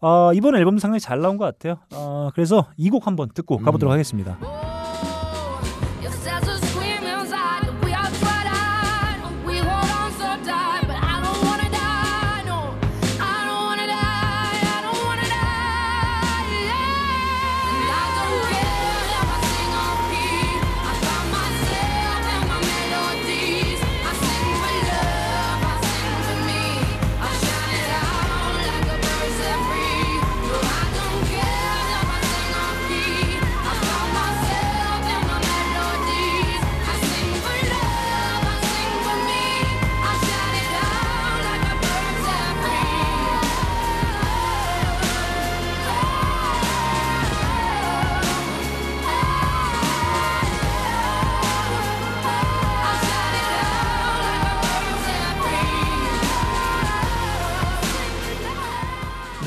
어, 0.02 0.32
이번 0.32 0.56
앨범도 0.56 0.80
상당히 0.80 0.98
잘 1.00 1.20
나온 1.20 1.36
것 1.36 1.44
같아요. 1.44 1.76
어, 1.92 2.30
그래서 2.34 2.66
이 2.78 2.88
곡 2.88 3.06
한번 3.06 3.28
듣고 3.34 3.58
가보도록 3.58 3.90
음. 3.90 3.94
하겠습니다. 3.94 4.38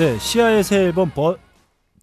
네, 0.03 0.19
시아의 0.19 0.65
새 0.65 0.79
앨범 0.79 1.11
버 1.11 1.37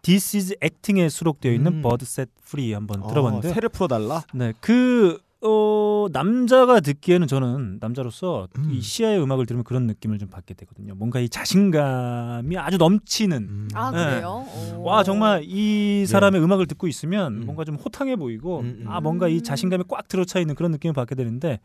This 0.00 0.34
is 0.34 0.56
Acting에 0.64 1.10
수록되어 1.10 1.52
있는 1.52 1.70
음. 1.70 1.82
Bird 1.82 2.06
Set 2.06 2.30
Free 2.42 2.72
한번 2.72 3.06
들어봤는데 3.06 3.50
어, 3.50 3.52
새를 3.52 3.68
풀어달라. 3.68 4.22
네, 4.32 4.54
그 4.58 5.18
어, 5.42 6.06
남자가 6.10 6.80
듣기에는 6.80 7.26
저는 7.26 7.76
남자로서 7.78 8.48
음. 8.56 8.70
이 8.72 8.80
시아의 8.80 9.22
음악을 9.22 9.44
들으면 9.44 9.64
그런 9.64 9.86
느낌을 9.86 10.16
좀 10.16 10.30
받게 10.30 10.54
되거든요. 10.54 10.94
뭔가 10.94 11.20
이 11.20 11.28
자신감이 11.28 12.56
아주 12.56 12.78
넘치는 12.78 13.36
음. 13.36 13.68
아 13.74 13.90
네. 13.90 13.98
그래요? 14.02 14.46
오. 14.78 14.82
와 14.82 15.02
정말 15.02 15.42
이 15.44 16.06
사람의 16.06 16.42
음악을 16.42 16.68
듣고 16.68 16.88
있으면 16.88 17.42
음. 17.42 17.44
뭔가 17.44 17.64
좀 17.64 17.74
호탕해 17.74 18.16
보이고 18.16 18.60
음, 18.60 18.78
음. 18.80 18.84
아 18.88 19.02
뭔가 19.02 19.28
이 19.28 19.42
자신감이 19.42 19.84
꽉 19.88 20.08
들어차 20.08 20.40
있는 20.40 20.54
그런 20.54 20.70
느낌을 20.70 20.94
받게 20.94 21.14
되는데 21.16 21.60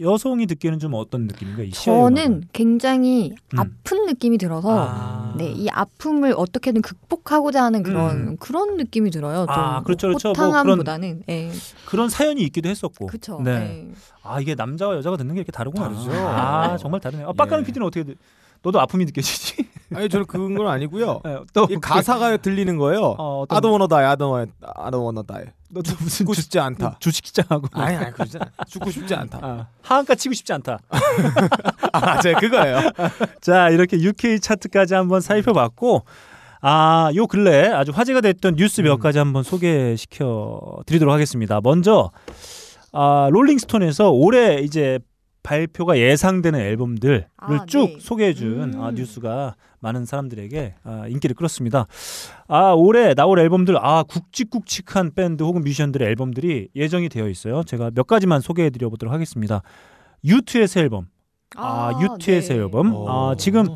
여성이 0.00 0.46
듣기에는 0.46 0.78
좀 0.78 0.94
어떤 0.94 1.26
느낌인가 1.26 1.62
저는? 1.74 2.44
굉장히 2.52 3.34
음. 3.52 3.58
아픈 3.58 4.06
느낌이 4.06 4.38
들어서 4.38 4.68
아. 4.88 5.34
네, 5.36 5.50
이 5.50 5.68
아픔을 5.68 6.34
어떻게든 6.36 6.80
극복하고자 6.80 7.62
하는 7.62 7.82
그런 7.82 8.10
음. 8.16 8.36
그런 8.38 8.78
느낌이 8.78 9.10
들어요. 9.10 9.40
좀 9.46 9.50
아, 9.50 9.82
그렇죠, 9.82 10.06
그렇죠. 10.08 10.32
뭐 10.32 10.46
호탕함보다는 10.46 11.24
예. 11.28 11.50
그런 11.86 12.08
사연이 12.08 12.42
있기도 12.42 12.70
했었고 12.70 13.06
그렇죠. 13.06 13.40
네. 13.42 13.58
네. 13.58 13.92
아 14.22 14.40
이게 14.40 14.54
남자와 14.54 14.96
여자가 14.96 15.18
듣는 15.18 15.34
게 15.34 15.40
이렇게 15.40 15.52
다르구나 15.52 15.88
다르죠. 15.90 16.10
아 16.12 16.76
정말 16.78 17.00
다르네요 17.00 17.28
아, 17.28 17.32
빡가는 17.34 17.62
예. 17.62 17.66
PD는 17.66 17.86
어떻게 17.86 18.04
들- 18.04 18.16
너도 18.62 18.80
아픔이 18.80 19.04
느껴지지? 19.04 19.68
아니 19.94 20.08
저는 20.08 20.24
그런 20.26 20.54
건 20.54 20.68
아니고요. 20.68 21.20
네, 21.24 21.38
또이 21.52 21.76
가사가 21.82 22.36
들리는 22.38 22.78
거예요. 22.78 23.16
어, 23.18 23.40
어떤 23.40 23.56
I 23.56 23.60
don't 23.60 23.70
wanna 23.72 23.88
die, 23.88 24.04
I 24.06 24.16
don't 24.16 24.30
wanna, 24.30 24.52
I 24.76 24.90
don't 24.90 25.02
wanna 25.02 25.22
die. 25.26 25.52
너도 25.74 25.92
무슨 26.00 26.08
죽고 26.18 26.34
싶지 26.34 26.58
않다. 26.58 26.96
주식시장하고 27.00 27.66
아니 27.72 27.96
아니 27.96 28.12
그러지 28.12 28.36
않아. 28.38 28.50
죽고 28.68 28.90
싶지 28.90 29.14
않다. 29.14 29.38
아, 29.40 29.66
하한가 29.82 30.14
치고 30.14 30.34
싶지 30.34 30.52
않다. 30.52 30.78
아 31.92 32.00
맞아요 32.00 32.36
그거예요. 32.40 32.78
자 33.40 33.70
이렇게 33.70 33.96
UK 33.98 34.40
차트까지 34.40 34.94
한번 34.94 35.20
살펴봤고 35.22 36.04
아 36.60 37.10
요 37.16 37.26
근래 37.26 37.68
아주 37.68 37.90
화제가 37.92 38.20
됐던 38.20 38.56
뉴스 38.56 38.82
몇 38.82 38.94
음. 38.94 38.98
가지 39.00 39.18
한번 39.18 39.42
소개시켜 39.42 40.60
드리도록 40.86 41.12
하겠습니다. 41.12 41.60
먼저 41.62 42.10
아 42.92 43.28
롤링스톤에서 43.32 44.10
올해 44.10 44.58
이제 44.60 44.98
발표가 45.42 45.98
예상되는 45.98 46.58
앨범들을 46.58 47.26
아, 47.36 47.66
쭉 47.66 47.86
네. 47.86 47.96
소개해준 47.98 48.74
음. 48.74 48.82
아, 48.82 48.92
뉴스가 48.92 49.56
많은 49.80 50.04
사람들에게 50.04 50.74
아, 50.84 51.06
인기를 51.08 51.34
끌었습니다. 51.34 51.86
아 52.46 52.72
올해 52.72 53.14
나올 53.14 53.38
앨범들 53.38 53.76
아 53.78 54.04
굵직굵직한 54.04 55.12
밴드 55.14 55.42
혹은 55.42 55.62
뮤지션들의 55.62 56.06
앨범들이 56.08 56.68
예정이 56.76 57.08
되어 57.08 57.28
있어요. 57.28 57.62
제가 57.64 57.90
몇 57.94 58.06
가지만 58.06 58.40
소개해드려 58.40 58.88
보도록 58.88 59.12
하겠습니다. 59.12 59.62
유투의 60.24 60.68
새 60.68 60.80
앨범, 60.80 61.08
아, 61.56 61.92
유투의 62.00 62.40
네. 62.40 62.46
새 62.46 62.54
앨범, 62.54 62.94
어. 62.94 63.32
아, 63.32 63.34
지금 63.34 63.66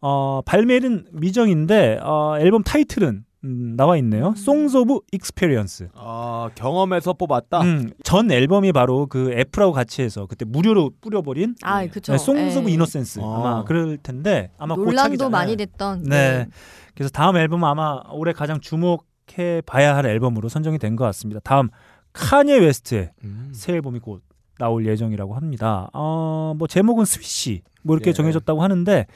어, 0.00 0.42
발매는 0.44 1.06
미정인데 1.12 1.98
어, 2.02 2.36
앨범 2.38 2.62
타이틀은 2.62 3.24
음, 3.44 3.74
나와 3.76 3.96
있네요. 3.98 4.34
Songs 4.36 4.76
of 4.76 5.00
Experience. 5.12 5.88
아 5.94 6.48
경험에서 6.54 7.12
뽑았다. 7.14 7.60
음, 7.62 7.90
전 8.04 8.30
앨범이 8.30 8.72
바로 8.72 9.06
그 9.06 9.32
애플하고 9.32 9.72
같이 9.72 10.02
해서 10.02 10.26
그때 10.26 10.44
무료로 10.44 10.90
뿌려버린 11.00 11.56
아, 11.62 11.84
그렇죠. 11.86 12.12
네, 12.12 12.16
Songs 12.16 12.56
of 12.58 12.68
예. 12.68 12.72
Innocence 12.72 13.20
아. 13.22 13.26
아마 13.36 13.64
그럴 13.64 13.96
텐데 13.98 14.50
아마 14.58 14.76
논란도. 14.76 15.28
많이 15.30 15.56
됐던 15.56 16.04
네. 16.04 16.46
그래서 16.94 17.10
다음 17.10 17.36
앨범 17.36 17.64
아마 17.64 18.00
올해 18.12 18.32
가장 18.32 18.60
주목해 18.60 19.62
봐야 19.66 19.96
할 19.96 20.06
앨범으로 20.06 20.48
선정이 20.48 20.78
된 20.78 20.94
것 20.96 21.04
같습니다. 21.06 21.40
다음 21.42 21.68
카니에 22.12 22.58
웨스트의 22.58 23.10
음. 23.24 23.50
새 23.54 23.72
앨범이 23.72 23.98
곧 24.00 24.22
나올 24.58 24.86
예정이라고 24.86 25.34
합니다. 25.34 25.88
어, 25.94 26.54
뭐 26.56 26.68
제목은 26.68 27.06
Swish 27.06 27.62
뭐 27.82 27.96
이렇게 27.96 28.10
예. 28.10 28.12
정해졌다고 28.12 28.62
하는데 28.62 29.06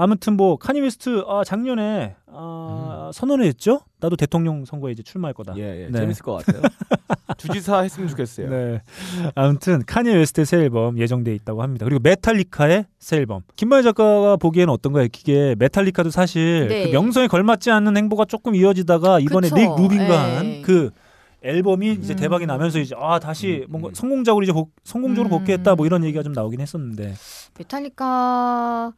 아무튼 0.00 0.36
뭐 0.36 0.56
카니 0.56 0.80
웨스트 0.80 1.24
아, 1.26 1.42
작년에 1.44 2.14
아, 2.28 3.10
선언을 3.12 3.44
했죠. 3.46 3.80
나도 4.00 4.14
대통령 4.14 4.64
선거에 4.64 4.92
이제 4.92 5.02
출마할 5.02 5.34
거다. 5.34 5.54
음. 5.54 5.58
예, 5.58 5.84
예. 5.84 5.88
네. 5.90 6.00
재밌을 6.00 6.22
것 6.22 6.44
같아요. 6.44 6.62
주지사 7.36 7.80
했으면 7.80 8.08
좋겠어요. 8.08 8.48
네. 8.48 8.82
아무튼 9.34 9.82
카니 9.84 10.10
웨스트의 10.10 10.46
새 10.46 10.58
앨범 10.58 10.98
예정돼 10.98 11.34
있다고 11.34 11.62
합니다. 11.62 11.84
그리고 11.84 12.00
메탈리카의 12.02 12.86
새 13.00 13.16
앨범. 13.16 13.42
김만희 13.56 13.82
작가가 13.82 14.36
보기에는 14.36 14.72
어떤가요? 14.72 15.04
이게 15.04 15.56
메탈리카도 15.58 16.10
사실 16.10 16.68
네. 16.68 16.84
그 16.86 16.92
명성에 16.92 17.26
걸맞지 17.26 17.70
않는 17.72 17.96
행보가 17.96 18.26
조금 18.26 18.54
이어지다가 18.54 19.18
이번에 19.18 19.48
그쵸. 19.48 19.56
릭 19.56 19.68
루빈과 19.76 20.30
예. 20.30 20.36
한그 20.36 20.90
앨범이 21.42 21.92
이제 21.94 22.14
음. 22.14 22.16
대박이 22.16 22.46
나면서 22.46 22.78
이제 22.78 22.94
아 22.98 23.18
다시 23.18 23.64
음, 23.68 23.70
뭔가 23.70 23.88
음. 23.88 23.94
성공적으로 23.94 24.42
이제 24.42 24.52
복- 24.52 24.72
성공적으로 24.84 25.28
음. 25.34 25.38
복귀했다 25.38 25.74
뭐 25.76 25.86
이런 25.86 26.02
얘기가 26.04 26.22
좀 26.24 26.32
나오긴 26.32 26.60
했었는데 26.60 27.14
메탈리카 27.58 28.92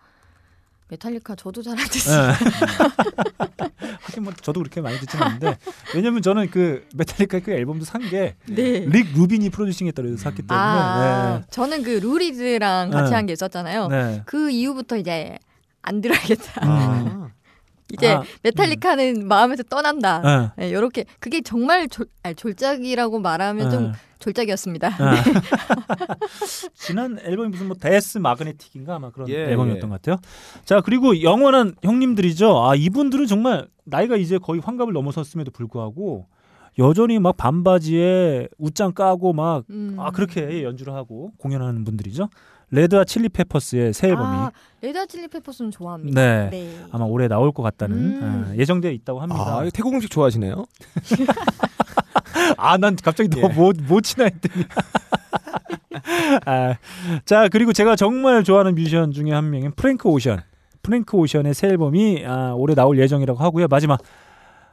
메탈리카 0.91 1.37
저도 1.37 1.63
잘 1.63 1.72
안 1.72 1.79
예. 1.79 1.89
듣어요. 1.89 2.33
하긴 4.01 4.25
뭐 4.25 4.33
저도 4.41 4.61
그렇게 4.61 4.81
많이 4.81 4.99
듣지는 4.99 5.25
않는데 5.25 5.57
왜냐면 5.95 6.21
저는 6.23 6.51
그 6.51 6.87
메탈리카 6.95 7.41
그 7.41 7.53
앨범도 7.53 7.85
산 7.85 8.03
게 8.09 8.19
릭 8.19 8.35
네. 8.47 8.81
루빈이 9.15 9.51
프로듀싱했다고 9.51 10.09
해서 10.09 10.17
샀기 10.19 10.43
때문에 10.43 10.59
아, 10.59 11.43
저는 11.51 11.83
그 11.83 11.91
루 11.91 12.09
리드랑 12.09 12.91
같이 12.91 13.11
네. 13.11 13.17
한게 13.17 13.33
있었잖아요. 13.33 13.89
네. 13.89 14.03
네. 14.03 14.23
그 14.27 14.51
이후부터 14.51 14.97
이제 14.97 15.39
안 15.83 16.01
들어야겠다. 16.01 16.53
아. 16.63 17.29
이제 17.93 18.13
아, 18.13 18.23
메탈리카는 18.43 19.27
마음에서 19.27 19.65
떠난다. 19.65 20.21
네. 20.21 20.51
네, 20.57 20.69
이렇게 20.71 21.05
그게 21.19 21.41
정말 21.41 21.89
졸, 21.89 22.07
아니, 22.23 22.35
졸작이라고 22.37 23.19
말하면 23.19 23.69
네. 23.69 23.71
좀 23.71 23.93
졸작이었습니다. 24.21 24.89
아. 24.99 25.15
지난 26.75 27.19
앨범이 27.19 27.49
무슨 27.49 27.67
뭐 27.67 27.77
Death 27.77 28.19
Magnetic인가 28.19 28.97
아마 28.97 29.11
그런 29.11 29.29
예, 29.29 29.51
앨범이었던 29.51 29.77
예. 29.77 29.89
것 29.89 29.91
같아요. 29.91 30.17
자 30.65 30.81
그리고 30.81 31.23
영원한 31.23 31.75
형님들이죠. 31.83 32.65
아 32.65 32.75
이분들은 32.77 33.27
정말 33.27 33.67
나이가 33.85 34.17
이제 34.17 34.39
거의 34.39 34.61
환갑을 34.61 34.93
넘어섰음에도 34.93 35.51
불구하고 35.51 36.27
여전히 36.79 37.19
막 37.19 37.37
반바지에 37.37 38.49
웃장 38.59 38.93
까고 38.93 39.33
막 39.33 39.65
음. 39.71 39.97
아 39.99 40.11
그렇게 40.11 40.63
연주를 40.63 40.95
하고 40.95 41.33
공연하는 41.39 41.85
분들이죠. 41.85 42.29
레드 42.73 42.93
핫 42.93 43.05
칠리 43.05 43.29
페퍼스의 43.31 43.93
새 43.93 44.09
앨범이 44.11 44.29
아, 44.29 44.53
레드 44.81 45.05
칠리 45.07 45.27
페퍼스는 45.29 45.73
좋아합니다. 45.73 46.21
네. 46.21 46.51
네. 46.51 46.87
아마 46.93 47.05
올해 47.05 47.27
나올 47.27 47.51
것 47.53 47.65
같다는 47.65 47.97
음. 47.97 48.23
아, 48.23 48.57
예정돼 48.57 48.93
있다고 48.95 49.21
합니다. 49.21 49.43
아, 49.43 49.69
태국 49.75 49.93
음식 49.93 50.11
좋아하시네요? 50.11 50.65
아, 52.57 52.77
난 52.77 52.97
갑자기 53.03 53.29
예. 53.37 53.41
너뭐뭐 53.41 54.01
치나 54.03 54.25
했더니. 54.25 54.65
아, 56.47 56.75
자, 57.25 57.49
그리고 57.49 57.73
제가 57.73 57.97
정말 57.97 58.45
좋아하는 58.45 58.75
뮤지션 58.75 59.13
중에 59.13 59.33
한 59.33 59.51
명인 59.51 59.73
프랭크 59.73 60.09
오션. 60.09 60.43
프랭크 60.83 61.17
오션의 61.17 61.55
새 61.55 61.69
앨범이 61.69 62.25
아, 62.27 62.53
올해 62.57 62.75
나올 62.75 62.99
예정이라고 62.99 63.39
하고요. 63.39 63.67
마지막 63.69 64.01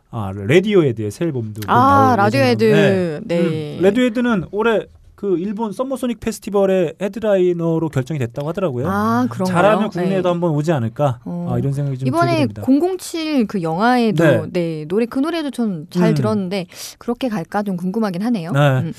아, 0.09 0.31
레디오헤드의 0.33 1.11
새 1.11 1.25
앨범도 1.25 1.61
곧 1.67 1.69
아, 1.71 2.15
나올 2.15 2.17
라디오헤드. 2.17 2.63
예정이라고. 2.63 3.25
네. 3.25 3.77
음, 3.77 3.81
레디오헤드는 3.83 4.45
올해 4.51 4.85
그 5.17 5.39
일본 5.39 5.71
썸머소닉 5.71 6.19
페스티벌의 6.19 6.93
헤드라이너로 7.01 7.89
결정이 7.89 8.19
됐다고 8.19 8.49
하더라고요. 8.49 8.87
아, 8.87 9.25
그런가요? 9.27 9.55
잘하면 9.55 9.89
국내에도 9.89 10.21
네. 10.21 10.29
한번 10.29 10.51
오지 10.51 10.71
않을까 10.71 11.21
어. 11.25 11.49
아, 11.51 11.57
이런 11.57 11.73
생각이 11.73 11.97
좀 11.97 12.07
이번에 12.07 12.37
됩니다. 12.41 12.61
007 12.61 13.47
그 13.47 13.63
영화에도 13.63 14.23
네. 14.23 14.51
네. 14.53 14.85
노래 14.87 15.07
그 15.07 15.17
노래도 15.17 15.49
전 15.49 15.84
잘 15.84 16.09
음. 16.09 16.13
들었는데 16.13 16.67
그렇게 16.99 17.29
갈까 17.29 17.63
좀 17.63 17.77
궁금하긴 17.77 18.21
하네요. 18.21 18.51
네. 18.51 18.59
음. 18.59 18.93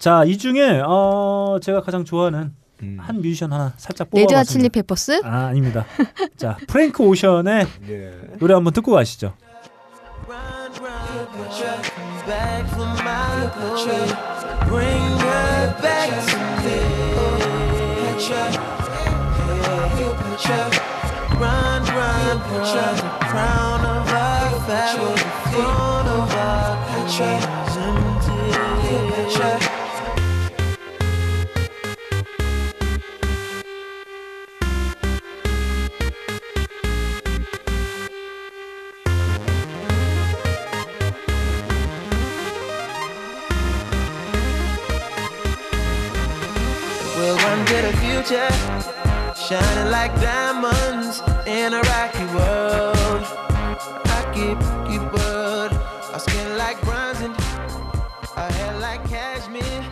자, 0.00 0.24
이 0.24 0.38
중에 0.38 0.82
어, 0.84 1.58
제가 1.62 1.82
가장 1.82 2.04
좋아하는 2.04 2.52
음. 2.82 2.96
한 3.00 3.20
뮤지션 3.20 3.52
하나 3.52 3.72
살짝 3.76 4.08
레드 4.10 4.20
핫 4.20 4.26
뽑아봤습니다. 4.26 4.52
칠리 4.52 4.68
페퍼스? 4.70 5.20
아, 5.22 5.46
아닙니다. 5.46 5.86
자, 6.36 6.56
프랭크 6.66 7.00
오션의 7.00 7.66
예. 7.88 8.10
노래 8.40 8.54
한번 8.54 8.72
듣고 8.72 8.90
가시죠. 8.90 9.34
bring 14.70 15.02
her 15.18 15.76
back 15.82 16.08
to 16.30 16.38
me. 16.62 16.78
Run, 21.40 21.82
run, 21.98 22.38
the 22.38 23.10
crown 23.30 23.80
of 23.80 24.06
our 24.24 24.50
family, 24.66 25.14
the 25.14 25.20
throne 25.50 26.06
of 26.06 26.34
our 26.34 26.70
future, 48.22 48.52
shining 49.34 49.90
like 49.90 50.12
diamonds 50.20 51.22
in 51.46 51.72
a 51.72 51.80
rocky 51.80 52.26
world. 52.36 53.24
Rocky, 54.04 54.54
rocky 54.54 54.98
world. 54.98 55.72
Our 56.12 56.18
skin 56.18 56.58
like 56.58 56.80
bronze 56.82 57.20
and 57.22 57.34
our 58.36 58.50
hair 58.52 58.78
like 58.80 59.02
cashmere. 59.08 59.84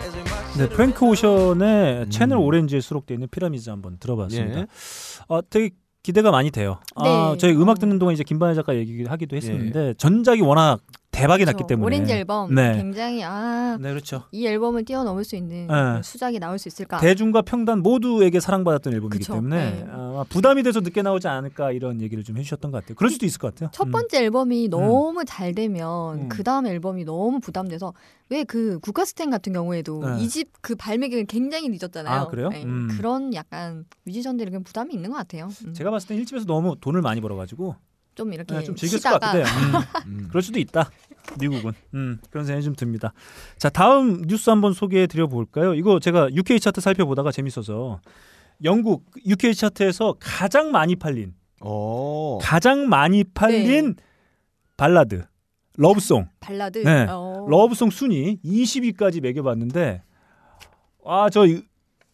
As 0.00 0.14
we 0.14 0.22
march 0.22 0.58
네, 0.58 0.68
프랭크 0.68 1.04
오션의 1.04 2.04
음. 2.04 2.10
채널 2.10 2.38
오렌지에 2.38 2.80
수록되어 2.80 3.16
있는 3.16 3.28
피라미드 3.28 3.68
한번 3.70 3.98
들어봤습니다. 3.98 4.60
예. 4.60 4.66
어, 5.28 5.40
되게 5.48 5.70
기대가 6.02 6.30
많이 6.30 6.50
돼요. 6.50 6.80
아, 6.96 7.32
네. 7.32 7.38
저희 7.38 7.54
음악 7.54 7.78
듣는 7.80 7.98
동안 7.98 8.12
이제 8.12 8.22
김반야 8.22 8.54
작가 8.54 8.76
얘기하기도 8.76 9.36
했었는데 9.36 9.94
전작이 9.94 10.42
워낙 10.42 10.80
대박이 11.14 11.44
났기 11.44 11.56
그렇죠. 11.56 11.66
때문에 11.68 11.84
오렌지 11.86 12.12
앨범 12.12 12.54
네. 12.54 12.76
굉장히 12.76 13.22
아, 13.24 13.76
네, 13.80 13.90
그렇죠. 13.90 14.24
이 14.32 14.46
앨범을 14.46 14.84
뛰어넘을 14.84 15.24
수 15.24 15.36
있는 15.36 15.66
네. 15.66 16.02
수작이 16.02 16.38
나올 16.38 16.58
수 16.58 16.68
있을까? 16.68 16.98
대중과 16.98 17.42
평단 17.42 17.82
모두에게 17.82 18.40
사랑받았던 18.40 18.92
앨범이기 18.94 19.18
그쵸. 19.18 19.34
때문에 19.34 19.70
네. 19.70 19.86
아마 19.90 20.24
부담이 20.24 20.62
돼서 20.62 20.80
늦게 20.80 21.02
나오지 21.02 21.28
않을까 21.28 21.72
이런 21.72 22.00
얘기를 22.00 22.24
좀 22.24 22.36
해주셨던 22.38 22.70
것 22.70 22.82
같아요. 22.82 22.94
그럴 22.96 23.10
수도 23.10 23.26
있을 23.26 23.38
것 23.38 23.54
같아요. 23.54 23.70
첫 23.72 23.86
음. 23.88 23.92
번째 23.92 24.24
앨범이 24.24 24.68
너무 24.68 25.24
잘 25.26 25.54
되면 25.54 26.18
음. 26.18 26.28
그 26.28 26.42
다음 26.42 26.66
앨범이 26.66 27.04
너무 27.04 27.40
부담돼서 27.40 27.92
왜 28.30 28.44
그 28.44 28.78
국가스텐 28.80 29.30
같은 29.30 29.52
경우에도 29.52 30.00
네. 30.16 30.22
이집 30.22 30.50
그 30.60 30.74
발매기가 30.74 31.24
굉장히 31.28 31.68
늦었잖아요. 31.68 32.20
아, 32.20 32.26
그래요? 32.28 32.50
네, 32.50 32.62
음. 32.64 32.88
그런 32.96 33.34
약간 33.34 33.84
뮤지션들에게 34.04 34.58
부담이 34.60 34.94
있는 34.94 35.10
것 35.10 35.16
같아요. 35.16 35.48
음. 35.66 35.72
제가 35.74 35.90
봤을 35.90 36.08
땐 36.08 36.18
일집에서 36.18 36.44
너무 36.46 36.76
돈을 36.80 37.02
많이 37.02 37.20
벌어가지고 37.20 37.76
좀 38.14 38.32
이렇게 38.32 38.54
네, 38.54 38.62
좀 38.64 38.74
즐겼을 38.76 38.98
쉬다가 38.98 39.18
것 39.18 39.26
같아요. 39.26 39.44
음. 39.44 39.82
음. 40.06 40.26
그럴 40.28 40.42
수도 40.42 40.58
있다. 40.58 40.90
미국은. 41.38 41.72
음, 41.94 42.18
그런 42.30 42.44
생각이 42.46 42.64
좀 42.64 42.74
듭니다. 42.74 43.12
자, 43.58 43.68
다음 43.68 44.22
뉴스 44.22 44.50
한번 44.50 44.72
소개해 44.72 45.06
드려 45.06 45.26
볼까요? 45.26 45.74
이거 45.74 45.98
제가 45.98 46.30
UK 46.32 46.60
차트 46.60 46.80
살펴보다가 46.80 47.32
재밌어서 47.32 48.00
영국 48.62 49.04
UK 49.26 49.54
차트에서 49.54 50.16
가장 50.20 50.70
많이 50.70 50.96
팔린 50.96 51.34
어. 51.60 52.38
가장 52.40 52.88
많이 52.88 53.24
팔린 53.24 53.96
발라드 54.76 55.24
러브송. 55.76 56.28
발라드. 56.40 56.78
네. 56.78 57.06
어. 57.08 57.46
러브송 57.48 57.90
순위 57.90 58.38
20위까지 58.44 59.20
매겨 59.20 59.42
봤는데 59.42 60.02
아, 61.04 61.28
저 61.30 61.46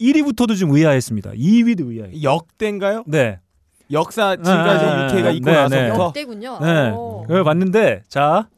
1위부터도 0.01 0.59
좀 0.59 0.71
의아했습니다. 0.71 1.33
2위도 1.33 1.91
의아해. 1.91 2.23
역대인가요? 2.23 3.05
네. 3.07 3.41
역사 3.92 4.37
지금까지 4.37 4.85
네, 4.85 5.05
UK가 5.05 5.29
네, 5.31 5.37
있고 5.37 5.50
네, 5.50 5.53
나서부터 5.57 6.05
역대군요. 6.07 6.59
네. 6.61 6.90
어. 6.94 7.22
그걸 7.26 7.44
봤는데 7.44 8.03
자, 8.09 8.48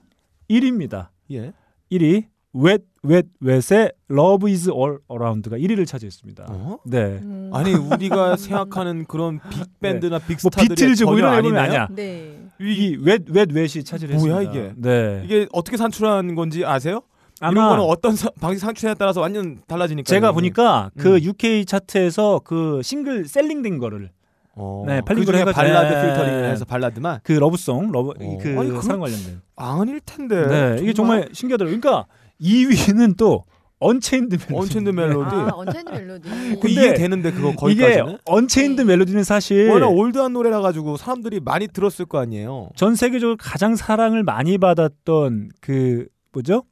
1위입니다. 0.51 1.09
예. 1.33 1.53
1위 1.91 2.25
웻, 2.55 2.83
웻, 3.03 3.23
웻의 3.43 3.93
Love 4.11 4.51
is 4.51 4.69
all 4.69 4.99
around가 5.11 5.57
1위를 5.57 5.87
차지했습니다. 5.87 6.47
어? 6.51 6.79
네. 6.85 6.99
음. 7.23 7.51
아니 7.55 7.73
우리가 7.73 8.37
생각하는 8.37 9.07
그런 9.07 9.41
빅밴드나 9.81 10.19
뭐 10.19 10.27
빅스타들이 10.29 10.69
비틀즈 10.69 11.05
뭐 11.05 11.15
전혀 11.17 11.29
이런 11.29 11.35
앨범이 11.45 11.59
아니네요? 11.59 11.81
아니야. 11.83 11.89
네. 11.91 12.39
이 12.61 12.99
웻, 13.03 13.25
웻, 13.33 13.49
웻이 13.53 13.85
차지를 13.85 14.17
뭐야, 14.17 14.39
했습니다. 14.41 14.61
이게? 14.67 14.75
네. 14.77 15.23
이게 15.25 15.47
어떻게 15.53 15.77
산출한 15.79 16.35
건지 16.35 16.65
아세요? 16.65 17.01
이런 17.41 17.55
거는 17.55 17.83
어떤 17.85 18.15
사- 18.15 18.31
방식 18.41 18.61
산출에 18.61 18.95
따라서 18.95 19.21
완전 19.21 19.63
달라지니까. 19.67 20.07
제가 20.09 20.31
보니까 20.33 20.91
그 20.97 21.17
음. 21.17 21.23
UK 21.23 21.65
차트에서 21.65 22.41
그 22.45 22.81
싱글 22.85 23.27
selling된 23.27 23.79
거를 23.79 24.11
어, 24.55 24.85
네, 24.87 25.01
그중에 25.07 25.25
걸 25.25 25.35
해가지고- 25.37 25.55
발라드 25.55 25.95
네. 25.95 26.03
필터링해서 26.03 26.65
발라드만 26.67 27.21
그 27.23 27.33
love 27.33 27.59
song, 27.59 27.91
love 27.93 28.11
어. 28.11 28.39
그 28.41 28.57
아니, 28.59 28.83
사랑 28.83 29.01
관련된. 29.01 29.41
아닐 29.57 30.01
텐데. 30.01 30.47
네, 30.47 30.77
이게 30.83 30.93
정말 30.93 31.29
신기하더라고요. 31.33 31.81
그러니까 31.81 32.07
2위는 32.41 33.17
또 33.17 33.45
Unchained 33.79 34.37
Melody. 34.37 34.55
Unchained 34.55 34.91
Melody. 34.91 35.35
아, 35.35 35.51
Unchained 35.55 35.91
Melody. 35.91 36.29
그 36.29 36.59
근데 36.61 36.69
이해 36.71 36.95
되는데 36.95 37.33
그거 37.33 37.49
이게 37.49 37.57
거기까지는. 37.57 38.19
Unchained 38.27 38.83
네. 38.83 38.87
Melody는 38.87 39.25
사실 39.25 39.69
워낙 39.71 39.89
old한 39.89 40.33
노래라 40.33 40.61
가지고 40.61 40.97
사람들이 40.97 41.41
많이 41.41 41.67
들었을 41.67 42.05
거 42.07 42.19
아니에요. 42.21 42.69
전 42.77 42.95
세계적으로 42.95 43.37
가장 43.41 43.75
사랑을 43.75 44.23
많이 44.23 44.59
받았던 44.59 45.49
그 45.61 46.07
뭐죠? 46.33 46.65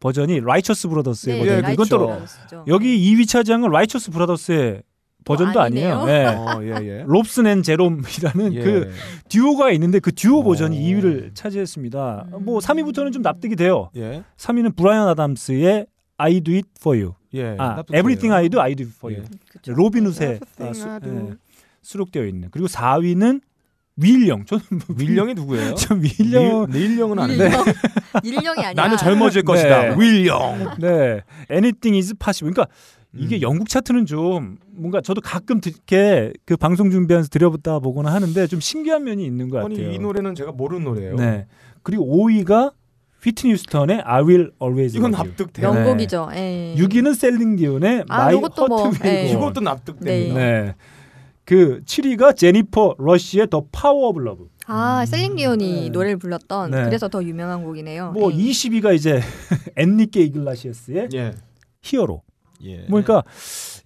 버전이 0.00 0.40
라이처스 0.40 0.88
브라더스의 0.88 1.34
네, 1.36 1.40
버전. 1.40 1.68
예, 1.68 1.72
이건 1.72 1.86
또 1.88 1.98
그렇죠. 2.06 2.64
여기 2.68 3.12
2위 3.14 3.26
차지한 3.28 3.60
건 3.60 3.70
라이처스 3.72 4.10
브라더스의 4.12 4.82
버전도 5.24 5.60
아니에요. 5.60 6.00
아니네요. 6.00 6.14
예. 6.14 6.24
어, 6.34 6.60
예, 6.62 6.86
예. 6.86 7.04
롭슨 7.08 7.46
앤 7.46 7.62
제롬이라는 7.62 8.54
예. 8.54 8.60
그 8.62 8.92
듀오가 9.28 9.70
있는데 9.72 9.98
그 10.00 10.12
듀오 10.12 10.40
어. 10.40 10.42
버전이 10.42 10.78
2위를 10.80 11.34
차지했습니다. 11.34 12.26
뭐 12.40 12.58
3위부터는 12.60 13.12
좀 13.12 13.22
납득이 13.22 13.56
돼요. 13.56 13.90
예. 13.96 14.22
3위는 14.36 14.76
브라이언 14.76 15.08
아담스의 15.08 15.86
I 16.18 16.40
Do 16.40 16.54
It 16.54 16.68
For 16.80 16.96
You. 16.98 17.14
예. 17.34 17.56
아. 17.58 17.82
Everything 17.92 18.32
I 18.32 18.48
Do, 18.48 18.60
I 18.60 18.74
Do 18.74 18.84
It 18.86 18.94
For 18.96 19.14
You. 19.14 19.24
예. 19.66 19.72
로빈 19.72 20.06
훗에 20.06 20.38
Everything 20.60 20.88
아, 20.88 21.00
수. 21.02 21.08
예, 21.08 21.34
수록되어 21.82 22.26
있는. 22.26 22.48
그리고 22.50 22.68
4위는 22.68 23.40
윌 23.96 24.12
영. 24.12 24.44
저는 24.46 24.62
뭐 24.70 24.80
윌 24.98 25.10
영이 25.10 25.34
누구예요? 25.34 25.74
전 25.76 26.02
윌령 26.02 26.70
닐- 26.70 26.80
닐 26.90 26.98
영은 26.98 27.18
아는데. 27.18 27.46
윌 27.46 27.52
영. 27.52 27.64
윌 28.22 28.36
영이 28.36 28.64
아니라 28.64 28.82
나는 28.84 28.96
젊어질 28.96 29.42
것이다. 29.42 29.82
네. 29.82 29.96
윌 29.98 30.24
영. 30.24 30.76
네. 30.78 31.20
Anything 31.50 31.96
is 31.96 32.14
possible. 32.14 32.52
그러니까 32.54 32.66
이게 33.14 33.36
음. 33.36 33.42
영국 33.42 33.68
차트는 33.68 34.06
좀 34.06 34.56
뭔가 34.70 35.00
저도 35.00 35.20
가끔 35.20 35.60
듣게 35.60 36.32
그 36.46 36.56
방송 36.56 36.90
준비하면서 36.90 37.28
들여보다 37.28 37.78
보거나 37.78 38.12
하는데 38.12 38.46
좀 38.46 38.60
신기한 38.60 39.04
면이 39.04 39.24
있는 39.24 39.50
것 39.50 39.64
아니 39.64 39.76
같아요. 39.76 39.92
이 39.92 39.98
노래는 39.98 40.34
제가 40.34 40.52
모르는 40.52 40.84
노래예요. 40.84 41.16
네. 41.16 41.46
그리고 41.82 42.06
5위가 42.06 42.72
휘트니 43.22 43.52
휴스턴의 43.52 44.00
I 44.04 44.22
Will 44.22 44.52
Always 44.62 44.96
이건. 44.96 45.10
납득돼요. 45.12 45.72
명곡이죠. 45.72 46.30
예. 46.34 46.74
6위는 46.78 47.14
셀린 47.14 47.56
디온의 47.56 48.04
아, 48.08 48.22
My 48.30 48.34
뭐, 48.34 48.48
Heart 48.48 48.60
Will 48.62 48.94
예. 49.04 49.28
Go 49.28 49.36
On. 49.38 49.50
이것도 49.50 49.60
납득됩니다. 49.60 50.34
네. 50.34 50.74
그 51.44 51.82
7위가 51.84 52.34
제니퍼 52.36 52.94
러쉬의 52.98 53.48
The 53.50 53.64
Power 53.70 54.08
of 54.08 54.20
Love. 54.20 54.48
아 54.66 55.04
셀린 55.06 55.36
디온이 55.36 55.82
네. 55.82 55.88
노래를 55.90 56.16
불렀던 56.16 56.70
네. 56.70 56.84
그래서 56.84 57.08
더 57.08 57.22
유명한 57.22 57.62
곡이네요. 57.64 58.12
뭐 58.12 58.32
예. 58.32 58.36
20위가 58.36 58.94
이제 58.94 59.20
엔리케 59.76 60.20
이글라시아스의 60.22 61.08
예. 61.14 61.32
Hero. 61.82 62.22
예. 62.64 62.76
뭐 62.88 63.00
그러니까 63.02 63.22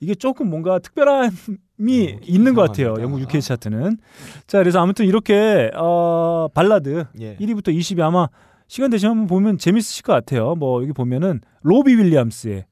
이게 0.01 0.15
조금 0.15 0.49
뭔가 0.51 0.79
특별함이 0.79 1.31
어, 1.31 2.21
있는 2.23 2.55
것. 2.55 2.63
같아요. 2.63 2.95
영국 3.01 3.21
UK 3.21 3.41
차트는. 3.41 3.99
자, 4.47 4.59
그래서 4.59 4.81
아무튼 4.81 5.07
이렇게 5.07 5.71
어 5.77 6.49
발라드 6.55 7.07
예. 7.21 7.37
1위부터 7.37 7.69
20위 7.69 8.01
아마 8.01 8.29
시간 8.69 8.91
되시면 8.91 9.13
한번 9.13 9.27
보면 9.29 9.59
재밌으실 9.59 10.03
것 10.03 10.13
같아요. 10.13 10.55
뭐 10.55 10.83
여기 10.83 10.93
보면은 10.93 11.41
로비 11.63 11.95
윌리엄스의 11.97 12.67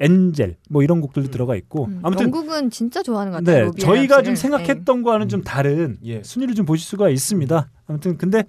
Angel 0.00 0.56
뭐 0.70 0.82
이런 0.82 1.00
곡들도 1.00 1.30
들어가 1.30 1.54
있고 1.54 1.84
음, 1.84 2.00
아무튼 2.02 2.24
영국은 2.24 2.70
진짜 2.70 3.02
좋아하는 3.02 3.32
것 3.32 3.38
같아요. 3.38 3.56
네, 3.56 3.64
로비 3.66 3.80
저희가 3.80 4.22
좀. 4.22 4.34
생각했던 4.34 5.02
거와는 5.02 5.28
좀 5.28 5.42
다른 5.44 5.98
예. 6.04 6.22
순위를 6.22 6.54
좀 6.54 6.66
보실 6.66 6.84
수가 6.84 7.10
있습니다. 7.10 7.70
아무튼 7.86 8.16
근데 8.18 8.44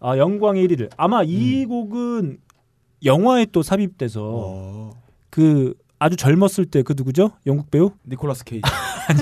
아, 0.00 0.16
영광의 0.16 0.66
1위를 0.66 0.90
아마 0.96 1.22
이 1.22 1.64
곡은 1.66 2.38
영화에 3.04 3.46
또 3.52 3.62
삽입돼서 3.62 4.20
어. 4.22 5.02
그 5.30 5.74
아주 6.02 6.16
젊었을 6.16 6.66
때 6.66 6.82
그 6.82 6.94
누구죠? 6.96 7.30
영국 7.46 7.70
배우? 7.70 7.90
니콜라스 8.08 8.44
케이지. 8.44 8.62
아니 9.08 9.20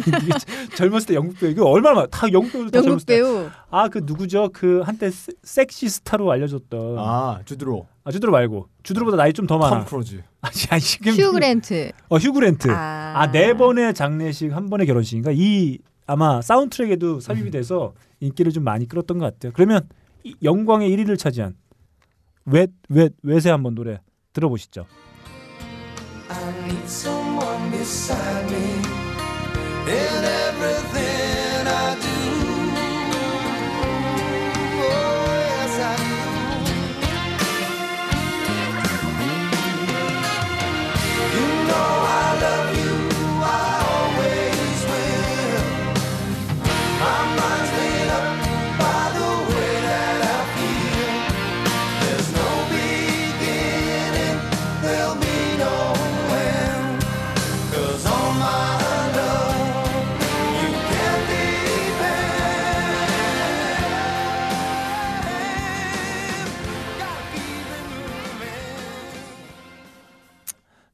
젊었을 0.76 1.07
때 1.09 1.14
영국 1.14 1.39
배우 1.39 1.51
이거 1.51 1.64
얼마나. 1.66 2.07
다 2.07 2.26
영국 2.33 2.53
배우 2.53 2.70
다 2.70 2.78
영국 2.78 2.83
젊었을 3.01 3.07
때. 3.07 3.14
배우 3.16 3.49
아 3.70 3.89
그 3.89 4.01
누구죠? 4.05 4.51
그 4.53 4.81
한때 4.81 5.11
세- 5.11 5.33
섹시 5.43 5.89
스타로 5.89 6.31
알려졌던 6.31 6.99
아, 6.99 7.03
아 7.03 7.41
주드로. 7.45 7.87
주드로 8.11 8.33
말고 8.33 8.68
주드로보다 8.83 9.16
나이 9.16 9.33
좀 9.33 9.47
더 9.47 9.59
많아. 9.59 9.76
톰 9.78 9.85
크루즈. 9.87 10.22
아니 10.43 10.55
아니 10.70 10.81
지금 10.81 11.12
휴 11.12 11.33
그랜트. 11.33 11.93
어 12.09 12.16
휴 12.18 12.33
그랜트. 12.33 12.70
아. 12.70 13.12
아 13.20 13.32
네 13.32 13.55
번의 13.55 13.95
장례식 13.95 14.55
한 14.55 14.68
번의 14.70 14.87
결혼식인가 14.87 15.31
이 15.35 15.78
아마 16.07 16.41
사운드트랙에도 16.43 17.20
삽입이 17.20 17.51
돼서 17.51 17.93
인기를 18.20 18.53
좀 18.53 18.64
많이 18.64 18.87
끌었던 18.89 19.18
것 19.18 19.24
같아요. 19.26 19.53
그러면 19.55 19.89
이 20.24 20.35
영광의 20.43 20.91
1위를 20.91 21.18
차지한 21.18 21.55
웻웻 22.47 23.11
웻의 23.24 23.53
한번 23.53 23.74
노래 23.74 24.01
들어보시죠. 24.33 24.87
I 26.33 26.68
need 26.68 26.89
someone 26.89 27.70
beside 27.72 28.49
me. 28.53 28.68
In 29.91 30.24
everything 30.47 31.09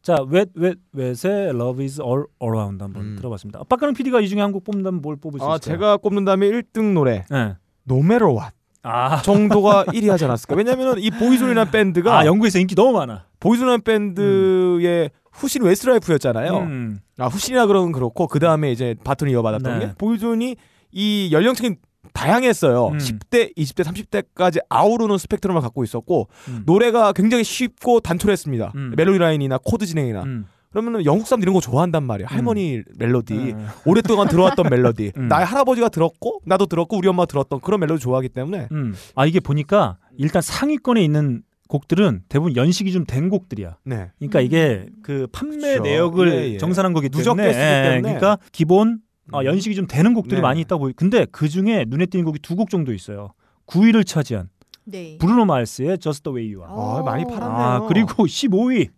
자, 0.06 0.14
웻 0.30 0.46
웻 0.54 0.76
웻의 0.94 1.48
Love 1.48 1.82
is 1.84 2.00
all 2.00 2.26
around 2.40 2.80
한번 2.80 3.02
음. 3.02 3.16
들어봤습니다. 3.16 3.64
빡가는 3.64 3.92
PD가 3.94 4.20
이 4.20 4.28
중에 4.28 4.40
한 4.40 4.52
곡 4.52 4.62
뽑는다면 4.62 5.02
뭘 5.02 5.16
뽑을 5.16 5.40
수 5.40 5.42
있을까요? 5.42 5.54
아 5.54 5.58
제가 5.58 5.96
꼽는다면 5.96 6.48
1등 6.48 6.92
노래 6.92 7.24
네. 7.28 7.56
No 7.90 7.98
Matter 7.98 8.28
What 8.30 8.54
아, 8.84 9.20
정도가 9.22 9.86
1위 9.86 10.08
하지 10.08 10.24
않았을까? 10.26 10.54
왜냐면은 10.54 10.94
이 10.98 11.10
보이존이라는 11.10 11.72
밴드가 11.72 12.20
아 12.20 12.24
영국에서 12.24 12.60
인기 12.60 12.76
너무 12.76 12.92
많아. 12.92 13.24
보이존이라는 13.40 13.82
밴드의 13.82 15.10
후신 15.32 15.62
웨스트라이프였잖아요. 15.64 16.56
음. 16.56 17.00
아 17.18 17.26
후신이라 17.26 17.66
그러면 17.66 17.90
그렇고 17.90 18.28
그 18.28 18.38
다음에 18.38 18.70
이제 18.70 18.94
바톤을 19.02 19.32
이어받았던 19.32 19.78
네. 19.80 19.86
게 19.88 19.92
보이존이 19.98 20.54
이 20.92 21.28
연령층이 21.32 21.74
다양했어요. 22.16 22.88
음. 22.88 22.98
10대, 22.98 23.54
20대, 23.56 23.84
30대까지 23.84 24.58
아우르는 24.68 25.18
스펙트럼을 25.18 25.60
갖고 25.62 25.84
있었고 25.84 26.28
음. 26.48 26.62
노래가 26.66 27.12
굉장히 27.12 27.44
쉽고 27.44 28.00
단촐했습니다. 28.00 28.72
음. 28.74 28.94
멜로디 28.96 29.18
라인이나 29.18 29.58
코드 29.64 29.86
진행이나 29.86 30.22
음. 30.22 30.46
그러면은 30.70 31.04
영국 31.06 31.26
사람들 31.26 31.44
이런 31.44 31.54
거 31.54 31.60
좋아한단 31.60 32.02
말이에요. 32.02 32.26
할머니 32.28 32.82
멜로디, 32.98 33.34
음. 33.34 33.66
오랫동안 33.86 34.28
들어왔던 34.28 34.66
멜로디, 34.68 35.12
음. 35.16 35.28
나의 35.28 35.46
할아버지가 35.46 35.88
들었고 35.88 36.40
나도 36.44 36.66
들었고 36.66 36.98
우리 36.98 37.08
엄마 37.08 37.22
가 37.22 37.26
들었던 37.26 37.60
그런 37.60 37.80
멜로디 37.80 38.02
좋아하기 38.02 38.28
때문에 38.30 38.68
음. 38.72 38.94
아 39.14 39.24
이게 39.24 39.40
보니까 39.40 39.96
일단 40.18 40.42
상위권에 40.42 41.02
있는 41.02 41.42
곡들은 41.68 42.22
대부분 42.28 42.56
연식이 42.56 42.92
좀 42.92 43.04
된 43.06 43.28
곡들이야. 43.28 43.76
네. 43.84 44.10
그러니까 44.18 44.40
이게 44.40 44.86
그 45.02 45.26
판매 45.32 45.56
그렇죠. 45.74 45.82
내역을 45.82 46.32
예, 46.32 46.52
예. 46.54 46.58
정산한 46.58 46.92
거기 46.92 47.08
때문에, 47.08 47.20
누적됐기 47.20 47.52
때문에. 47.52 47.96
예, 47.96 48.00
그러니까 48.02 48.38
기본 48.52 49.00
어, 49.32 49.40
음. 49.40 49.44
연식이 49.44 49.74
좀 49.74 49.86
되는 49.86 50.14
곡들이 50.14 50.36
네. 50.36 50.42
많이 50.42 50.60
있다고 50.60 50.84
보이. 50.84 50.92
근데 50.92 51.26
그 51.30 51.48
중에 51.48 51.84
눈에 51.88 52.06
띄는 52.06 52.24
곡이 52.24 52.38
두 52.40 52.54
곡 52.56 52.70
정도 52.70 52.92
있어요. 52.92 53.32
9위를 53.66 54.06
차지한 54.06 54.48
네. 54.84 55.18
브루노 55.18 55.44
마르스의 55.46 55.98
Just 55.98 56.22
the 56.22 56.34
Way 56.36 56.54
You 56.54 56.64
Are. 56.68 57.00
아, 57.00 57.02
많이 57.02 57.24
오. 57.24 57.28
팔았네요. 57.28 57.56
아 57.58 57.80
그리고 57.88 58.24
15위 58.26 58.88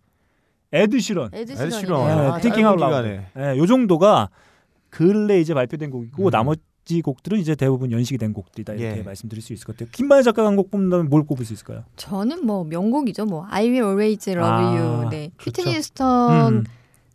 에드 0.71 0.99
시런. 0.99 1.29
에드 1.33 1.51
에드 1.53 1.55
시런이네요. 1.71 1.79
시런. 1.79 2.07
네, 2.07 2.11
아, 2.13 2.37
Thinking 2.37 2.63
짧은 2.63 2.67
Out 2.67 2.83
Loud. 2.83 3.09
기간에. 3.33 3.53
예, 3.55 3.57
요 3.57 3.65
정도가 3.65 4.29
근래 4.89 5.39
이제 5.39 5.53
발표된 5.53 5.89
곡이고 5.89 6.25
음. 6.25 6.29
나머지 6.29 7.01
곡들은 7.03 7.39
이제 7.39 7.55
대부분 7.55 7.91
연식이 7.91 8.17
된 8.19 8.33
곡들이다 8.33 8.73
이렇게 8.73 8.99
예. 8.99 9.03
말씀드릴 9.03 9.41
수 9.41 9.53
있을 9.53 9.65
것 9.65 9.75
같아요. 9.75 9.89
김반야 9.91 10.23
작가가 10.23 10.47
한 10.47 10.55
곡 10.55 10.69
뽑는다면 10.71 11.09
뭘 11.09 11.23
꼽을 11.25 11.43
수 11.45 11.53
있을까요? 11.53 11.83
저는 11.95 12.45
뭐 12.45 12.63
명곡이죠. 12.63 13.25
뭐 13.25 13.45
I 13.49 13.65
Will 13.69 13.85
Always 13.85 14.29
Love 14.29 14.47
아, 14.47 14.75
You. 14.75 15.09
네. 15.09 15.31
그렇죠. 15.37 15.61
휘트니 15.61 15.75
휴스턴 15.75 16.53
음. 16.53 16.63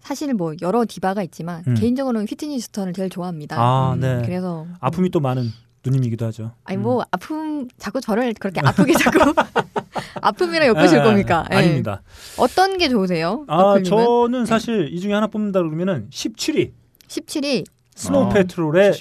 사실 0.05 0.35
뭐 0.35 0.55
여러 0.61 0.85
디바가 0.87 1.23
있지만 1.25 1.65
음. 1.67 1.75
개인적으로는 1.75 2.27
휘트니 2.29 2.57
휴스턴을 2.57 2.93
제일 2.93 3.09
좋아합니다. 3.09 3.57
아, 3.59 3.95
음, 3.95 4.01
네. 4.01 4.23
그래서 4.25 4.67
아픔이 4.81 5.09
또 5.09 5.19
많은 5.21 5.51
누님이기도 5.85 6.27
하죠. 6.27 6.53
아니 6.65 6.77
뭐 6.77 7.05
아픔 7.11 7.69
자꾸 7.79 8.01
저를 8.01 8.35
그렇게 8.39 8.61
아프게 8.63 8.93
자꾸 8.93 9.19
아픔이랑 10.21 10.69
엮으실 10.77 10.99
예, 10.99 11.03
겁니까? 11.03 11.47
예. 11.53 11.57
아닙니다. 11.57 12.03
어떤 12.37 12.77
게 12.77 12.89
좋으세요? 12.89 13.45
아 13.49 13.57
너클님은? 13.57 13.85
저는 13.85 14.47
사실 14.47 14.89
이 14.93 15.01
중에 15.01 15.15
하나 15.15 15.27
뽑는다 15.27 15.61
그러면은 15.61 16.09
17위 16.11 16.73
17위 17.09 17.65
스노우 17.95 18.25
아. 18.25 18.29
페트롤의. 18.31 18.93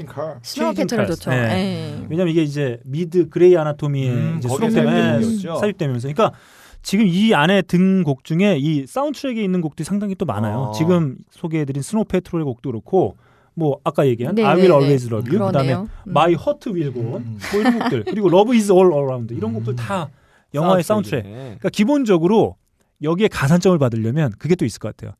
스노우 0.44 0.74
페트롤. 0.74 1.08
좋죠. 1.08 1.32
예. 1.32 1.36
예. 1.36 2.06
왜냐면 2.10 2.32
이게 2.32 2.44
이제 2.44 2.80
미드 2.86 3.28
Grey 3.28 3.58
Anatomy에 3.58 4.10
음, 4.10 4.42
삽입된 4.42 5.20
곡이었죠. 5.20 5.56
삽입되면서 5.56 6.08
그러니까 6.14 6.38
지금 6.84 7.08
이 7.08 7.34
안에 7.34 7.62
든 7.64 8.04
곡 8.04 8.24
중에 8.24 8.58
이 8.60 8.86
사운드트랙에 8.86 9.42
있는 9.42 9.62
곡들이 9.62 9.86
상당히 9.86 10.16
또 10.16 10.26
많아요. 10.26 10.70
아. 10.70 10.72
지금 10.78 11.18
소개해드린 11.32 11.82
스노우 11.82 12.04
페트롤의 12.06 12.44
곡도 12.46 12.70
그렇고 12.72 13.16
뭐 13.56 13.80
아까 13.84 14.06
얘기한 14.08 14.36
네, 14.36 14.44
I 14.44 14.56
네, 14.58 14.62
Will 14.64 14.70
네. 14.72 14.78
Always 14.78 15.08
Love 15.08 15.30
You 15.38 15.46
그다음에. 15.48 15.74
음. 15.76 15.88
My 16.08 16.34
Heart 16.34 16.70
Will 16.72 16.94
Go 16.94 17.02
On 17.14 17.22
음. 17.22 17.40
뭐 17.52 17.62
이런 17.62 17.80
곡들 17.80 18.04
그리고 18.04 18.28
Love 18.28 18.56
Is 18.58 18.72
All 18.72 18.92
Around 18.92 19.34
이런 19.34 19.54
곡들 19.54 19.76
다 19.76 20.10
영화의 20.54 20.84
사운드트랙. 20.84 21.24
그러니까 21.24 21.70
기본적으로 21.70 22.58
여기에 23.02 23.28
가산점을 23.30 23.78
받으려면 23.80 24.32
그게 24.38 24.56
또 24.56 24.66
있을 24.66 24.80
것 24.80 24.96
같아요. 24.96 25.16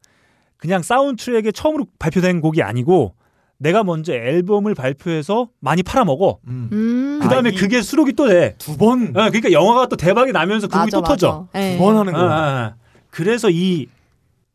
그냥 0.58 0.82
사운드트랙에 0.82 1.52
처음으로 1.52 1.86
발표된 2.00 2.42
곡이 2.42 2.62
아니고 2.62 3.16
내가 3.58 3.84
먼저 3.84 4.14
앨범을 4.14 4.76
발표해서 4.76 5.50
많이 5.60 5.84
팔아먹어. 5.84 6.40
음. 6.48 6.70
음. 6.72 7.20
그 7.22 7.30
다음에 7.30 7.50
아, 7.50 7.52
이- 7.52 7.56
그게 7.56 7.82
수록이 7.82 8.14
또 8.14 8.28
돼. 8.28 8.56
두 8.58 8.78
번, 8.78 9.10
어, 9.10 9.30
그러니까 9.30 9.52
영화가 9.52 9.88
또 9.88 9.96
대박이 9.96 10.32
나면서 10.32 10.68
그 10.68 10.74
곡이 10.74 10.86
맞아, 10.92 10.98
또 10.98 11.04
터져. 11.04 11.48
맞아. 11.54 11.66
예. 11.68 11.78
두번 11.78 11.98
하는 11.98 12.14
어, 12.16 12.18
거야. 12.18 12.28
어, 12.30 12.66
어. 12.68 12.74
그래서 13.10 13.50
이 13.50 13.88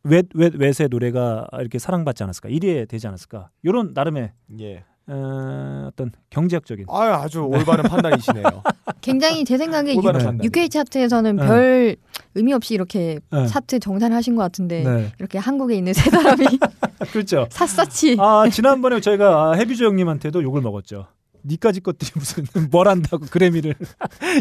웻 0.04 0.28
웻 0.34 0.52
웻의 0.60 0.88
노래가 0.90 1.46
이렇게 1.58 1.78
사랑받지 1.78 2.22
않았을까 2.22 2.48
1위에 2.50 2.88
되지 2.88 3.06
않았을까 3.08 3.50
이런 3.62 3.90
나름의 3.94 4.30
예. 4.60 4.84
어, 5.08 5.88
어떤 5.88 6.12
경제학적인 6.30 6.86
아유, 6.90 7.12
아주 7.12 7.40
올바른 7.40 7.84
판단이시네요. 7.84 8.44
굉장히 9.00 9.44
제 9.44 9.56
생각에 9.58 9.94
유-. 9.94 10.00
UK 10.44 10.68
차트에서는 10.68 11.36
네. 11.36 11.46
별 11.46 11.96
의미 12.34 12.52
없이 12.52 12.74
이렇게 12.74 13.18
네. 13.32 13.46
차트 13.46 13.80
정산하신 13.80 14.36
것 14.36 14.42
같은데 14.42 14.82
네. 14.84 15.12
이렇게 15.18 15.38
한국에 15.38 15.74
있는 15.76 15.92
세 15.94 16.10
사람이 16.10 16.44
그렇죠. 17.12 17.46
샅샅이 17.50 18.16
아 18.20 18.48
지난번에 18.50 19.00
저희가 19.00 19.50
아, 19.50 19.52
해비조 19.54 19.84
형님한테도 19.86 20.42
욕을 20.42 20.60
먹었죠. 20.62 21.06
니까지 21.44 21.80
것들이 21.80 22.10
무슨 22.16 22.44
뭘 22.70 22.88
한다고 22.88 23.24
그래미를 23.30 23.74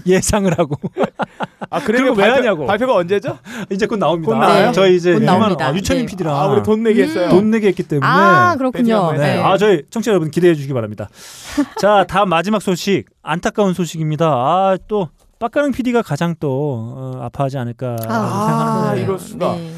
예상을 0.05 0.51
하고 0.57 0.75
아? 1.69 1.79
그리고 1.83 2.09
왜 2.09 2.15
발표- 2.15 2.35
하냐고. 2.37 2.65
발표가 2.65 2.95
언제죠? 2.95 3.37
이제 3.69 3.85
곧 3.85 3.97
나옵니다. 3.97 4.33
곧 4.33 4.39
나와요? 4.39 4.67
아, 4.69 4.71
저희 4.71 4.95
이제 4.95 5.13
곧 5.13 5.23
나옵니다. 5.23 5.67
아, 5.67 5.75
유천민 5.75 6.05
네. 6.07 6.11
PD랑 6.11 6.35
아, 6.35 6.47
우리 6.47 6.63
돈 6.63 6.81
내기 6.83 7.01
했어요. 7.03 7.29
돈 7.29 7.51
내기 7.51 7.67
했기 7.67 7.83
때문에 7.83 8.05
아 8.05 8.55
그렇군요. 8.57 9.11
네. 9.11 9.17
네. 9.19 9.35
네. 9.35 9.43
아 9.43 9.57
저희 9.57 9.83
청취자 9.89 10.11
여러분 10.11 10.31
기대해 10.31 10.55
주시기 10.55 10.73
바랍니다. 10.73 11.07
자 11.79 12.03
다음 12.07 12.29
마지막 12.29 12.61
소식 12.61 13.05
안타까운 13.21 13.73
소식입니다. 13.73 14.25
아또 14.27 15.09
빡가능 15.39 15.71
PD가 15.71 16.01
가장 16.01 16.35
또 16.39 16.93
어, 16.95 17.19
아파하지 17.23 17.57
않을까 17.57 17.97
아, 18.07 18.37
생각하는데 18.39 19.01
이럴 19.03 19.19
수가. 19.19 19.55
네. 19.55 19.71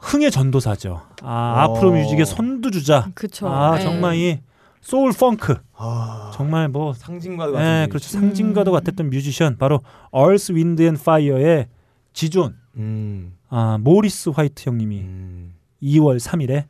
흥의 0.00 0.30
전도사죠. 0.30 1.00
아 1.22 1.66
어. 1.68 1.74
앞으로 1.76 1.92
뮤직의 1.92 2.26
선두주자. 2.26 3.10
그쵸. 3.14 3.48
아 3.48 3.76
네. 3.76 3.82
정말 3.82 4.16
이 4.16 4.40
소울 4.80 5.12
펑크 5.12 5.56
아, 5.76 6.30
정말 6.34 6.68
뭐 6.68 6.92
상징과도 6.92 7.52
같은 7.52 7.64
네. 7.64 7.86
그렇죠. 7.88 8.08
상징과도 8.10 8.70
같았던 8.70 9.08
뮤지션 9.08 9.56
바로 9.56 9.80
얼스 10.10 10.52
윈드 10.52 10.82
앤 10.82 10.96
파이어의 10.96 11.68
지존 12.12 12.56
음. 12.76 13.34
아 13.48 13.78
모리스 13.80 14.28
화이트 14.30 14.68
형님이 14.68 15.00
음. 15.00 15.54
2월 15.82 16.20
3일에 16.20 16.64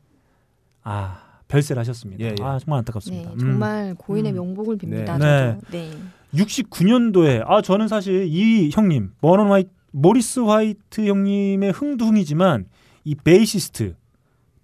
아 0.84 1.20
별세를 1.48 1.80
하셨습니다. 1.80 2.22
예, 2.24 2.28
예. 2.38 2.44
아 2.44 2.59
정말 2.59 2.78
안타깝습니다. 2.78 3.30
네, 3.30 3.34
음. 3.34 3.38
정말 3.38 3.94
고인의 3.98 4.32
음. 4.32 4.36
명복을 4.36 4.78
빕니다. 4.78 5.18
네. 5.18 5.57
저도. 5.61 5.61
네. 5.72 5.90
69년도에 6.35 7.43
아 7.47 7.62
저는 7.62 7.89
사실 7.89 8.26
이 8.28 8.70
형님 8.72 9.12
버넌 9.20 9.49
화이트 9.49 9.70
모리스 9.93 10.41
화이트 10.41 11.07
형님의 11.07 11.72
흥도 11.72 12.07
흥이지만 12.07 12.66
이 13.05 13.14
베이시스트 13.14 13.95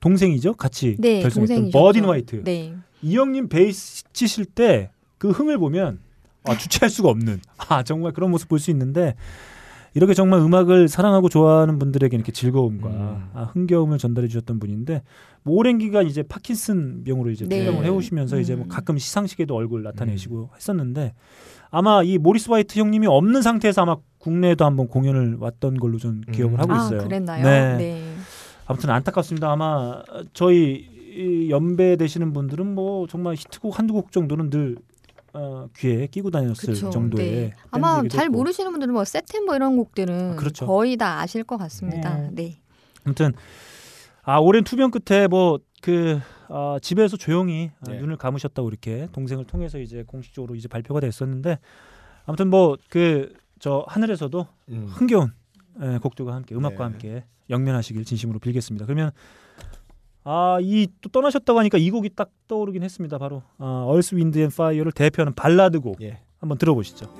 동생이죠 0.00 0.54
같이 0.54 0.96
네, 0.98 1.20
결성했던. 1.20 1.70
버딘 1.70 2.04
화이트 2.04 2.42
네. 2.44 2.74
이 3.02 3.16
형님 3.16 3.48
베이스 3.48 4.04
치실 4.12 4.44
때 4.44 4.90
그 5.20 5.30
흥을 5.30 5.58
보면 5.58 6.00
아, 6.44 6.56
주체할 6.56 6.88
수가 6.88 7.10
없는 7.10 7.40
아 7.68 7.82
정말 7.82 8.12
그런 8.12 8.30
모습 8.30 8.48
볼 8.48 8.58
수 8.58 8.70
있는데 8.70 9.14
이렇게 9.92 10.14
정말 10.14 10.40
음악을 10.40 10.88
사랑하고 10.88 11.28
좋아하는 11.28 11.78
분들에게 11.78 12.16
이렇게 12.16 12.32
즐거움과 12.32 12.88
음. 12.88 13.30
아, 13.34 13.42
흥겨움을 13.52 13.98
전달해 13.98 14.28
주셨던 14.28 14.58
분인데 14.60 15.02
뭐 15.42 15.56
오랜 15.56 15.76
기간 15.76 16.06
이제 16.06 16.22
파킨슨 16.22 17.04
병으로 17.04 17.30
이제 17.30 17.46
네. 17.46 17.66
투병을 17.66 17.84
해오시면서 17.84 18.40
이제 18.40 18.54
뭐 18.56 18.64
음. 18.64 18.68
가끔 18.68 18.96
시상식에도 18.96 19.54
얼굴 19.54 19.82
나타내시고 19.82 20.50
했었는데 20.56 21.12
아마 21.70 22.02
이 22.02 22.18
모리스 22.18 22.50
화이트 22.50 22.78
형님이 22.78 23.06
없는 23.06 23.42
상태에서 23.42 23.82
아마 23.82 23.96
국내에도 24.18 24.64
한번 24.64 24.88
공연을 24.88 25.36
왔던 25.38 25.78
걸로 25.78 25.98
좀 25.98 26.20
기억을 26.32 26.58
음. 26.58 26.60
하고 26.60 26.72
아 26.72 26.84
있어요. 26.84 27.02
그랬나요? 27.04 27.44
네. 27.44 27.76
네. 27.76 28.14
아무튼 28.66 28.90
안타깝습니다. 28.90 29.50
아마 29.50 30.02
저희 30.32 30.88
이 31.16 31.50
연배 31.50 31.96
되시는 31.96 32.32
분들은 32.32 32.74
뭐 32.74 33.06
정말 33.06 33.34
히트곡 33.34 33.78
한두 33.78 33.94
곡 33.94 34.12
정도는 34.12 34.50
늘 34.50 34.76
어, 35.32 35.68
귀에 35.76 36.06
끼고 36.08 36.30
다녔을 36.30 36.54
그쵸. 36.74 36.90
정도의 36.90 37.30
네. 37.30 37.52
아마 37.70 38.02
잘 38.08 38.24
했고. 38.24 38.36
모르시는 38.36 38.70
분들은 38.72 38.92
뭐 38.92 39.04
세템버 39.04 39.54
이런 39.56 39.76
곡들은 39.76 40.32
아, 40.32 40.36
그렇죠. 40.36 40.66
거의 40.66 40.96
다 40.96 41.20
아실 41.20 41.44
것 41.44 41.56
같습니다. 41.56 42.16
네. 42.16 42.30
네. 42.32 42.60
아무튼 43.04 43.32
아 44.22 44.38
오랜 44.38 44.64
투병 44.64 44.90
끝에 44.90 45.26
뭐 45.26 45.58
그 45.80 46.20
집에서 46.82 47.16
조용히 47.16 47.70
아, 47.80 47.90
네. 47.90 48.00
눈을 48.00 48.16
감으셨다고 48.16 48.68
이렇게 48.68 49.08
동생을 49.12 49.44
통해서 49.44 49.78
이제 49.78 50.02
공식적으로 50.06 50.54
이제 50.54 50.68
발표가 50.68 51.00
됐었는데 51.00 51.58
아무튼 52.26 52.48
뭐 52.50 52.76
그 52.88 53.32
저 53.62 53.84
하늘에서도 53.88 54.46
음. 54.70 54.86
흥겨운 54.88 55.32
예, 55.82 55.98
곡들과 55.98 56.34
함께 56.34 56.54
음악과 56.54 56.76
네. 56.78 56.82
함께 56.82 57.24
영면하시길 57.50 58.06
진심으로 58.06 58.38
빌겠습니다. 58.38 58.86
그러면 58.86 59.10
아 60.24 60.58
이 60.62 60.86
또 61.02 61.10
떠나셨다고 61.10 61.58
하니까 61.58 61.76
이 61.76 61.90
곡이 61.90 62.10
딱 62.16 62.30
떠오르긴 62.48 62.82
했습니다. 62.82 63.18
바로 63.18 63.42
아, 63.58 63.84
얼스 63.86 64.14
윈드 64.14 64.38
앤 64.38 64.48
파이어를 64.50 64.92
대표하는 64.92 65.34
발라드 65.34 65.80
곡 65.80 66.00
예. 66.00 66.20
한번 66.38 66.56
들어보시죠. 66.56 67.12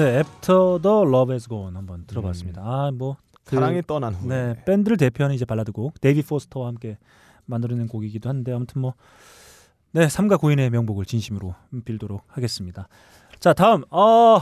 네, 0.00 0.16
After 0.16 0.80
the 0.80 0.96
Love 1.02 1.30
Has 1.34 1.46
Gone 1.46 1.76
한번 1.76 2.06
들어봤습니다. 2.06 2.62
아, 2.64 2.90
뭐 2.90 3.18
그, 3.44 3.56
사랑이 3.56 3.82
떠난 3.86 4.14
후에. 4.14 4.28
네, 4.28 4.64
밴드를 4.64 4.96
대표하는 4.96 5.36
이제 5.36 5.44
발라드곡 5.44 6.00
데이빗 6.00 6.22
포스터와 6.22 6.68
함께 6.68 6.96
만들어낸 7.44 7.86
곡이기도 7.86 8.26
한데 8.26 8.50
아무튼 8.50 8.80
뭐 8.80 8.94
네, 9.92 10.08
삼가 10.08 10.38
고인의 10.38 10.70
명복을 10.70 11.04
진심으로 11.04 11.54
빌도록 11.84 12.22
하겠습니다. 12.28 12.88
자, 13.40 13.52
다음 13.52 13.82
어 13.90 14.40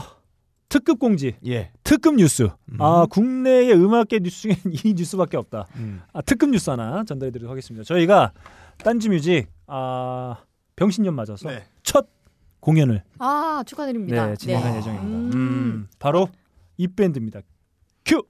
특급 0.69 0.97
공지, 0.97 1.35
예. 1.45 1.71
특급 1.83 2.15
뉴스. 2.15 2.47
아, 2.77 3.05
국내의 3.09 3.73
음악계 3.73 4.19
뉴스 4.19 4.43
중엔 4.43 4.55
이 4.85 4.93
뉴스밖에 4.93 5.35
없다. 5.35 5.67
음. 5.75 6.01
아, 6.13 6.21
특급 6.21 6.51
뉴스 6.51 6.69
하나 6.69 7.03
전달해 7.03 7.31
드리도록 7.31 7.51
하겠습니다. 7.51 7.83
저희가 7.83 8.31
딴지 8.77 9.09
뮤직 9.09 9.47
아, 9.67 10.37
병신년 10.77 11.15
맞아서 11.15 11.49
네. 11.49 11.65
첫 11.83 12.07
공연을 12.59 13.03
아 13.19 13.63
축하드립니다. 13.65 14.27
네, 14.27 14.35
진행할 14.35 14.71
네. 14.71 14.77
예정입니다. 14.77 15.07
음. 15.07 15.31
음, 15.33 15.87
바로 15.99 16.29
이 16.77 16.87
밴드입니다. 16.87 17.41
큐. 18.05 18.23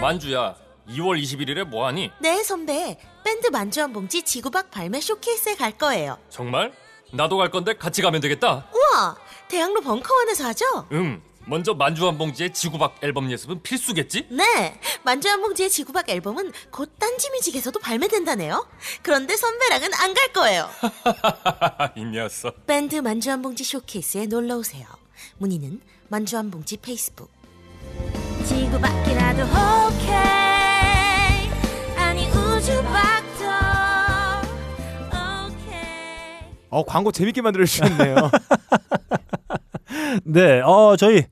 만주야 0.00 0.56
2월 0.88 1.22
21일에 1.22 1.64
뭐 1.64 1.86
하니? 1.86 2.10
네, 2.20 2.42
선배. 2.42 2.98
밴드 3.24 3.46
만주 3.48 3.80
한 3.80 3.92
봉지 3.92 4.22
지구박 4.22 4.70
발매 4.70 5.00
쇼케이스에 5.00 5.54
갈 5.54 5.70
거예요. 5.72 6.18
정말? 6.28 6.72
나도 7.12 7.36
갈 7.36 7.50
건데 7.50 7.74
같이 7.74 8.00
가면 8.02 8.20
되겠다 8.22 8.66
우와! 8.74 9.16
대학로 9.48 9.80
벙커원에서 9.82 10.46
하죠? 10.46 10.64
응 10.92 11.20
먼저 11.46 11.74
만주 11.74 12.06
한 12.06 12.16
봉지의 12.18 12.52
지구박 12.52 12.96
앨범 13.02 13.30
예습은 13.30 13.62
필수겠지? 13.62 14.26
네, 14.30 14.78
만주 15.02 15.28
한 15.28 15.42
봉지의 15.42 15.70
지구박 15.70 16.08
앨범은 16.08 16.52
곧 16.70 16.90
딴지 16.98 17.28
뮤직에서도 17.30 17.78
발매된다네요. 17.80 18.66
그런데 19.02 19.36
선배랑은 19.36 19.92
안 19.94 20.12
갈 20.14 20.32
거예요. 20.32 20.68
이 21.96 22.04
녀석 22.04 22.66
밴드 22.66 22.96
만주 22.96 23.30
한 23.30 23.42
봉지 23.42 23.64
쇼케이스에 23.64 24.26
놀러 24.26 24.56
오세요. 24.58 24.86
문의는 25.38 25.80
만주 26.08 26.36
한 26.36 26.50
봉지 26.50 26.76
페이스북. 26.76 27.30
지구밖이라도 28.46 29.42
오케이 29.42 30.12
아니 31.96 32.26
우주밖도 32.28 33.44
오케이 35.48 36.44
어 36.70 36.84
광고 36.84 37.10
재밌게 37.10 37.40
만들어 37.42 37.64
주셨네요. 37.64 38.30
네, 40.24 40.60
어 40.60 40.96
저희 40.96 41.24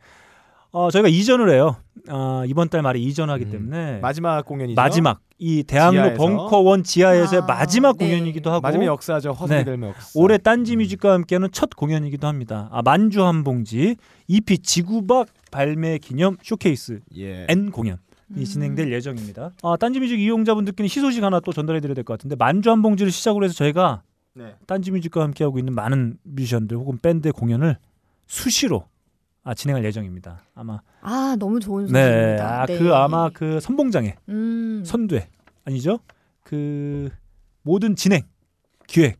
어 0.72 0.90
저희가 0.90 1.08
이전을 1.08 1.50
해요. 1.50 1.76
어, 2.08 2.42
이번 2.46 2.68
달 2.68 2.80
말에 2.82 2.98
이전하기 2.98 3.44
음. 3.46 3.50
때문에 3.50 3.98
마지막 4.00 4.44
공연이죠. 4.46 4.80
마지막 4.80 5.20
이 5.38 5.62
대학로 5.64 5.92
지하에서. 6.02 6.16
벙커원 6.16 6.82
지하에서의 6.82 7.42
아, 7.42 7.46
마지막 7.46 7.96
네. 7.98 8.06
공연이기도 8.06 8.50
하고 8.50 8.60
마지막 8.62 8.86
역사죠. 8.86 9.32
허송이 9.32 9.64
네. 9.64 9.72
역사. 9.88 10.18
올해 10.18 10.38
딴지 10.38 10.76
뮤직과 10.76 11.12
함께하는 11.12 11.48
첫 11.52 11.70
공연이기도 11.76 12.26
합니다. 12.26 12.68
아, 12.72 12.82
만주 12.82 13.24
한 13.24 13.44
봉지 13.44 13.96
EP 14.28 14.58
지구박 14.58 15.28
발매 15.50 15.98
기념 15.98 16.36
쇼케이스 16.42 17.00
예. 17.16 17.46
N 17.48 17.70
공연. 17.70 17.98
이 18.36 18.44
진행될 18.44 18.92
예정입니다. 18.92 19.50
아, 19.62 19.76
딴지뮤직 19.76 20.20
이용자분들께는 20.20 20.86
희소식 20.88 21.24
하나 21.24 21.40
또 21.40 21.52
전달해드려야 21.52 21.94
될 21.96 22.04
것 22.04 22.14
같은데 22.14 22.36
만주 22.36 22.70
한 22.70 22.80
봉지를 22.80 23.10
시작으로 23.10 23.44
해서 23.44 23.54
저희가 23.54 24.02
네. 24.34 24.54
딴지뮤직과 24.68 25.20
함께하고 25.22 25.58
있는 25.58 25.74
많은 25.74 26.14
뮤지션들 26.22 26.76
혹은 26.76 26.98
밴드의 27.02 27.32
공연을 27.32 27.76
수시로 28.30 28.84
아, 29.42 29.54
진행할 29.54 29.84
예정입니다. 29.84 30.42
아마 30.54 30.80
아 31.02 31.34
너무 31.38 31.58
좋은 31.58 31.86
네, 31.86 32.04
소식입니다. 32.04 32.62
아, 32.62 32.66
그 32.66 32.94
아마 32.94 33.28
그 33.30 33.58
선봉장에 33.58 34.14
음. 34.28 34.82
선두에 34.86 35.28
아니죠? 35.64 35.98
그 36.44 37.08
모든 37.62 37.96
진행 37.96 38.22
기획 38.86 39.18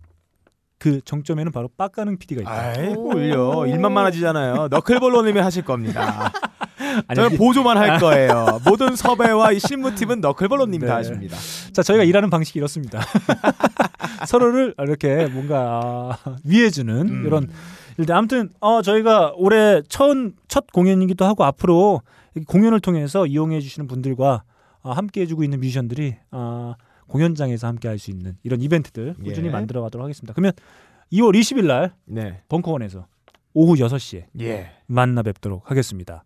그 0.79 1.01
정점에는 1.05 1.51
바로 1.51 1.69
빡가능 1.77 2.19
PD가 2.19 2.43
있다. 2.43 2.81
아이 2.81 2.95
뭘요? 2.95 3.67
일만 3.67 3.93
많아지잖아요. 3.93 4.69
너클볼로님이 4.69 5.41
하실 5.41 5.65
겁니다. 5.65 6.33
아니, 7.09 7.17
저는 7.17 7.37
보조만 7.37 7.77
할 7.77 7.99
거예요. 7.99 8.61
모든 8.65 8.97
섭외와 8.97 9.53
이 9.53 9.59
실무팀은 9.59 10.21
너클볼로님이 10.21 10.87
다 10.87 10.87
네. 10.87 10.93
하십니다. 10.93 11.37
자, 11.73 11.83
저희가 11.83 12.05
일하는 12.05 12.31
방식이 12.31 12.59
이렇습니다. 12.59 13.01
서로를 14.27 14.75
이렇게 14.79 15.27
뭔가 15.27 16.19
아, 16.25 16.37
위해주는 16.45 17.09
음. 17.09 17.27
이런 17.27 17.49
일들. 18.01 18.15
아무튼 18.15 18.51
어, 18.61 18.83
저희가 18.83 19.33
올해 19.37 19.83
첫, 19.89 20.17
첫 20.49 20.67
공연이기도 20.73 21.25
하고 21.25 21.45
앞으로 21.45 22.03
이 22.37 22.41
공연을 22.41 22.81
통해서 22.81 23.27
이용해 23.27 23.61
주시는 23.61 23.87
분들과 23.87 24.43
어, 24.83 24.93
함께 24.93 25.23
해주고 25.23 25.45
있는 25.45 25.61
뮤지션들이 25.61 26.17
어, 26.31 26.75
공연장에서 27.09 27.67
함께 27.67 27.89
할 27.89 27.99
수 27.99 28.11
있는 28.11 28.37
이런 28.43 28.61
이벤트들 28.63 29.15
꾸준히 29.23 29.49
예. 29.49 29.53
만들어 29.53 29.83
가도록 29.83 30.05
하겠습니다. 30.05 30.33
그러면 30.33 30.53
2월 31.13 31.39
20일 31.39 31.67
날 31.67 31.93
네. 32.07 32.41
벙커원에서 32.49 33.07
오후 33.53 33.75
6시에 33.75 34.27
예. 34.41 34.71
만나 34.87 35.23
뵙도록 35.23 35.71
하겠습니다. 35.71 36.25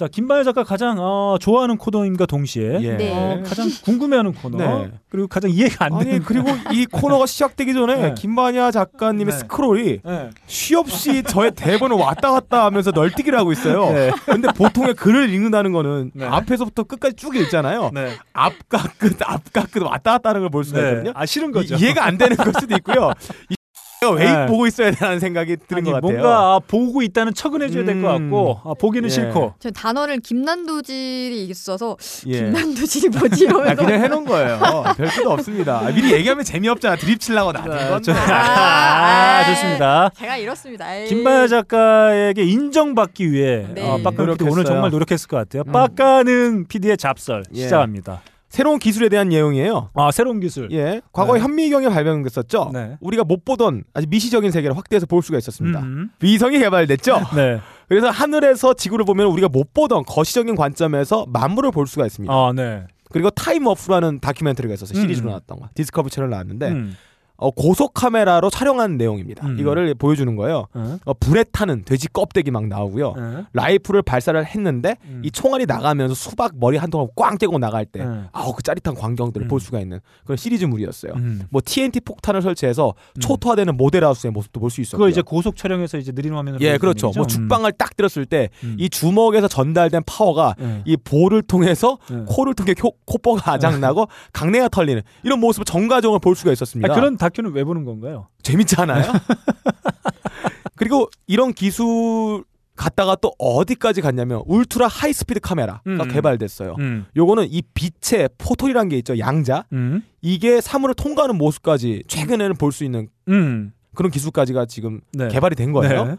자, 0.00 0.08
김바야 0.08 0.44
작가 0.44 0.64
가장 0.64 0.96
어, 0.98 1.36
좋아하는 1.38 1.76
코너임과 1.76 2.24
동시에 2.24 2.78
예. 2.80 2.96
네. 2.96 3.12
어, 3.12 3.42
가장 3.46 3.68
궁금해하는 3.84 4.32
코너 4.32 4.56
네. 4.56 4.90
그리고 5.10 5.28
가장 5.28 5.50
이해가 5.50 5.84
안 5.84 5.98
되는 5.98 6.12
아니 6.14 6.24
그리고 6.24 6.48
이 6.72 6.86
코너가 6.86 7.26
시작되기 7.26 7.74
전에 7.74 7.96
네. 7.96 8.14
김반야 8.14 8.70
작가님의 8.70 9.26
네. 9.26 9.38
스크롤이 9.40 10.00
네. 10.02 10.30
쉬 10.46 10.74
없이 10.74 11.22
저의 11.22 11.50
대본을 11.50 11.98
왔다 11.98 12.30
갔다 12.30 12.64
하면서 12.64 12.92
널뛰기를 12.92 13.38
하고 13.38 13.52
있어요. 13.52 13.92
네. 13.92 14.10
근데 14.24 14.48
보통의 14.56 14.94
글을 14.94 15.28
읽는다는 15.28 15.72
거는 15.72 16.12
네. 16.14 16.24
앞에서부터 16.24 16.84
끝까지 16.84 17.16
쭉 17.16 17.36
읽잖아요. 17.36 17.90
네. 17.92 18.14
앞과 18.32 18.82
끝, 18.96 19.18
앞과 19.22 19.66
끝 19.70 19.82
왔다 19.82 20.12
갔다 20.12 20.30
하는 20.30 20.40
걸 20.40 20.50
볼 20.50 20.64
수가 20.64 20.80
네. 20.80 20.88
있거든요. 20.88 21.12
아 21.14 21.26
싫은 21.26 21.52
거죠. 21.52 21.74
이, 21.74 21.84
해가안 21.84 22.16
되는 22.16 22.38
걸 22.38 22.54
수도 22.58 22.74
있고요. 22.76 23.12
왜 24.08 24.24
네. 24.32 24.46
보고 24.46 24.66
있어야 24.66 24.90
되는 24.92 25.20
생각이 25.20 25.56
드는 25.68 25.82
아니, 25.82 25.90
것 25.90 25.96
같아요. 25.96 26.10
뭔가 26.12 26.54
아, 26.54 26.60
보고 26.66 27.02
있다는 27.02 27.34
척은 27.34 27.60
해줘야 27.60 27.84
될것 27.84 28.16
음. 28.16 28.30
같고 28.30 28.60
아, 28.64 28.72
보기는 28.72 29.04
예. 29.06 29.12
싫고 29.12 29.54
저 29.58 29.70
단어를 29.70 30.20
김난도질이 30.20 31.44
있어서 31.50 31.98
예. 32.26 32.38
김난도질이 32.44 33.10
뭐지 33.10 33.46
아, 33.46 33.50
이러면서 33.50 33.84
그냥 33.84 34.02
해놓은 34.02 34.24
거예요. 34.24 34.58
별 34.96 35.06
뜻도 35.10 35.30
없습니다. 35.32 35.80
아, 35.80 35.90
미리 35.90 36.12
얘기하면 36.14 36.44
재미없잖아. 36.44 36.96
드립 36.96 37.20
치려고 37.20 37.52
놔둔 37.52 37.72
아. 37.72 38.00
저- 38.00 38.12
아, 38.14 39.42
에이. 39.46 39.54
좋습니다. 39.54 40.10
제가 40.16 40.36
이렇습니다. 40.38 40.94
에이. 40.96 41.06
김바야 41.08 41.46
작가에게 41.48 42.42
인정받기 42.44 43.30
위해 43.30 43.66
네. 43.74 43.86
어, 43.86 43.98
노력했어요. 43.98 44.50
오늘 44.50 44.64
정말 44.64 44.90
노력했을 44.90 45.28
것 45.28 45.36
같아요. 45.36 45.62
음. 45.66 45.72
빡가능 45.72 46.64
PD의 46.68 46.96
잡설 46.96 47.44
예. 47.54 47.60
시작합니다. 47.64 48.22
새로운 48.60 48.78
기술에 48.78 49.08
대한 49.08 49.30
내용이에요. 49.30 49.88
아 49.94 50.10
새로운 50.10 50.38
기술. 50.38 50.70
예, 50.70 51.00
과거에 51.14 51.38
네. 51.38 51.44
현미경이 51.44 51.88
발명됐었죠. 51.88 52.72
네. 52.74 52.98
우리가 53.00 53.24
못 53.24 53.42
보던 53.42 53.84
아주 53.94 54.06
미시적인 54.10 54.50
세계를 54.50 54.76
확대해서 54.76 55.06
볼 55.06 55.22
수가 55.22 55.38
있었습니다. 55.38 55.80
음. 55.80 56.10
위성이 56.20 56.58
개발됐죠. 56.58 57.20
네. 57.36 57.58
그래서 57.88 58.10
하늘에서 58.10 58.74
지구를 58.74 59.06
보면 59.06 59.28
우리가 59.28 59.48
못 59.48 59.72
보던 59.72 60.04
거시적인 60.06 60.56
관점에서 60.56 61.24
만물을 61.30 61.70
볼 61.70 61.86
수가 61.86 62.04
있습니다. 62.04 62.30
아 62.30 62.52
네. 62.54 62.84
그리고 63.10 63.30
타임워프라는 63.30 64.20
다큐멘터리가 64.20 64.74
있었어요. 64.74 65.00
시리즈로 65.00 65.28
음. 65.28 65.30
나왔던 65.30 65.58
거. 65.58 65.68
디스커버리 65.72 66.10
채널 66.10 66.28
나왔는데 66.28 66.68
음. 66.68 66.96
어, 67.40 67.50
고속 67.50 67.94
카메라로 67.94 68.50
촬영한 68.50 68.96
내용입니다. 68.96 69.46
음. 69.46 69.58
이거를 69.58 69.94
보여주는 69.94 70.34
거예요. 70.36 70.66
어? 70.74 70.98
어, 71.04 71.14
불에 71.14 71.44
타는 71.44 71.84
돼지 71.84 72.08
껍데기 72.08 72.50
막 72.50 72.66
나오고요. 72.66 73.14
어? 73.16 73.44
라이프를 73.52 74.02
발사를 74.02 74.44
했는데 74.44 74.96
음. 75.06 75.22
이 75.24 75.30
총알이 75.30 75.66
나가면서 75.66 76.14
수박 76.14 76.52
머리 76.56 76.76
한 76.76 76.90
통을 76.90 77.08
꽝 77.16 77.38
떼고 77.38 77.58
나갈 77.58 77.84
때 77.86 78.00
음. 78.00 78.26
아우 78.32 78.52
그 78.52 78.62
짜릿한 78.62 78.94
광경들을 78.94 79.46
음. 79.46 79.48
볼 79.48 79.60
수가 79.60 79.80
있는 79.80 80.00
그런 80.24 80.36
시리즈물이었어요. 80.36 81.12
음. 81.16 81.42
뭐 81.50 81.60
TNT 81.64 82.00
폭탄을 82.00 82.42
설치해서 82.42 82.94
음. 83.16 83.20
초토화되는 83.20 83.76
모델하우스의 83.76 84.32
모습도 84.32 84.60
볼 84.60 84.70
수 84.70 84.80
있었고요. 84.82 84.98
그거 84.98 85.08
이제 85.08 85.22
고속 85.22 85.56
촬영해서 85.56 85.98
이제 85.98 86.12
느린 86.12 86.32
화면으로 86.34 86.60
예, 86.64 86.76
그렇죠. 86.78 87.08
얘기죠? 87.08 87.18
뭐 87.20 87.26
죽방을 87.26 87.72
딱 87.72 87.96
들었을 87.96 88.26
때이 88.26 88.48
음. 88.64 88.76
주먹에서 88.90 89.48
전달된 89.48 90.02
파워가 90.06 90.54
음. 90.60 90.82
이 90.84 90.96
볼을 90.96 91.42
통해서 91.42 91.98
네. 92.10 92.22
코를 92.28 92.54
통해 92.54 92.74
코, 92.74 92.92
콧뼈가 93.06 93.50
아작나고 93.52 94.06
강내가 94.32 94.68
털리는 94.68 95.00
이런 95.24 95.40
모습을 95.40 95.64
정가정을 95.64 96.18
볼 96.20 96.36
수가 96.36 96.52
있었습니다. 96.52 96.92
아, 96.92 96.94
그런 96.94 97.16
다 97.16 97.29
큐는 97.30 97.52
왜 97.52 97.64
보는 97.64 97.84
건가요? 97.84 98.28
재밌잖아요. 98.42 99.12
그리고 100.76 101.08
이런 101.26 101.52
기술 101.52 102.44
갔다가 102.76 103.14
또 103.16 103.32
어디까지 103.38 104.00
갔냐면 104.00 104.42
울트라 104.46 104.86
하이스피드 104.88 105.40
카메라가 105.40 105.82
음. 105.86 105.98
개발됐어요. 106.08 106.76
음. 106.78 107.04
요거는 107.14 107.48
이 107.50 107.62
빛의 107.74 108.30
포톨이라는 108.38 108.88
게 108.88 108.96
있죠. 108.98 109.18
양자. 109.18 109.66
음. 109.74 110.02
이게 110.22 110.60
사물을 110.62 110.94
통과하는 110.94 111.36
모습까지 111.36 112.04
최근에는 112.08 112.56
볼 112.56 112.72
수 112.72 112.84
있는 112.84 113.08
음. 113.28 113.72
그런 113.94 114.10
기술까지가 114.10 114.64
지금 114.66 115.00
네. 115.12 115.28
개발이 115.28 115.56
된 115.56 115.72
거예요. 115.72 116.04
네. 116.06 116.16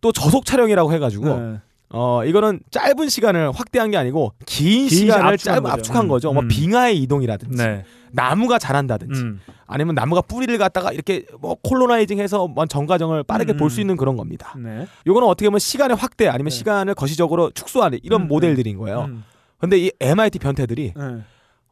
또 0.00 0.10
저속 0.12 0.44
촬영이라고 0.44 0.92
해가지고 0.92 1.24
네. 1.38 1.60
어 1.88 2.24
이거는 2.24 2.60
짧은 2.70 3.08
시간을 3.08 3.52
확대한 3.52 3.90
게 3.90 3.96
아니고 3.96 4.32
긴, 4.44 4.88
긴 4.88 4.88
시간을 4.88 5.38
짧 5.38 5.60
거죠. 5.60 5.72
압축한 5.72 6.08
거죠. 6.08 6.32
뭐 6.32 6.42
음. 6.42 6.48
빙하의 6.48 7.00
이동이라든지 7.02 7.56
네. 7.56 7.84
나무가 8.10 8.58
자란다든지 8.58 9.20
음. 9.20 9.40
아니면 9.66 9.94
나무가 9.94 10.20
뿌리를 10.20 10.56
갖다가 10.58 10.92
이렇게 10.92 11.24
뭐 11.40 11.56
콜로나이징해서 11.62 12.48
먼 12.48 12.68
정과정을 12.68 13.22
빠르게 13.22 13.52
음. 13.52 13.56
볼수 13.58 13.80
있는 13.80 13.96
그런 13.96 14.16
겁니다. 14.16 14.54
네. 14.58 14.86
요거는 15.06 15.28
어떻게 15.28 15.48
보면 15.48 15.60
시간의 15.60 15.96
확대 15.96 16.26
아니면 16.26 16.50
네. 16.50 16.56
시간을 16.56 16.94
거시적으로 16.94 17.50
축소하는 17.50 18.00
이런 18.02 18.22
음, 18.22 18.28
모델들인 18.28 18.78
거예요. 18.78 19.04
음. 19.04 19.24
근데 19.58 19.78
이 19.78 19.92
MIT 20.00 20.38
변태들이 20.40 20.94
네. 20.96 21.22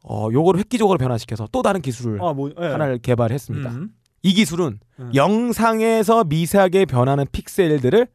어 0.03 0.29
요거를 0.31 0.59
획기적으로 0.59 0.97
변화시켜서 0.97 1.47
또 1.51 1.61
다른 1.61 1.81
기술을 1.81 2.21
아, 2.21 2.31
뭐, 2.31 2.51
예. 2.59 2.65
하나를 2.65 2.99
개발했습니다. 2.99 3.69
음. 3.69 3.89
이 4.23 4.33
기술은 4.33 4.79
음. 4.99 5.11
영상에서 5.13 6.23
미세하게 6.23 6.85
변하는 6.85 7.25
픽셀들을 7.31 8.07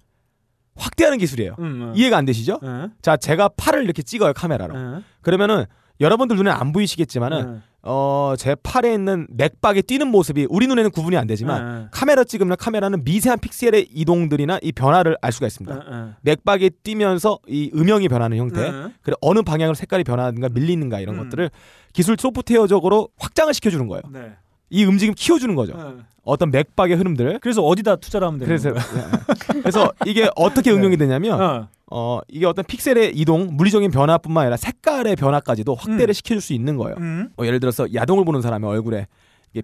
확대하는 0.80 1.18
기술이에요. 1.18 1.56
음. 1.58 1.92
이해가 1.94 2.16
안 2.16 2.24
되시죠? 2.24 2.58
예. 2.62 2.88
자, 3.02 3.16
제가 3.16 3.50
팔을 3.56 3.84
이렇게 3.84 4.02
찍어요 4.02 4.32
카메라로. 4.32 4.74
예. 4.74 5.02
그러면은 5.20 5.66
여러분들 6.00 6.36
눈에 6.36 6.50
안 6.50 6.72
보이시겠지만은 6.72 7.56
예. 7.56 7.70
어, 7.82 8.34
제 8.36 8.54
팔에 8.62 8.92
있는 8.92 9.26
맥박이 9.30 9.82
뛰는 9.82 10.08
모습이 10.08 10.46
우리 10.50 10.66
눈에는 10.66 10.90
구분이 10.90 11.16
안 11.16 11.26
되지만 11.26 11.84
예. 11.84 11.88
카메라 11.90 12.24
찍으면 12.24 12.56
카메라는 12.56 13.04
미세한 13.04 13.38
픽셀의 13.38 13.88
이동들이나 13.92 14.58
이 14.62 14.72
변화를 14.72 15.16
알 15.20 15.32
수가 15.32 15.46
있습니다. 15.46 15.84
예. 15.90 16.14
맥박이 16.22 16.70
뛰면서 16.82 17.38
이 17.46 17.70
음영이 17.74 18.08
변하는 18.08 18.36
형태, 18.38 18.66
예. 18.66 18.92
그리고 19.02 19.18
어느 19.20 19.42
방향으로 19.42 19.74
색깔이 19.74 20.04
변하는가 20.04 20.48
밀리는가 20.50 21.00
이런 21.00 21.16
음. 21.16 21.24
것들을 21.24 21.50
기술 21.92 22.16
소프트웨어적으로 22.18 23.08
확장을 23.18 23.52
시켜주는 23.52 23.86
거예요. 23.86 24.02
네. 24.10 24.32
이 24.70 24.84
움직임 24.84 25.14
키워주는 25.14 25.54
거죠. 25.54 25.74
예. 25.76 26.02
어떤 26.22 26.50
맥박의 26.50 26.96
흐름들을. 26.96 27.40
그래서 27.40 27.62
어디다 27.62 27.96
투자를 27.96 28.26
하면 28.28 28.38
되는 28.38 28.56
그래서? 28.56 28.70
예. 28.70 29.60
그래서 29.60 29.92
이게 30.06 30.28
어떻게 30.36 30.70
응용이 30.70 30.96
되냐면 30.96 31.40
어. 31.40 31.68
어 31.90 32.20
이게 32.28 32.46
어떤 32.46 32.64
픽셀의 32.64 33.12
이동, 33.16 33.56
물리적인 33.56 33.90
변화뿐만 33.90 34.42
아니라 34.42 34.56
색깔의 34.56 35.16
변화까지도 35.16 35.74
확대를 35.74 36.10
음. 36.10 36.12
시켜줄 36.12 36.40
수 36.40 36.52
있는 36.52 36.76
거예요. 36.76 36.96
음. 36.98 37.30
어, 37.36 37.44
예를 37.44 37.58
들어서 37.58 37.92
야동을 37.92 38.24
보는 38.24 38.42
사람의 38.42 38.68
얼굴에 38.70 39.06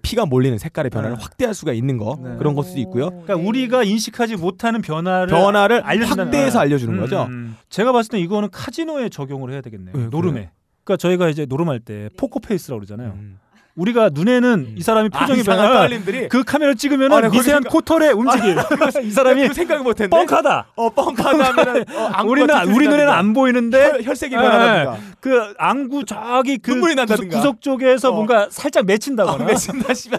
피가 0.02 0.26
몰리는 0.26 0.58
색깔의 0.58 0.90
변화를 0.90 1.16
네. 1.16 1.22
확대할 1.22 1.54
수가 1.54 1.72
있는 1.72 1.96
거 1.96 2.18
네. 2.20 2.36
그런 2.38 2.56
것도 2.56 2.72
있고요. 2.78 3.10
그러니까 3.10 3.36
우리가 3.36 3.84
인식하지 3.84 4.36
못하는 4.36 4.82
변화를 4.82 5.28
변화를 5.28 5.82
알려준다는 5.82 6.24
확대해서. 6.24 6.58
알려주는 6.58 6.92
음, 6.94 7.00
거죠. 7.00 7.26
음. 7.30 7.56
제가 7.68 7.92
봤을 7.92 8.10
때 8.10 8.18
이거는 8.18 8.50
카지노에 8.50 9.10
적용을 9.10 9.52
해야 9.52 9.60
되겠네요. 9.60 9.94
왜, 9.96 10.06
노름에. 10.06 10.50
그러니까 10.82 10.96
저희가 10.96 11.28
이제 11.28 11.46
노름할 11.46 11.78
때 11.78 12.08
포커페이스라고 12.16 12.80
그러잖아요. 12.80 13.12
음. 13.14 13.38
우리가 13.76 14.08
눈에는 14.12 14.74
이 14.76 14.80
사람이 14.80 15.10
표정이 15.10 15.38
아, 15.38 15.42
이상한 15.42 15.68
변화. 15.68 15.80
떨림들이 15.82 16.28
그 16.28 16.42
카메라 16.44 16.72
찍으면 16.72 17.12
아, 17.12 17.16
은 17.18 17.22
네, 17.22 17.28
미세한 17.28 17.62
거기 17.62 17.72
코털의 17.74 18.12
움직임. 18.12 18.56
이 19.04 19.10
사람이 19.10 19.48
그 19.48 19.54
생각 19.54 19.82
못했네. 19.82 20.08
뻥카다. 20.08 20.68
어 20.74 20.90
뻥카다 20.90 22.20
어, 22.20 22.24
우리는. 22.26 22.48
우리 22.74 22.88
눈에는 22.88 23.08
안 23.08 23.34
보이는데 23.34 23.90
혈, 23.90 24.02
혈색이 24.02 24.34
변하다든가 24.34 24.98
그 25.20 25.54
안구 25.58 26.04
저기 26.06 26.56
그 26.56 26.70
눈물이 26.70 26.94
구석, 26.94 27.06
난다든가. 27.06 27.36
구석 27.36 27.60
쪽에서 27.60 28.10
어. 28.10 28.12
뭔가 28.12 28.48
살짝 28.50 28.86
맺힌다거나. 28.86 29.44
아, 29.44 29.46
맺힌다 29.46 29.92
씨발 29.92 30.18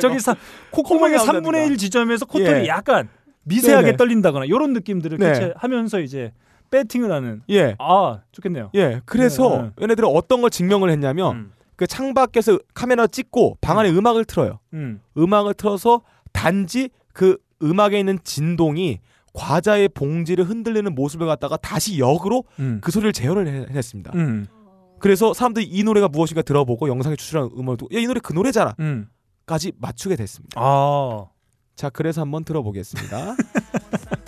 저기 0.00 0.18
콧구멍의 0.70 1.18
콧구멍이 1.18 1.18
3분의 1.18 1.70
1 1.70 1.76
지점에서 1.78 2.24
코털이 2.26 2.64
예. 2.64 2.68
약간 2.68 3.08
미세하게 3.42 3.86
네네. 3.86 3.96
떨린다거나 3.96 4.44
이런 4.44 4.72
느낌들을 4.74 5.18
네. 5.18 5.32
캐치하면서 5.32 6.00
이제 6.00 6.32
배팅을 6.70 7.10
하는. 7.10 7.42
예. 7.50 7.74
아 7.80 8.20
좋겠네요. 8.30 8.70
예. 8.76 9.00
그래서 9.04 9.70
네, 9.76 9.82
얘네들은 9.82 10.08
어떤 10.08 10.40
걸 10.40 10.50
증명을 10.50 10.88
했냐면 10.90 11.32
음. 11.36 11.52
그 11.76 11.86
창밖에서 11.86 12.58
카메라 12.74 13.06
찍고 13.06 13.58
방 13.60 13.78
안에 13.78 13.90
음. 13.90 14.06
악을 14.06 14.24
틀어요. 14.24 14.58
음. 14.74 15.00
음악을 15.16 15.54
틀어서 15.54 16.02
단지 16.32 16.90
그 17.12 17.38
음악에 17.62 17.98
있는 17.98 18.18
진동이 18.24 19.00
과자의 19.34 19.88
봉지를 19.88 20.44
흔들리는 20.44 20.94
모습을 20.94 21.26
갖다가 21.26 21.56
다시 21.56 21.98
역으로 21.98 22.44
음. 22.58 22.80
그 22.82 22.90
소리를 22.92 23.12
재현을 23.12 23.46
해- 23.48 23.66
해냈습니다. 23.70 24.12
음. 24.14 24.46
그래서 25.00 25.32
사람들이 25.34 25.64
이 25.66 25.82
노래가 25.82 26.08
무엇인가 26.08 26.42
들어보고 26.42 26.88
영상에 26.88 27.16
추출한 27.16 27.48
음악을 27.56 27.76
듣고 27.78 27.96
야이 27.96 28.06
노래 28.06 28.20
그 28.22 28.32
노래잖아 28.32 28.74
음. 28.80 29.08
까지 29.46 29.72
맞추게 29.78 30.16
됐습니다. 30.16 30.60
아. 30.60 31.26
자, 31.74 31.88
그래서 31.90 32.20
한번 32.20 32.44
들어보겠습니다. 32.44 33.34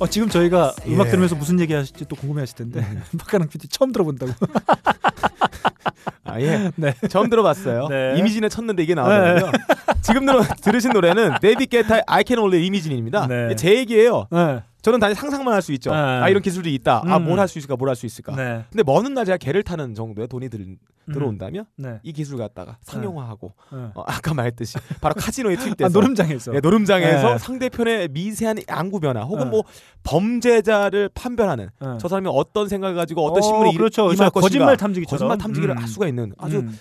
어, 0.00 0.06
지금 0.06 0.28
저희가 0.28 0.74
예. 0.86 0.94
음악 0.94 1.08
들으면서 1.08 1.36
무슨 1.36 1.60
얘기 1.60 1.74
하실지 1.74 2.06
또 2.06 2.16
궁금해하실 2.16 2.56
텐데 2.56 2.84
박가능 3.18 3.48
PD 3.48 3.68
처음 3.68 3.92
들어본다고. 3.92 4.32
아, 6.24 6.40
예. 6.40 6.70
네. 6.76 6.94
처음 7.08 7.28
들어봤어요. 7.28 7.88
네. 7.88 8.14
Imagine에 8.16 8.48
쳤는데 8.48 8.82
이게 8.82 8.94
나오거든요. 8.94 9.52
지금 10.00 10.24
들어, 10.24 10.42
들으신 10.42 10.92
노래는 10.92 11.34
데이빗 11.42 11.66
게타의 11.66 12.04
I 12.06 12.24
Can 12.26 12.42
Only 12.42 12.64
Imagine입니다. 12.66 13.26
네. 13.26 13.56
제 13.56 13.76
얘기예요. 13.76 14.26
네. 14.30 14.62
저는 14.82 14.98
단지 14.98 15.14
상상만 15.14 15.52
할 15.54 15.60
수 15.62 15.72
있죠. 15.72 15.90
네. 15.90 15.96
아 15.96 16.28
이런 16.28 16.40
기술이 16.42 16.72
있다. 16.74 17.02
아 17.06 17.16
음. 17.18 17.24
뭘할 17.24 17.46
수 17.48 17.58
있을까, 17.58 17.76
뭘 17.76 17.88
할 17.88 17.96
수 17.96 18.06
있을까. 18.06 18.34
네. 18.34 18.64
근데 18.70 18.82
먼 18.84 19.04
훗날 19.04 19.24
제가 19.26 19.36
개를 19.36 19.62
타는 19.62 19.94
정도의 19.94 20.26
돈이 20.28 20.48
들, 20.48 20.76
들어온다면 21.12 21.66
네. 21.76 21.98
이 22.02 22.12
기술 22.12 22.38
갖다가 22.38 22.78
상용화하고 22.82 23.52
네. 23.72 23.78
어, 23.94 24.02
아까 24.06 24.32
말했듯이 24.32 24.78
바로 25.00 25.14
카지노에 25.14 25.56
투입돼서 25.76 25.86
아, 25.86 25.92
노름장에서. 25.92 26.54
예, 26.54 26.60
노름장에서 26.60 27.32
네. 27.32 27.38
상대편의 27.38 28.08
미세한 28.12 28.58
안구 28.68 29.00
변화 29.00 29.22
혹은 29.22 29.44
네. 29.44 29.50
뭐 29.50 29.62
범죄자를 30.02 31.10
판별하는 31.14 31.68
네. 31.80 31.88
저 31.98 32.08
사람이 32.08 32.28
어떤 32.30 32.68
생각을 32.68 32.94
가지고 32.96 33.24
어떤 33.26 33.38
어, 33.38 33.46
신문에 33.46 33.70
일- 33.72 33.78
그렇죠. 33.78 34.02
임할 34.12 34.16
그렇죠. 34.16 34.30
것인가 34.30 34.40
거짓말 34.40 34.76
탐지기처럼. 34.76 35.18
거짓말 35.28 35.38
탐지기를 35.38 35.74
음. 35.74 35.78
할 35.78 35.88
수가 35.88 36.08
있는 36.08 36.32
아주 36.38 36.58
음. 36.58 36.78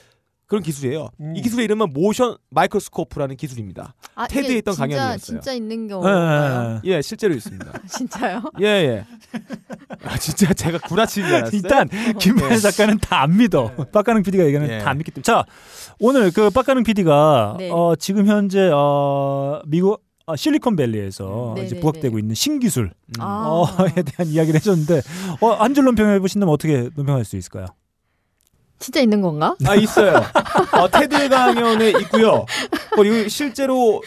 그런 0.49 0.63
기술이에요. 0.63 1.09
음. 1.21 1.33
이 1.37 1.41
기술의 1.43 1.63
이름은 1.65 1.93
모션 1.93 2.35
마이크로스코프라는 2.49 3.37
기술입니다. 3.37 3.93
아, 4.15 4.27
테드에 4.27 4.57
있던 4.57 4.73
진짜, 4.73 4.87
강연이었어요. 4.87 5.17
진짜 5.19 5.53
있는 5.53 5.83
네. 5.83 5.93
경우인가요? 5.93 6.81
예, 6.85 7.01
실제로 7.03 7.35
있습니다. 7.35 7.71
진짜요? 7.87 8.41
예, 8.59 8.65
예. 8.65 9.05
아, 10.03 10.17
진짜 10.17 10.51
제가 10.53 10.79
구라치는 10.79 11.27
줄 11.27 11.35
알았어요. 11.37 11.55
일단 11.63 11.87
김만희 12.17 12.59
작가는 12.59 12.97
다 12.99 13.19
안 13.19 13.37
믿어. 13.37 13.71
빡가능 13.91 14.23
PD가 14.23 14.45
얘기하는 14.45 14.73
예. 14.73 14.79
다안 14.79 14.97
믿기 14.97 15.11
때문에. 15.11 15.23
자, 15.23 15.45
오늘 15.99 16.31
그 16.31 16.49
빡가능 16.49 16.83
PD가 16.83 17.55
네. 17.59 17.69
어, 17.71 17.93
지금 17.97 18.25
현재 18.27 18.71
어, 18.73 19.61
미국 19.67 20.01
어, 20.25 20.35
실리콘밸리에서 20.35 21.53
네, 21.57 21.65
이제 21.65 21.75
네, 21.75 21.81
부각되고 21.81 22.15
네. 22.15 22.21
있는 22.21 22.33
신기술 22.35 22.91
아. 23.19 23.65
어에 23.79 24.01
대한 24.03 24.31
이야기를 24.31 24.59
해줬는데 24.59 25.01
어, 25.41 25.51
한 25.53 25.73
줄 25.75 25.83
논평해 25.85 26.19
보신다면 26.19 26.53
어떻게 26.53 26.89
논평할 26.95 27.25
수 27.25 27.35
있을까요? 27.37 27.65
진짜 28.79 29.01
있는 29.01 29.21
건가? 29.21 29.55
아 29.65 29.75
있어요. 29.75 30.13
어, 30.73 30.87
테드 30.89 31.29
강연에 31.29 31.89
있고요. 31.89 32.45
그리고 32.95 33.27
실제로 33.27 34.01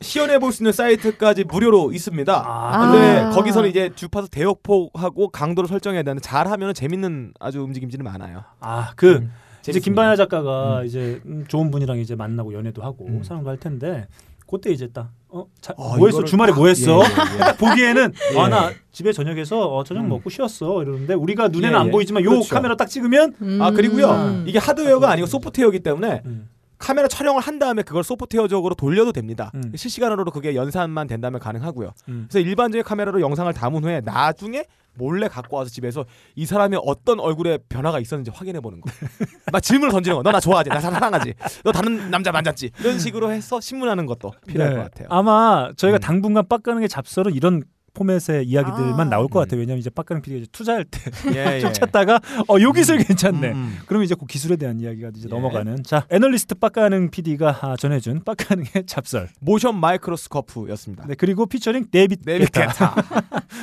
시연해 0.00 0.38
볼 0.38 0.52
수 0.52 0.62
있는 0.62 0.72
사이트까지 0.72 1.44
무료로 1.44 1.92
있습니다. 1.92 2.42
아, 2.46 2.90
근데 2.90 3.18
아. 3.18 3.30
거기서는 3.30 3.68
이제 3.68 3.90
주파수 3.94 4.30
대역폭하고 4.30 5.28
강도를 5.30 5.68
설정해야 5.68 6.02
되는데 6.02 6.20
잘하면 6.20 6.74
재밌는 6.74 7.32
아주 7.40 7.60
움직임들이 7.62 8.02
많아요. 8.02 8.44
아, 8.60 8.92
그 8.96 9.16
음, 9.16 9.32
이제. 9.66 9.80
김반야 9.80 10.16
작가가 10.16 10.82
이제 10.84 11.20
음, 11.26 11.44
좋은 11.48 11.70
분이랑 11.70 11.98
이제 11.98 12.14
만나고 12.14 12.52
연애도 12.52 12.82
하고 12.82 13.06
음. 13.06 13.22
사랑도 13.22 13.48
할 13.50 13.56
텐데 13.58 14.06
그때 14.46 14.70
이제 14.70 14.88
딱 14.92 15.10
어, 15.40 15.46
자, 15.60 15.74
어, 15.76 15.96
뭐 15.96 16.06
했어? 16.08 16.24
주말에 16.24 16.52
딱- 16.52 16.58
뭐 16.58 16.66
했어? 16.68 17.00
예, 17.00 17.04
예, 17.04 17.34
예. 17.34 17.38
딱 17.38 17.58
보기에는 17.58 18.12
예. 18.34 18.38
아나 18.38 18.70
집에 18.92 19.12
저녁에서 19.12 19.76
어, 19.76 19.84
저녁 19.84 20.02
음. 20.02 20.08
먹고 20.08 20.30
쉬었어 20.30 20.82
이러는데 20.82 21.14
우리가 21.14 21.48
눈에는 21.48 21.74
예, 21.76 21.80
안 21.80 21.86
예. 21.88 21.90
보이지만 21.90 22.24
요 22.24 22.30
그렇죠. 22.30 22.54
카메라 22.54 22.76
딱 22.76 22.86
찍으면 22.88 23.34
아 23.60 23.70
그리고요 23.72 24.10
음. 24.10 24.44
이게 24.46 24.58
하드웨어가 24.58 25.10
아니고 25.10 25.26
소프트웨어이기 25.26 25.80
때문에 25.80 26.22
음. 26.24 26.48
카메라 26.78 27.08
촬영을 27.08 27.40
한 27.40 27.58
다음에 27.58 27.82
그걸 27.82 28.04
소프트웨어적으로 28.04 28.74
돌려도 28.74 29.12
됩니다. 29.12 29.50
음. 29.54 29.72
실시간으로 29.74 30.24
그게 30.30 30.54
연산만 30.54 31.06
된다면 31.06 31.40
가능하고요. 31.40 31.92
음. 32.08 32.26
그래서 32.30 32.46
일반적인 32.46 32.84
카메라로 32.84 33.20
영상을 33.20 33.52
담은 33.52 33.84
후에 33.84 34.02
나중에 34.04 34.64
몰래 34.98 35.28
갖고 35.28 35.56
와서 35.58 35.68
집에서 35.70 36.06
이 36.34 36.46
사람이 36.46 36.78
어떤 36.82 37.20
얼굴에 37.20 37.58
변화가 37.68 38.00
있었는지 38.00 38.30
확인해 38.34 38.60
보는 38.60 38.80
거. 38.80 38.90
막 39.52 39.60
질문을 39.62 39.92
던지는 39.92 40.16
거. 40.16 40.22
너 40.22 40.30
나 40.32 40.40
좋아하지? 40.40 40.70
나 40.70 40.80
사랑하지? 40.80 41.34
너 41.64 41.72
다른 41.72 42.10
남자 42.10 42.32
만졌지? 42.32 42.70
이런 42.80 42.98
식으로 42.98 43.30
해서 43.30 43.60
신문하는 43.60 44.06
것도 44.06 44.32
필요할 44.46 44.72
네. 44.72 44.78
것 44.78 44.84
같아요. 44.90 45.08
아마 45.10 45.70
저희가 45.76 45.98
음. 45.98 46.00
당분간 46.00 46.48
빡가능의 46.48 46.88
잡설로 46.88 47.30
이런 47.30 47.62
포맷의 47.96 48.44
이야기들만 48.46 49.00
아. 49.00 49.10
나올 49.10 49.28
것 49.28 49.40
음. 49.40 49.42
같아요. 49.42 49.60
왜냐면 49.60 49.78
이제 49.78 49.88
빡가능 49.90 50.20
PD가 50.22 50.42
이제 50.42 50.48
투자할 50.52 50.84
때 50.84 51.00
좀 51.22 51.34
예, 51.34 51.60
예. 51.64 51.72
찾다가 51.72 52.20
어, 52.48 52.60
요 52.60 52.72
기술 52.72 52.98
괜찮네. 52.98 53.52
음. 53.52 53.78
그러면 53.86 54.04
이제 54.04 54.14
그 54.14 54.26
기술에 54.26 54.56
대한 54.56 54.78
이야기가 54.78 55.10
이제 55.16 55.28
예. 55.30 55.34
넘어가는 55.34 55.82
자 55.82 56.06
애널리스트 56.10 56.54
빡가능 56.56 57.10
PD가 57.10 57.58
아, 57.62 57.76
전해준 57.76 58.22
빡가능의 58.24 58.84
잡설. 58.86 59.28
모션 59.40 59.80
마이크로스코프였습니다. 59.80 61.06
네 61.06 61.14
그리고 61.16 61.46
피처링 61.46 61.86
데이빗 61.90 62.20
데이빗 62.24 62.46
게타, 62.46 62.66
게타. 62.94 62.94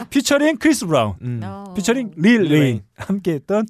피처링 0.09 0.57
크리스 0.57 0.85
브라운, 0.87 1.13
음. 1.21 1.39
어. 1.43 1.73
피처링 1.75 2.11
릴 2.17 2.51
릴 2.51 2.63
웨인. 2.63 2.81
함께했던 2.95 3.65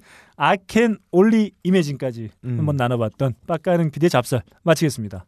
Can 0.67 0.97
Only 1.11 1.51
Imagine까지 1.65 2.29
음. 2.45 2.57
한번 2.57 2.75
나눠봤던 2.77 3.33
빡가능 3.47 3.91
PD의 3.91 4.09
잡설 4.09 4.41
마치겠습니다. 4.63 5.25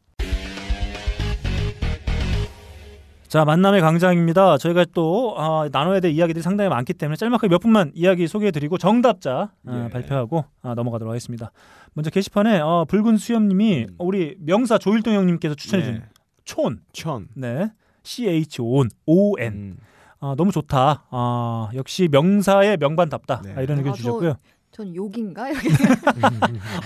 자 3.36 3.43
만남의 3.43 3.81
광장입니다. 3.81 4.57
저희가 4.57 4.86
또 4.93 5.36
아, 5.38 5.67
나눠야 5.69 5.99
될 5.99 6.11
이야기들이 6.11 6.41
상당히 6.41 6.69
많기 6.69 6.93
때문에 6.93 7.17
짤막하게 7.17 7.49
몇 7.49 7.57
분만 7.57 7.91
이야기 7.93 8.29
소개해드리고 8.29 8.77
정답자 8.77 9.51
아, 9.67 9.83
예. 9.88 9.89
발표하고 9.89 10.45
아, 10.61 10.73
넘어가도록 10.73 11.11
하겠습니다. 11.11 11.51
먼저 11.95 12.09
게시판에 12.11 12.61
어, 12.61 12.86
붉은 12.88 13.17
수염님이 13.17 13.88
음. 13.89 13.95
우리 13.97 14.38
명사 14.39 14.77
조일동 14.77 15.15
형님께서 15.15 15.53
추천해준 15.53 15.95
예. 15.95 16.01
촌, 16.45 16.79
천. 16.93 17.27
네, 17.33 17.71
C 18.03 18.25
H 18.25 18.61
O 18.61 18.79
N 18.83 18.89
O 19.05 19.38
N 19.38 19.53
음. 19.53 19.77
아, 20.21 20.33
너무 20.38 20.53
좋다. 20.53 21.03
아, 21.09 21.69
역시 21.73 22.07
명사의 22.09 22.77
명반답다. 22.77 23.41
네. 23.43 23.53
아, 23.57 23.61
이런 23.61 23.79
의견 23.79 23.91
아, 23.91 23.95
저- 23.95 23.97
주셨고요. 23.97 24.36
전 24.71 24.95
욕인가? 24.95 25.49
이렇게. 25.51 25.67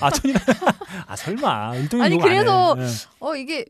아, 0.02 0.10
천이 0.10 0.34
아, 1.06 1.16
설마. 1.16 1.76
일동이 1.76 2.02
아니. 2.02 2.18
그래서 2.18 2.74
네. 2.74 2.88
어 3.20 3.36
이게 3.36 3.66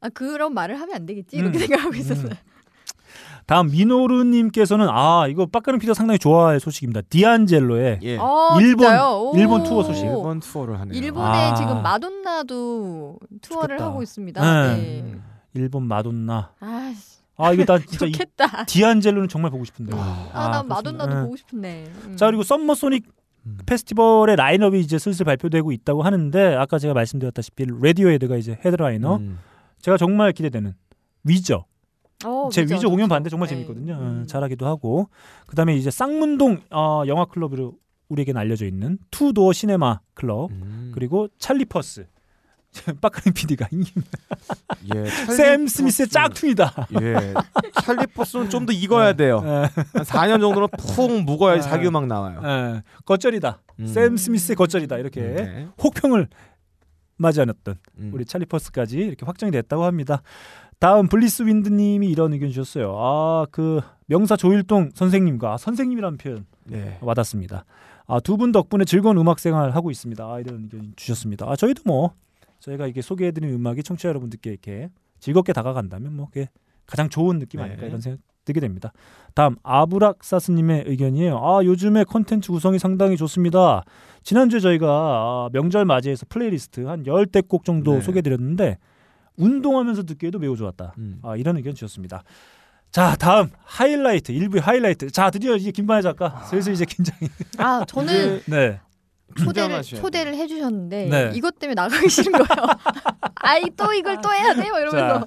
아 0.00 0.08
그런 0.10 0.54
말을 0.54 0.80
하면 0.80 0.94
안 0.94 1.06
되겠지 1.06 1.36
이렇게 1.36 1.58
음. 1.58 1.60
생각하고 1.60 1.94
있었어요. 1.94 2.32
다음 3.46 3.70
미노루 3.70 4.24
님께서는 4.24 4.88
아, 4.90 5.26
이거 5.28 5.46
빡가능 5.46 5.78
PD가 5.78 5.94
상당히 5.94 6.18
좋아할 6.18 6.58
소식입니다. 6.58 7.02
디안젤로의 7.02 8.00
예. 8.02 8.16
어, 8.18 8.58
일본-. 8.60 9.36
일본 9.36 9.62
투어 9.62 9.84
소식. 9.84 10.04
일본 10.04 10.40
투어를 10.40 10.80
하네요. 10.80 10.98
일본에 11.00 11.50
아. 11.50 11.54
지금 11.54 11.80
마돈나도 11.80 13.18
투어를 13.42 13.76
좋겠다. 13.76 13.84
하고 13.84 14.02
있습니다. 14.02 14.40
네. 14.74 14.76
네. 14.76 15.00
음. 15.02 15.22
일본 15.54 15.84
마돈나. 15.84 16.50
아, 16.58 16.92
아, 17.36 17.52
이거 17.52 17.64
나 17.64 17.78
진짜 17.78 18.06
이 18.06 18.12
좋겠다. 18.12 18.64
디안젤로는 18.64 19.28
정말 19.28 19.52
보고 19.52 19.64
싶은데. 19.64 19.92
아, 19.94 20.28
아, 20.32 20.48
나 20.48 20.62
그렇습니다. 20.62 20.74
마돈나도 20.74 21.14
네. 21.14 21.20
보고 21.22 21.36
싶네. 21.36 21.84
음. 22.06 22.16
자, 22.16 22.26
그리고 22.26 22.42
썸머 22.42 22.74
소닉 22.74 23.04
음. 23.46 23.58
페스티벌의 23.64 24.34
라인업이 24.34 24.80
이제 24.80 24.98
슬슬 24.98 25.24
발표되고 25.24 25.70
있다고 25.70 26.02
하는데 26.02 26.56
아까 26.56 26.80
제가 26.80 26.94
말씀드렸다시피 26.94 27.66
라디오헤드가 27.80 28.36
이제 28.36 28.58
헤드라이너. 28.64 29.16
음. 29.18 29.38
제가 29.80 29.96
정말 29.96 30.32
기대되는 30.32 30.74
위저. 31.24 31.64
어, 32.24 32.48
제 32.50 32.62
위저, 32.62 32.88
공연 32.88 33.04
좋죠. 33.04 33.08
봤는데 33.08 33.30
정말 33.30 33.48
네. 33.48 33.54
재밌거든요. 33.54 33.94
어, 33.94 33.98
음. 34.00 34.26
잘하기도 34.26 34.66
하고 34.66 35.08
그다음에 35.46 35.76
이제 35.76 35.90
쌍문동 35.90 36.62
어, 36.70 37.02
영화 37.06 37.26
클럽으로 37.26 37.74
우리에겐 38.08 38.36
알려져 38.36 38.66
있는 38.66 38.98
투 39.10 39.24
도어 39.24 39.52
시네마 39.52 40.00
클럽 40.14 40.50
음. 40.50 40.92
그리고 40.94 41.28
찰리 41.38 41.69
퍼스 41.69 42.06
빡가능 43.00 43.32
PD가 43.32 43.68
예, 44.94 45.04
샘 45.34 45.66
스미스의 45.66 46.08
짝퉁이다. 46.08 46.88
예. 47.00 47.32
찰리 47.82 48.05
퍼스는 48.05 48.50
좀 48.50 48.66
더 48.66 48.72
익어야 48.72 49.12
돼요. 49.14 49.40
예, 49.44 49.48
한 49.48 50.04
4년 50.04 50.40
정도는 50.40 50.68
푹 50.78 51.22
묵어야지 51.22 51.62
네. 51.66 51.70
자기 51.70 51.86
음악 51.86 52.06
나와요. 52.06 52.40
예, 52.44 52.82
겉절이다. 53.06 53.62
음. 53.80 53.86
샘 53.86 54.16
스미스의 54.16 54.56
겉절이다. 54.56 54.98
이렇게 54.98 55.20
네. 55.22 55.68
혹평을 55.82 56.28
맞지 57.18 57.40
않았던 57.40 57.76
음. 57.98 58.10
우리 58.14 58.24
찰리 58.24 58.44
퍼스까지 58.46 58.98
이렇게 58.98 59.24
확정이 59.26 59.50
됐다고 59.52 59.84
합니다. 59.84 60.22
다음 60.78 61.08
블리스 61.08 61.42
윈드님이 61.44 62.08
이런 62.10 62.32
의견 62.34 62.50
주셨어요. 62.50 62.94
아 62.98 63.46
그 63.50 63.80
명사 64.06 64.36
조일동 64.36 64.90
선생님과 64.94 65.54
아, 65.54 65.56
선생님이라는 65.56 66.18
표현 66.18 66.46
네. 66.64 66.98
와닿습니다. 67.00 67.64
아, 68.06 68.20
두 68.20 68.36
분 68.36 68.52
덕분에 68.52 68.84
즐거운 68.84 69.16
음악 69.18 69.38
생활 69.40 69.70
하고 69.72 69.90
있습니다. 69.90 70.24
아, 70.24 70.38
이런 70.40 70.64
의견 70.64 70.92
주셨습니다. 70.96 71.50
아, 71.50 71.56
저희도 71.56 71.82
뭐 71.86 72.12
저희가 72.60 72.86
이게 72.86 73.00
소개해드린 73.02 73.50
음악이 73.54 73.82
청취자 73.82 74.08
여러분들께 74.10 74.50
이렇게 74.50 74.90
즐겁게 75.18 75.52
다가간다면 75.52 76.14
뭐 76.14 76.26
그게 76.26 76.48
가장 76.86 77.08
좋은 77.08 77.38
느낌 77.38 77.60
아닐까 77.60 77.80
네. 77.82 77.88
이런 77.88 78.00
생각 78.00 78.20
들게 78.46 78.60
됩니다. 78.60 78.92
다음 79.34 79.56
아브락사스님의 79.62 80.84
의견이에요. 80.86 81.36
아 81.36 81.62
요즘에 81.62 82.04
컨텐츠 82.04 82.50
구성이 82.50 82.78
상당히 82.78 83.18
좋습니다. 83.18 83.82
지난주에 84.22 84.60
저희가 84.60 84.86
아, 84.88 85.48
명절 85.52 85.84
맞이해서 85.84 86.24
플레이리스트 86.30 86.80
한 86.80 87.06
열댓 87.06 87.42
곡 87.42 87.66
정도 87.66 87.94
네. 87.94 88.00
소개드렸는데 88.00 88.78
운동하면서 89.36 90.04
듣기에도 90.04 90.38
매우 90.38 90.56
좋았다. 90.56 90.94
음. 90.96 91.18
아, 91.22 91.36
이런 91.36 91.58
의견 91.58 91.74
주셨습니다. 91.74 92.22
자 92.90 93.14
다음 93.16 93.50
하이라이트 93.64 94.32
1부의 94.32 94.62
하이라이트. 94.62 95.10
자 95.10 95.30
드디어 95.30 95.54
이제 95.56 95.70
김반야 95.70 96.00
작가 96.00 96.42
슬슬 96.44 96.72
이제 96.72 96.86
긴장이. 96.86 97.28
아 97.58 97.84
저는 97.86 98.40
네. 98.48 98.80
초대를 99.36 99.82
초대를 99.82 100.34
해주셨는데 100.34 101.08
네. 101.10 101.32
이것 101.34 101.58
때문에 101.58 101.74
나가기 101.74 102.08
싫은 102.08 102.32
거예요. 102.32 102.46
아이 103.36 103.64
또 103.76 103.92
이걸 103.92 104.18
또 104.22 104.32
해야 104.32 104.54
돼? 104.54 104.70
막 104.70 104.80
이러면서 104.80 104.96
자, 104.96 105.26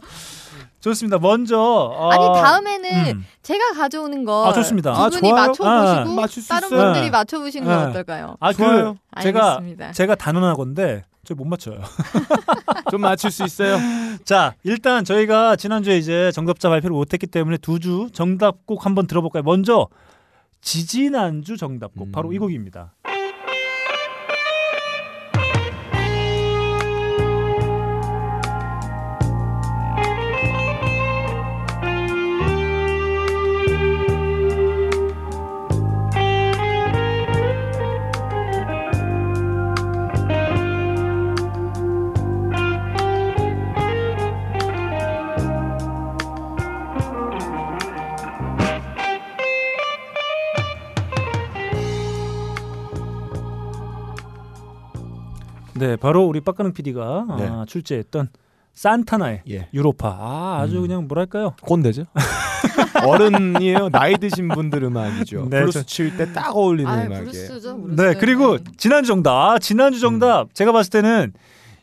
좋습니다. 0.81 1.17
먼저 1.19 1.59
어, 1.59 2.09
아니 2.11 2.23
다음에는 2.41 3.17
음. 3.17 3.25
제가 3.43 3.73
가져오는 3.73 4.23
거 4.23 4.47
아, 4.47 4.53
좋습니다. 4.53 4.93
두 4.93 4.99
아, 5.01 5.09
분이 5.09 5.29
좋아요. 5.29 5.33
맞춰보시고 5.47 5.67
아, 5.69 6.05
맞출 6.21 6.43
수 6.43 6.49
다른 6.49 6.67
있어요. 6.67 6.81
분들이 6.83 7.05
네. 7.05 7.09
맞춰보시는 7.11 7.67
건 7.67 7.77
네. 7.79 7.85
어떨까요? 7.89 8.37
아, 8.39 8.51
그 8.51 8.57
좋아요. 8.57 8.97
제가 9.21 9.51
알겠습니다. 9.57 9.91
제가 9.91 10.15
단언하건데 10.15 11.03
저 11.25 11.35
못 11.35 11.45
맞춰요. 11.45 11.79
좀 12.89 13.01
맞출 13.01 13.29
수 13.29 13.43
있어요. 13.43 13.77
자, 14.23 14.55
일단 14.63 15.03
저희가 15.05 15.57
지난주에 15.57 15.97
이제 15.97 16.31
정답자 16.31 16.69
발표를 16.69 16.95
못했기 16.95 17.27
때문에 17.27 17.57
두 17.57 17.77
주 17.79 18.09
정답곡 18.13 18.85
한번 18.85 19.05
들어볼까요? 19.05 19.43
먼저 19.43 19.87
지지난주 20.61 21.55
정답곡 21.57 22.07
음. 22.07 22.11
바로 22.11 22.33
이 22.33 22.37
곡입니다. 22.37 22.93
네, 55.79 55.95
바로 55.95 56.25
우리 56.25 56.41
빡가능 56.41 56.73
PD가 56.73 57.25
네. 57.37 57.49
출제했던 57.67 58.29
산타나의 58.73 59.41
예. 59.49 59.67
유로파. 59.73 60.07
아, 60.09 60.59
아주 60.61 60.77
음. 60.77 60.81
그냥 60.83 61.07
뭐랄까요? 61.07 61.55
꼰대죠. 61.61 62.05
어른이에요. 63.05 63.89
나이 63.89 64.15
드신 64.17 64.47
분들 64.49 64.83
음악이죠. 64.83 65.47
네, 65.49 65.59
블루스 65.61 65.79
저- 65.81 65.85
칠때 65.85 66.33
딱 66.33 66.55
어울리는 66.55 66.89
아 66.89 67.03
음악이에요. 67.05 67.19
블루스. 67.23 67.75
네, 67.95 68.13
그리고 68.19 68.57
지난주 68.77 69.07
정답. 69.07 69.31
아, 69.53 69.59
지난주 69.59 69.99
정답. 69.99 70.43
음. 70.43 70.47
제가 70.53 70.71
봤을 70.71 70.89
때는 70.91 71.33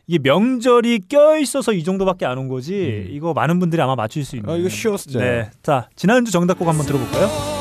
이게 0.06 0.18
명절이 0.22 1.00
껴 1.08 1.36
있어서 1.38 1.72
이 1.72 1.82
정도밖에 1.84 2.24
안 2.26 2.38
온 2.38 2.48
거지. 2.48 3.06
음. 3.08 3.14
이거 3.14 3.32
많은 3.34 3.58
분들이 3.58 3.80
아마 3.82 3.94
맞출 3.96 4.24
수 4.24 4.36
있는. 4.36 4.48
아, 4.50 4.56
이거 4.56 4.68
쉬웠어요. 4.68 5.18
네. 5.22 5.50
자, 5.62 5.88
지난주 5.96 6.30
정답 6.32 6.58
곡 6.58 6.68
한번 6.68 6.86
들어볼까요? 6.86 7.55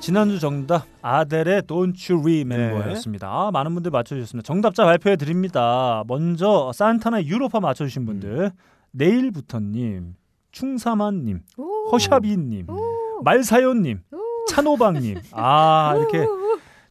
지난주 0.00 0.38
정답 0.40 0.86
아델의 1.02 1.62
Don't 1.62 2.10
You 2.10 2.22
Remember였습니다. 2.22 3.28
아, 3.28 3.50
많은 3.52 3.74
분들 3.74 3.90
맞춰주셨습니다. 3.90 4.46
정답자 4.46 4.84
발표해 4.84 5.16
드립니다. 5.16 6.02
먼저 6.06 6.72
산타나 6.74 7.22
유로파 7.24 7.60
맞춰주신 7.60 8.06
분들 8.06 8.50
내일부터님, 8.92 10.14
충사만님, 10.52 11.40
오. 11.58 11.90
허샤비님, 11.92 12.70
오. 12.70 13.22
말사연님, 13.22 14.00
찬호방님. 14.48 15.18
아 15.32 15.94
이렇게 15.96 16.26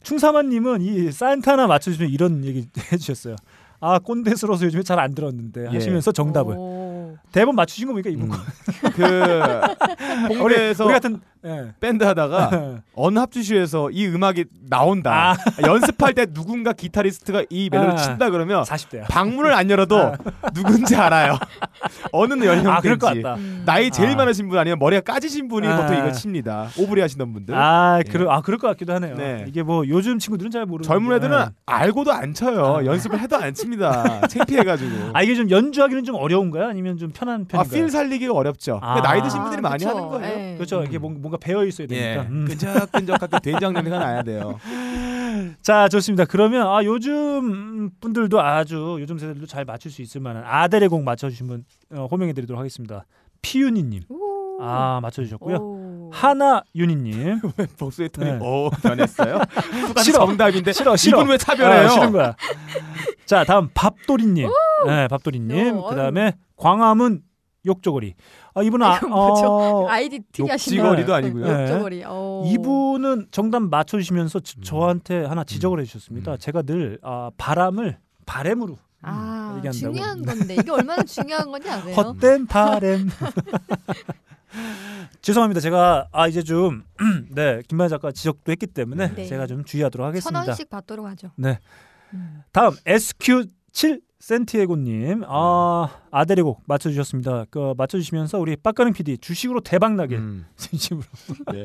충사만님은 0.02 0.80
이 0.80 1.10
산타나 1.10 1.66
맞춰주시면 1.66 2.10
이런 2.10 2.44
얘기 2.44 2.68
해주셨어요. 2.92 3.36
아 3.82 3.98
꼰대스러워서 3.98 4.66
요즘에 4.66 4.82
잘 4.82 4.98
안 5.00 5.14
들었는데 5.14 5.64
예. 5.64 5.74
하시면서 5.74 6.12
정답을 6.12 6.54
오. 6.56 7.16
대본 7.32 7.54
맞추신 7.56 7.86
거 7.88 7.92
보니까 7.92 8.08
이분 8.10 8.24
음. 8.26 8.28
거. 8.30 8.36
그 8.94 9.02
우리, 10.30 10.36
홍대에서 10.38 10.84
우리 10.84 10.92
같은 10.94 11.20
예. 11.44 11.72
밴드 11.80 12.04
하다가 12.04 12.80
어느 12.94 13.18
합주실에서 13.18 13.90
이 13.90 14.06
음악이 14.06 14.44
나온다. 14.68 15.34
연습할 15.66 16.12
때 16.14 16.26
누군가 16.26 16.72
기타리스트가 16.72 17.44
이 17.48 17.68
멜로디 17.70 17.92
아. 17.92 17.96
친다 17.96 18.30
그러면 18.30 18.62
40대야. 18.64 19.06
방문을 19.08 19.52
안 19.54 19.70
열어도 19.70 20.14
누군지 20.54 20.96
알아요. 20.96 21.38
어느 22.12 22.32
연령대인지. 22.44 23.22
아. 23.24 23.34
음. 23.34 23.62
나이 23.64 23.90
제일 23.90 24.10
아. 24.10 24.16
많으신 24.16 24.48
분 24.48 24.58
아니면 24.58 24.78
머리가 24.78 25.00
까지신 25.00 25.48
분이 25.48 25.66
아. 25.66 25.76
보통 25.80 25.96
이거 25.96 26.12
칩니다. 26.12 26.68
오브리 26.78 27.00
하시던 27.00 27.32
분들. 27.32 27.54
아, 27.54 28.00
예. 28.04 28.10
그러, 28.10 28.30
아 28.30 28.40
그럴 28.42 28.58
것 28.58 28.68
같기도 28.68 28.92
하네요. 28.94 29.16
네. 29.16 29.44
이게 29.48 29.62
뭐 29.62 29.86
요즘 29.88 30.18
친구들은 30.18 30.50
잘 30.50 30.66
모르는 30.66 30.86
젊은 30.86 31.16
애들은 31.16 31.38
네. 31.38 31.44
알고도 31.66 32.12
안 32.12 32.34
쳐요. 32.34 32.84
연습을 32.84 33.18
해도 33.20 33.36
안 33.36 33.54
칩니다. 33.54 34.26
창피해가지고. 34.28 35.10
아 35.14 35.22
이게 35.22 35.34
좀 35.34 35.50
연주하기는 35.50 36.04
좀 36.04 36.16
어려운가요? 36.16 36.66
아니면 36.68 36.98
좀 36.98 37.10
편한 37.10 37.46
아, 37.52 37.58
편인가요? 37.62 37.70
필 37.82 37.90
살리기가 37.90 38.32
어렵죠. 38.34 38.78
아. 38.82 38.94
근데 38.94 39.08
나이 39.08 39.22
드신 39.22 39.40
분들이 39.40 39.58
아, 39.60 39.62
많이 39.70 39.84
그쵸. 39.84 39.96
하는 39.96 40.08
거예요. 40.08 40.38
예. 40.38 40.54
그렇죠. 40.56 40.82
이게 40.82 40.98
뭔- 40.98 41.20
뭔가 41.30 41.38
배어 41.38 41.64
있어야 41.64 41.86
되니까. 41.86 42.24
예. 42.24 42.26
음. 42.28 42.44
끈적끈적하게 42.48 43.38
된장 43.42 43.72
냄새가 43.72 43.98
나야 43.98 44.22
돼요. 44.22 44.58
자 45.62 45.88
좋습니다. 45.88 46.24
그러면 46.24 46.66
아 46.66 46.84
요즘 46.84 47.90
분들도 48.00 48.40
아주 48.40 48.98
요즘 49.00 49.18
세대들도 49.18 49.46
잘 49.46 49.64
맞출 49.64 49.90
수 49.90 50.02
있을 50.02 50.20
만한 50.20 50.42
아델의 50.44 50.88
곡 50.88 51.02
맞춰주신 51.04 51.46
분 51.46 51.64
어, 51.92 52.06
호명해드리도록 52.10 52.58
하겠습니다. 52.58 53.04
피윤이님 53.42 54.02
오. 54.08 54.58
아 54.62 54.98
맞춰주셨고요. 55.02 55.56
오. 55.56 56.10
하나 56.12 56.62
윤희님 56.74 57.40
복수의 57.78 58.08
톤이 58.10 58.30
네. 58.32 58.38
오 58.42 58.68
변했어요. 58.82 59.38
후가 59.86 60.02
싫어. 60.02 60.26
정답인데 60.26 60.72
싫어 60.72 60.96
싫어 60.96 61.18
이분 61.20 61.30
왜 61.30 61.38
차별해요? 61.38 61.86
아, 61.86 61.88
싫은 61.88 62.12
거야. 62.12 62.34
자 63.24 63.44
다음 63.44 63.70
밥도리님 63.72 64.48
네 64.88 65.06
밥도리님 65.08 65.78
어, 65.78 65.88
그다음에 65.90 66.34
광화문 66.56 67.22
욕조거리 67.66 68.14
아 68.54 68.62
이분은 68.62 68.86
아? 68.86 68.98
어, 69.10 69.86
아이디. 69.88 70.20
욕지거리도 70.38 71.14
아니고요. 71.14 71.44
네. 71.46 71.62
욕조거리. 71.70 72.02
어. 72.06 72.44
이분은 72.46 73.26
정답 73.30 73.60
맞춰주시면서 73.64 74.40
저- 74.40 74.60
저한테 74.62 75.24
하나 75.24 75.44
지적을 75.44 75.80
해주셨습니다. 75.80 76.32
음. 76.32 76.38
제가 76.38 76.62
늘 76.62 76.98
아, 77.02 77.30
바람을 77.36 77.98
바램으로 78.26 78.78
아 79.02 79.54
얘기한다고. 79.58 79.94
중요한 79.94 80.22
건데 80.22 80.54
이게 80.54 80.70
얼마나 80.70 81.02
중요한 81.02 81.50
건지 81.50 81.68
아세요? 81.68 81.94
헛된 81.94 82.46
바램. 82.46 83.08
죄송합니다. 85.22 85.60
제가 85.60 86.08
아 86.12 86.26
이제 86.28 86.42
좀 86.42 86.82
네 87.30 87.62
김만희 87.68 87.88
작가 87.90 88.10
지적도 88.10 88.50
했기 88.52 88.66
때문에 88.66 89.14
네. 89.14 89.26
제가 89.26 89.46
좀 89.46 89.64
주의하도록 89.64 90.04
천 90.04 90.08
하겠습니다. 90.08 90.40
원씩 90.46 90.70
받도록 90.70 91.06
하죠. 91.06 91.30
네. 91.36 91.58
음. 92.14 92.42
다음 92.52 92.72
SQ7 92.86 94.00
센티에고님, 94.20 95.24
아 95.26 95.88
아델의 96.10 96.44
곡 96.44 96.60
맞춰주셨습니다. 96.66 97.46
그 97.50 97.72
맞춰주시면서 97.76 98.38
우리 98.38 98.54
빡가는 98.54 98.92
PD 98.92 99.16
주식으로 99.18 99.60
대박 99.60 99.94
나길 99.94 100.18
음. 100.18 100.46
진심으로. 100.56 101.06
네. 101.52 101.64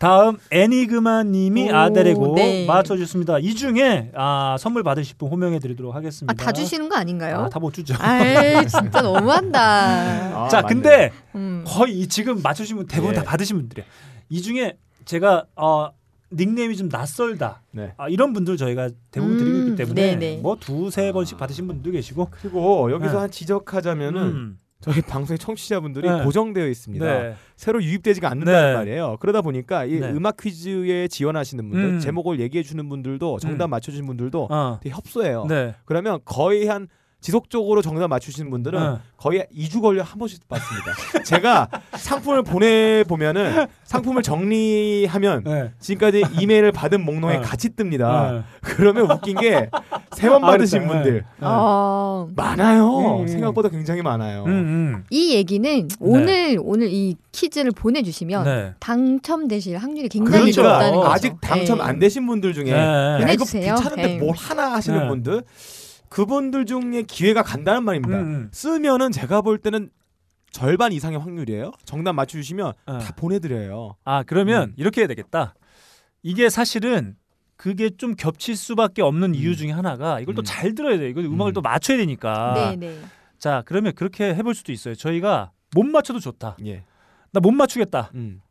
다음 0.00 0.38
애니그마님이 0.50 1.70
오, 1.70 1.74
아델의 1.74 2.14
곡 2.14 2.34
네. 2.34 2.66
맞춰주셨습니다. 2.66 3.38
이 3.38 3.54
중에 3.54 4.10
아 4.14 4.56
선물 4.58 4.82
받으실 4.82 5.16
분 5.16 5.28
호명해드리도록 5.28 5.94
하겠습니다. 5.94 6.32
아, 6.32 6.44
다 6.44 6.50
주시는 6.50 6.88
거 6.88 6.96
아닌가요? 6.96 7.48
다못 7.52 7.74
주죠. 7.74 7.94
아이, 7.96 8.66
진짜 8.66 9.00
너무한다. 9.00 9.62
아, 10.44 10.48
자, 10.48 10.62
맞네. 10.62 10.74
근데 10.74 11.12
음. 11.36 11.62
거의 11.64 12.00
이 12.00 12.08
지금 12.08 12.42
맞추신 12.42 12.76
분 12.76 12.86
대부분 12.88 13.14
예. 13.14 13.18
다 13.18 13.22
받으신 13.22 13.56
분들이에요. 13.56 13.88
이 14.30 14.42
중에 14.42 14.76
제가 15.04 15.44
어, 15.54 15.90
닉네임이 16.34 16.76
좀 16.76 16.88
낯설다. 16.88 17.62
네. 17.72 17.92
아, 17.96 18.08
이런 18.08 18.32
분들 18.32 18.56
저희가 18.56 18.90
대부분 19.10 19.34
음, 19.34 19.38
드리고 19.38 19.58
있기 19.58 19.76
때문에 19.76 20.16
네네. 20.16 20.40
뭐 20.42 20.56
두세 20.56 21.12
번씩 21.12 21.38
받으신 21.38 21.66
분도 21.66 21.90
계시고 21.90 22.28
그리고 22.30 22.90
여기서 22.90 23.12
네. 23.12 23.18
한 23.18 23.30
지적하자면은 23.30 24.22
음. 24.22 24.58
저희 24.82 25.00
방송의 25.00 25.38
청취자분들이 25.38 26.10
네. 26.10 26.24
고정되어 26.24 26.66
있습니다. 26.66 27.04
네. 27.06 27.34
새로 27.56 27.82
유입되지가 27.82 28.28
않는다는 28.28 28.70
네. 28.70 28.74
말이에요. 28.74 29.16
그러다 29.20 29.40
보니까 29.40 29.84
이 29.84 30.00
네. 30.00 30.10
음악 30.10 30.36
퀴즈에 30.38 31.06
지원하시는 31.06 31.70
분들, 31.70 31.88
음. 31.88 31.98
제목을 32.00 32.40
얘기해 32.40 32.64
주는 32.64 32.88
분들도 32.88 33.38
정답 33.38 33.66
음. 33.66 33.70
맞춰 33.70 33.92
주신 33.92 34.06
분들도 34.06 34.48
어. 34.50 34.80
되게 34.82 34.92
협소해요. 34.92 35.46
네. 35.48 35.76
그러면 35.84 36.18
거의 36.24 36.66
한 36.66 36.88
지속적으로 37.22 37.82
정답 37.82 38.08
맞추시는 38.08 38.50
분들은 38.50 38.78
네. 38.80 38.98
거의 39.16 39.46
2주 39.56 39.80
걸려 39.80 40.02
한 40.02 40.18
번씩 40.18 40.46
받습니다. 40.48 40.92
제가 41.24 41.68
상품을 41.92 42.42
보내 42.42 43.04
보면은 43.04 43.66
상품을 43.84 44.22
정리하면 44.24 45.44
네. 45.44 45.70
지금까지 45.78 46.24
이메일을 46.40 46.72
받은 46.72 47.04
목록에 47.04 47.36
네. 47.36 47.40
같이 47.40 47.70
뜹니다. 47.70 48.32
네. 48.32 48.42
그러면 48.60 49.08
웃긴 49.08 49.38
게 49.38 49.70
세번 50.16 50.42
아, 50.42 50.48
받으신 50.48 50.80
그랬다. 50.80 50.94
분들 50.94 51.12
네. 51.20 51.46
어, 51.46 52.28
많아요. 52.34 53.20
음. 53.20 53.28
생각보다 53.28 53.68
굉장히 53.68 54.02
많아요. 54.02 54.42
음, 54.44 54.50
음. 54.50 55.04
이 55.10 55.34
얘기는 55.34 55.88
오늘 56.00 56.58
오늘 56.60 56.88
이 56.92 57.14
퀴즈를 57.30 57.70
보내주시면 57.70 58.44
네. 58.44 58.72
당첨되실 58.80 59.76
확률이 59.76 60.08
굉장히 60.08 60.50
그렇죠. 60.50 60.64
높다는 60.64 60.96
거죠. 60.96 61.08
아직 61.08 61.40
당첨 61.40 61.78
네. 61.78 61.84
안 61.84 61.98
되신 62.00 62.26
분들 62.26 62.52
중에 62.52 62.64
네. 62.64 62.72
야, 62.72 63.30
이거 63.30 63.44
네. 63.44 64.18
뭘 64.18 64.34
하나 64.36 64.72
하시는 64.72 64.98
네. 64.98 65.08
분들 65.08 65.42
그분들 66.12 66.66
중에 66.66 67.02
기회가 67.08 67.42
간다는 67.42 67.84
말입니다. 67.84 68.18
음, 68.18 68.22
음. 68.24 68.48
쓰면은 68.52 69.10
제가 69.12 69.40
볼 69.40 69.56
때는 69.56 69.88
절반 70.50 70.92
이상의 70.92 71.18
확률이에요. 71.18 71.72
정답 71.86 72.12
맞춰주시면 72.12 72.72
네. 72.86 72.98
다 72.98 73.14
보내드려요. 73.16 73.96
아 74.04 74.22
그러면 74.22 74.68
음. 74.70 74.74
이렇게 74.76 75.00
해야 75.00 75.08
되겠다. 75.08 75.54
이게 76.22 76.50
사실은 76.50 77.16
그게 77.56 77.88
좀 77.88 78.14
겹칠 78.14 78.56
수밖에 78.56 79.00
없는 79.00 79.34
이유 79.34 79.56
중에 79.56 79.70
하나가 79.70 80.20
이걸 80.20 80.34
또 80.34 80.42
음. 80.42 80.44
잘 80.44 80.74
들어야 80.74 80.98
돼. 80.98 81.08
이거 81.08 81.22
음악을 81.22 81.52
음. 81.52 81.54
또 81.54 81.62
맞춰야 81.62 81.96
되니까. 81.96 82.52
네, 82.54 82.76
네. 82.76 83.00
자 83.38 83.62
그러면 83.64 83.94
그렇게 83.94 84.34
해볼 84.34 84.54
수도 84.54 84.70
있어요. 84.72 84.94
저희가 84.94 85.52
못 85.74 85.84
맞춰도 85.86 86.20
좋다. 86.20 86.58
예. 86.66 86.84
나 87.32 87.40
못 87.40 87.52
맞추겠다. 87.52 88.10
음. 88.14 88.42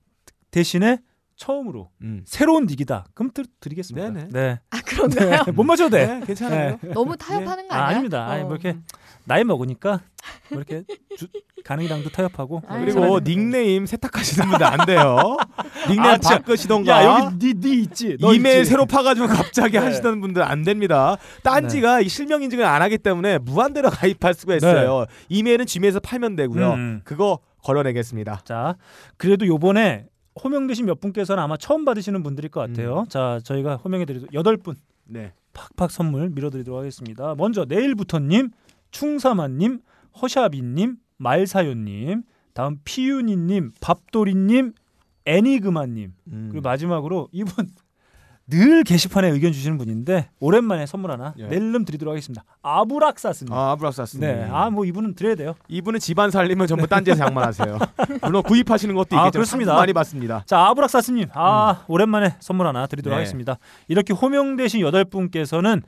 대신에 0.49 0.97
처음으로 1.35 1.89
음. 2.01 2.23
새로운 2.25 2.65
닉이다. 2.67 3.05
그럼 3.13 3.31
드, 3.33 3.43
드리겠습니다. 3.59 4.09
네네. 4.09 4.27
네. 4.31 4.59
아 4.69 4.81
그런가요? 4.85 5.43
못 5.53 5.63
맞춰도 5.63 5.89
돼. 5.97 6.05
네, 6.05 6.25
괜찮아요. 6.25 6.77
너무 6.93 7.17
타협하는 7.17 7.67
거 7.67 7.75
아, 7.75 7.77
아니야? 7.77 7.87
아 7.87 7.93
닙니다. 7.93 8.27
아니, 8.27 8.43
뭐 8.43 8.51
이렇게 8.53 8.77
나이 9.25 9.43
먹으니까 9.43 10.01
뭐 10.49 10.59
이렇게 10.61 10.83
주, 11.17 11.27
가능이랑도 11.63 12.09
타협하고 12.09 12.61
아유. 12.67 12.85
그리고 12.85 13.19
닉네임 13.21 13.85
세탁하시는 13.85 14.49
분들 14.49 14.65
안 14.65 14.85
돼요. 14.85 15.37
닉네임 15.89 16.13
아. 16.13 16.17
바꾸시던가. 16.17 16.91
야 16.91 17.23
여기 17.23 17.53
니, 17.53 17.53
니 17.59 17.81
있지. 17.83 18.17
너 18.19 18.33
이메일 18.33 18.59
있지? 18.59 18.69
새로 18.71 18.85
파가지고 18.85 19.27
갑자기 19.27 19.73
네. 19.79 19.85
하시던 19.85 20.21
분들 20.21 20.43
안 20.43 20.63
됩니다. 20.63 21.17
딴지가 21.43 22.01
이 22.01 22.09
실명 22.09 22.43
인증을 22.43 22.65
안 22.65 22.81
하기 22.83 22.97
때문에 22.99 23.37
무한대로 23.39 23.89
가입할 23.91 24.33
수가 24.33 24.55
있어요. 24.55 25.05
이메일은 25.29 25.65
지메일에서 25.65 25.99
팔면 25.99 26.35
되고요. 26.35 26.73
음. 26.73 27.01
그거 27.03 27.39
걸어내겠습니다. 27.63 28.41
자, 28.43 28.75
그래도 29.17 29.45
요번에 29.45 30.05
호명되신 30.41 30.85
몇 30.85 30.99
분께서는 30.99 31.41
아마 31.41 31.57
처음 31.57 31.85
받으시는 31.85 32.23
분들일 32.23 32.49
것 32.51 32.61
같아요. 32.61 33.05
자, 33.09 33.39
저희가 33.43 33.77
호명해드리도록 33.77 34.33
여덟 34.33 34.57
분 34.57 34.75
네. 35.05 35.33
팍팍 35.53 35.91
선물 35.91 36.29
밀어드리도록 36.29 36.79
하겠습니다. 36.79 37.35
먼저 37.35 37.65
내일부터님, 37.65 38.51
충사만님, 38.91 39.79
허샤비님, 40.21 40.97
말사요님, 41.17 42.23
다음 42.53 42.79
피윤이님, 42.83 43.73
밥도리님, 43.81 44.73
애니그마님 45.25 46.13
음. 46.27 46.47
그리고 46.51 46.67
마지막으로 46.67 47.29
이분 47.31 47.67
늘 48.51 48.83
게시판에 48.83 49.29
의견 49.29 49.51
주시는 49.53 49.77
분인데 49.79 50.29
오랜만에 50.39 50.85
선물 50.85 51.09
하나 51.11 51.33
예. 51.39 51.47
낼름 51.47 51.85
드리도록 51.85 52.11
하겠습니다. 52.11 52.43
아브락사스님. 52.61 53.51
아, 53.53 53.71
아브락사스. 53.71 54.17
네, 54.17 54.47
아 54.51 54.69
뭐 54.69 54.85
이분은 54.85 55.15
드려야 55.15 55.35
돼요. 55.35 55.55
이분은 55.69 55.99
집안 55.99 56.29
살림을 56.29 56.67
전부 56.67 56.85
딴지에서 56.85 57.17
장만하세요. 57.25 57.79
물론 58.21 58.43
구입하시는 58.43 58.93
것도 58.93 59.17
아, 59.17 59.21
있겠지만 59.23 59.31
그렇습니다. 59.31 59.71
상품 59.71 59.81
많이 59.81 59.93
받습니다. 59.93 60.43
자 60.45 60.59
아브락사스님 60.67 61.29
아 61.33 61.83
오랜만에 61.87 62.35
선물 62.39 62.67
하나 62.67 62.85
드리도록 62.87 63.15
네. 63.15 63.21
하겠습니다 63.21 63.57
이렇게 63.87 64.13
호명되신 64.13 64.81
여덟 64.81 65.05
분께서는 65.05 65.81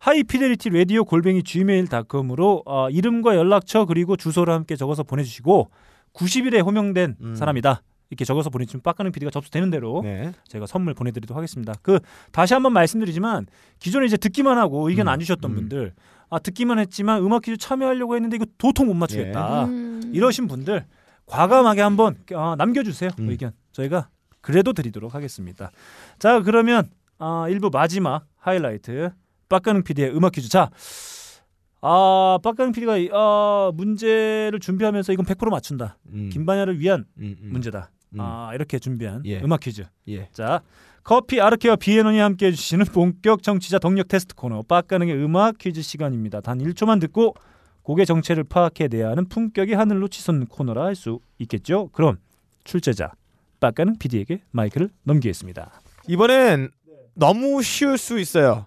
하이피델리티 0.00 0.70
라디오 0.70 1.04
골뱅이 1.04 1.42
gmail.com으로 1.44 2.62
어, 2.66 2.90
이름과 2.90 3.36
연락처 3.36 3.84
그리고 3.84 4.16
주소를 4.16 4.52
함께 4.52 4.74
적어서 4.74 5.04
보내주시고 5.04 5.70
90일에 6.12 6.64
호명된 6.64 7.16
음. 7.20 7.34
사람이다 7.36 7.82
이렇게 8.12 8.26
적어서 8.26 8.50
보내주시면 8.50 8.82
빡가는 8.82 9.10
PD가 9.10 9.30
접수되는 9.30 9.70
대로 9.70 10.02
네. 10.04 10.32
제가 10.46 10.66
선물 10.66 10.92
보내드리도록 10.92 11.34
하겠습니다 11.34 11.72
그 11.80 11.98
다시 12.30 12.52
한번 12.52 12.74
말씀드리지만 12.74 13.46
기존에 13.78 14.04
이제 14.04 14.18
듣기만 14.18 14.58
하고 14.58 14.88
의견 14.90 15.08
음, 15.08 15.12
안 15.12 15.18
주셨던 15.18 15.50
음. 15.50 15.54
분들 15.54 15.94
아 16.28 16.38
듣기만 16.38 16.78
했지만 16.78 17.22
음악 17.24 17.42
퀴즈 17.42 17.56
참여하려고 17.56 18.14
했는데 18.14 18.36
이거 18.36 18.44
도통 18.58 18.86
못 18.88 18.94
맞추겠다 18.94 19.64
음. 19.64 20.12
이러신 20.12 20.46
분들 20.46 20.84
과감하게 21.24 21.80
한번 21.80 22.16
어, 22.34 22.54
남겨주세요 22.56 23.10
음. 23.18 23.30
의견 23.30 23.52
저희가 23.72 24.10
그래도 24.42 24.74
드리도록 24.74 25.14
하겠습니다 25.14 25.70
자 26.18 26.42
그러면 26.42 26.90
아, 27.18 27.46
일부 27.48 27.70
마지막 27.72 28.26
하이라이트 28.36 29.10
빡가능 29.48 29.84
PD의 29.84 30.14
음악 30.14 30.32
퀴즈 30.32 30.50
자 30.50 30.70
아, 31.80 32.38
빡가능 32.42 32.72
PD가 32.72 32.96
아, 33.16 33.72
문제를 33.74 34.60
준비하면서 34.60 35.14
이건 35.14 35.24
100% 35.24 35.48
맞춘다 35.48 35.96
음. 36.12 36.28
김반야를 36.30 36.78
위한 36.78 37.06
음, 37.16 37.36
음. 37.40 37.48
문제다 37.52 37.90
음. 37.90 38.01
아, 38.18 38.50
이렇게 38.54 38.78
준비한 38.78 39.22
예. 39.24 39.40
음악 39.40 39.60
퀴즈 39.60 39.84
예. 40.08 40.28
자 40.32 40.60
커피 41.02 41.40
아르케와 41.40 41.76
비에논이 41.76 42.18
함께 42.18 42.46
해주시는 42.46 42.86
본격 42.86 43.42
정치자 43.42 43.78
덕력 43.78 44.08
테스트 44.08 44.34
코너 44.34 44.62
빡가능의 44.62 45.16
음악 45.16 45.58
퀴즈 45.58 45.82
시간입니다 45.82 46.40
단 46.40 46.58
1초만 46.58 47.00
듣고 47.00 47.34
곡의 47.82 48.06
정체를 48.06 48.44
파악해내야 48.44 49.10
하는 49.10 49.28
품격이 49.28 49.72
하늘로 49.74 50.08
치솟는 50.08 50.46
코너라 50.46 50.84
할 50.84 50.94
수 50.94 51.20
있겠죠 51.38 51.88
그럼 51.92 52.18
출제자 52.64 53.12
빡가능 53.60 53.98
PD에게 53.98 54.42
마이크를 54.52 54.90
넘기겠습니다 55.04 55.80
이번엔 56.08 56.70
너무 57.14 57.62
쉬울 57.62 57.98
수 57.98 58.18
있어요. 58.18 58.66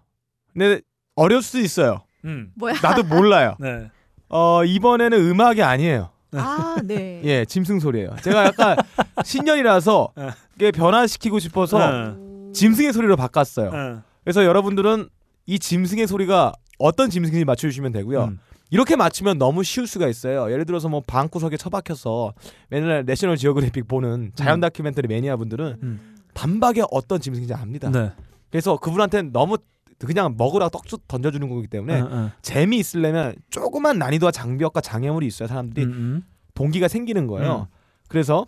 근데 0.53 0.81
어려울 1.15 1.41
수도 1.41 1.59
있어요. 1.59 2.03
음. 2.23 2.51
뭐야? 2.55 2.75
나도 2.81 3.03
몰라요. 3.03 3.55
네. 3.59 3.89
어, 4.29 4.63
이번에는 4.63 5.17
음악이 5.17 5.61
아니에요. 5.61 6.11
아, 6.39 6.77
네. 6.83 7.21
예, 7.25 7.45
짐승 7.45 7.79
소리예요. 7.79 8.15
제가 8.23 8.45
약간 8.45 8.77
신년이라서 9.23 10.09
네. 10.15 10.29
이게 10.55 10.71
변화시키고 10.71 11.39
싶어서 11.39 11.79
네. 11.79 12.51
짐승의 12.53 12.93
소리로 12.93 13.15
바꿨어요. 13.15 13.71
네. 13.71 13.95
그래서 14.23 14.45
여러분들은 14.45 15.09
이 15.45 15.59
짐승의 15.59 16.07
소리가 16.07 16.53
어떤 16.79 17.09
짐승인지 17.09 17.45
맞춰주시면 17.45 17.91
되고요. 17.91 18.25
음. 18.25 18.39
이렇게 18.71 18.95
맞추면 18.95 19.37
너무 19.37 19.63
쉬울 19.63 19.87
수가 19.87 20.07
있어요. 20.07 20.51
예를 20.51 20.65
들어서 20.65 20.89
뭐 20.89 21.01
방구석에 21.05 21.55
처박혀서 21.57 22.33
맨날 22.69 23.05
내셔널 23.05 23.37
지오그래픽 23.37 23.87
보는 23.87 24.31
자연 24.35 24.59
다큐멘터리 24.59 25.07
매니아 25.07 25.37
분들은 25.37 25.77
음. 25.83 26.15
단박에 26.33 26.83
어떤 26.91 27.21
짐승인지 27.21 27.53
압니다. 27.53 27.89
네. 27.89 28.11
그래서 28.49 28.77
그분한테는 28.77 29.31
너무 29.31 29.57
그냥 29.99 30.35
먹으라고 30.37 30.69
떡죽 30.69 31.07
던져주는 31.07 31.47
거기 31.49 31.67
때문에 31.67 32.01
어, 32.01 32.09
어. 32.11 32.31
재미 32.41 32.77
있으려면 32.77 33.35
조그만 33.49 33.97
난이도와 33.97 34.31
장벽과 34.31 34.81
장애물이 34.81 35.25
있어야 35.27 35.47
사람들이 35.47 35.85
음, 35.85 35.91
음. 35.91 36.23
동기가 36.53 36.87
생기는 36.87 37.27
거예요. 37.27 37.67
그래서 38.07 38.45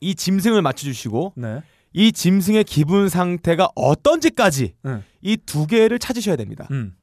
이 0.00 0.14
짐승을 0.14 0.62
맞춰주시고 0.62 1.34
네. 1.36 1.62
이 1.92 2.12
짐승의 2.12 2.64
기분 2.64 3.08
상태가 3.08 3.68
어떤지까지 3.74 4.74
네. 4.82 5.02
이두 5.20 5.66
개를 5.66 5.98
찾으셔야 5.98 6.36
됩니다. 6.36 6.66
음. 6.70 6.96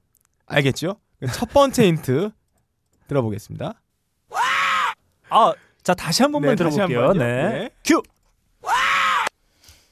알겠죠? 0.45 0.97
첫 1.33 1.49
번째 1.51 1.87
힌트 1.87 2.31
들어보겠습니다. 3.07 3.73
아, 5.29 5.53
자 5.83 5.93
다시 5.93 6.21
한 6.23 6.31
번만 6.31 6.55
네, 6.55 6.63
다시 6.63 6.79
한 6.79 6.89
들어볼게요. 6.89 7.13
네. 7.13 7.49
네. 7.49 7.69
큐. 7.83 8.01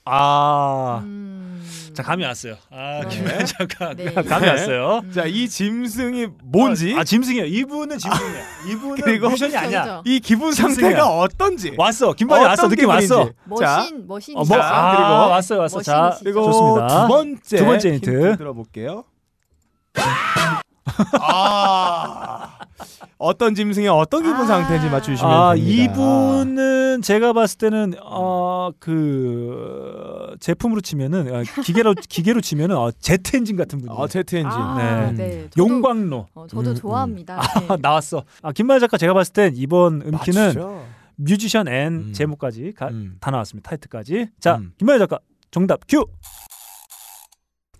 아, 0.07 1.01
음. 1.03 1.54
자 1.95 2.03
감이 2.03 2.23
왔어요. 2.25 2.55
아, 2.69 3.01
네. 3.03 3.09
김 3.09 3.25
잠깐 3.45 3.95
네. 3.95 4.13
감이 4.13 4.47
왔어요. 4.47 5.01
자, 5.13 5.23
이 5.25 5.47
짐승이 5.47 6.27
뭔지 6.43 6.93
아, 6.97 7.03
짐승이에요. 7.03 7.45
이분은 7.45 7.97
짐승이야. 7.97 8.43
이분은 8.69 8.95
그리고 8.97 9.29
뮤션이 9.29 9.55
아니야. 9.55 9.81
그죠. 9.83 10.03
이 10.05 10.19
기분 10.19 10.51
짐승이야. 10.51 10.89
상태가 10.89 11.07
어떤지 11.17 11.73
왔어. 11.77 12.13
김반이 12.13 12.43
왔어. 12.45 12.67
느낌. 12.67 12.89
왔어. 12.89 13.29
머신 13.45 14.07
머신 14.07 14.35
어, 14.37 14.43
뭐, 14.43 14.57
자, 14.57 14.61
아, 14.63 14.91
그리고 14.95 15.31
왔어요, 15.31 15.59
왔어. 15.61 15.81
자. 15.81 16.17
그리고 16.21 16.43
좋습니다. 16.51 16.87
두 16.87 17.07
번째 17.07 17.57
두 17.57 17.65
번째 17.65 17.93
힌트. 17.93 18.37
들어볼게요. 18.37 19.03
아 21.19 22.54
어떤 23.17 23.55
짐승의 23.55 23.88
어떤 23.89 24.23
기분 24.23 24.45
상태인지 24.47 24.89
맞추시면 24.89 25.32
아, 25.32 25.55
됩니다. 25.55 25.84
이분은 25.93 27.01
제가 27.01 27.34
봤을 27.34 27.57
때는 27.57 27.93
어, 28.03 28.71
그 28.80 30.36
제품으로 30.39 30.82
치면은 30.82 31.34
아, 31.34 31.43
기계로 31.63 31.93
기계로 32.09 32.41
치면은 32.41 32.76
어, 32.78 32.91
제트 32.91 33.36
엔진 33.38 33.55
같은 33.55 33.80
분이에요. 33.80 34.01
아, 34.01 34.07
제트 34.07 34.36
엔진. 34.36 34.51
아, 34.51 35.11
네. 35.11 35.47
저도- 35.51 35.57
용광로. 35.57 36.28
어, 36.34 36.47
저도 36.47 36.71
음, 36.71 36.76
좋아합니다. 36.76 37.36
음. 37.38 37.71
아, 37.71 37.78
나왔어. 37.82 38.23
아, 38.41 38.51
김반야 38.51 38.79
작가 38.82 38.97
제가 38.97 39.13
봤을 39.13 39.34
땐 39.34 39.53
이번 39.55 40.01
분기는 40.01 40.41
맞추죠. 40.47 40.86
뮤지션 41.17 41.67
and 41.69 41.93
음. 41.93 42.13
제목까지 42.13 42.73
가- 42.76 42.89
다 43.21 43.32
나왔습니다. 43.32 43.69
타이틀까지. 43.69 44.28
자, 44.39 44.57
음. 44.57 44.73
김반야 44.77 44.99
작가 44.99 45.19
정답 45.51 45.80
큐. 45.88 46.05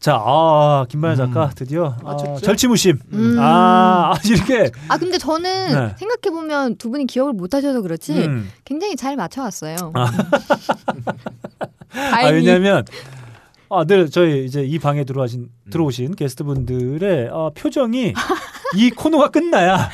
자, 0.06 0.22
아, 0.24 0.86
작가 1.18 1.46
음. 1.46 1.50
드디어 1.56 1.96
아, 2.04 2.04
맞췄죠? 2.04 2.42
절치무심. 2.42 3.00
음. 3.12 3.38
아, 3.40 4.14
아, 4.14 4.20
이렇게 4.24 4.70
아 4.88 5.00
근데 5.00 5.18
저는 5.18 5.74
네. 5.74 5.96
생각해 5.98 6.32
보면 6.32 6.76
두 6.76 6.92
분이 6.92 7.08
기억을 7.08 7.34
못 7.34 7.56
하셔서 7.56 7.82
그렇지 7.82 8.14
음. 8.14 8.52
굉장히 8.66 8.96
잘 8.96 9.16
맞춰왔어요. 9.16 9.76
아. 9.96 10.12
아. 11.90 12.28
왜냐면 12.28 12.86
아, 13.68 13.84
늘 13.84 14.12
저희 14.12 14.46
이제 14.46 14.64
이 14.64 14.78
방에 14.78 15.06
들어오신 15.06 15.42
음. 15.42 15.70
들어오신 15.72 16.16
게스트분들의 16.16 17.30
어, 17.32 17.50
표정이 17.56 18.14
이 18.76 18.90
코너가 18.90 19.30
끝나야 19.30 19.90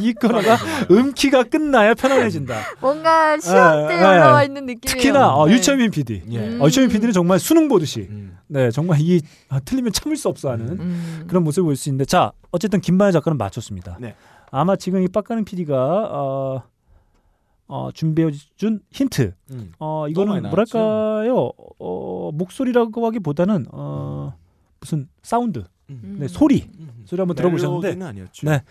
이 0.00 0.12
코너가 0.14 0.56
음키가 0.90 1.44
끝나야 1.44 1.94
편안해진다. 1.94 2.54
뭔가 2.80 3.38
시험 3.38 3.88
때 3.88 3.94
예, 3.94 3.98
예. 3.98 4.02
올라와 4.02 4.44
있는 4.44 4.66
느낌이에요. 4.66 4.96
특히나 4.96 5.34
어, 5.34 5.46
네. 5.46 5.54
유철민 5.54 5.90
PD. 5.90 6.22
예. 6.30 6.58
어, 6.58 6.66
유철민 6.66 6.90
PD는 6.90 7.12
정말 7.12 7.38
수능 7.38 7.68
보듯이 7.68 8.06
음. 8.10 8.36
네 8.46 8.70
정말 8.70 8.98
이 9.00 9.20
아, 9.48 9.60
틀리면 9.60 9.92
참을 9.92 10.16
수 10.16 10.28
없어하는 10.28 10.68
음. 10.80 11.24
그런 11.26 11.44
모습을 11.44 11.64
볼 11.66 11.76
수 11.76 11.88
있는데 11.88 12.04
자 12.04 12.32
어쨌든 12.50 12.80
김만희 12.80 13.12
작가는 13.12 13.36
맞췄습니다. 13.36 13.98
네. 14.00 14.14
아마 14.50 14.76
지금 14.76 15.02
이 15.02 15.08
빡가는 15.08 15.44
PD가 15.44 15.74
어, 16.12 16.62
어, 17.66 17.90
준비해준 17.92 18.80
힌트. 18.90 19.34
음. 19.50 19.72
어 19.78 20.06
이거는. 20.08 20.42
뭐랄까요? 20.42 21.50
어, 21.78 22.30
목소리라고 22.32 23.06
하기보다는 23.06 23.66
어, 23.72 24.34
무슨 24.80 25.08
사운드, 25.22 25.64
음. 25.90 26.16
네, 26.20 26.28
소리, 26.28 26.68
소리 27.04 27.20
한번 27.20 27.36
들어보셨는데, 27.36 28.04
아니었죠. 28.04 28.48
네. 28.48 28.62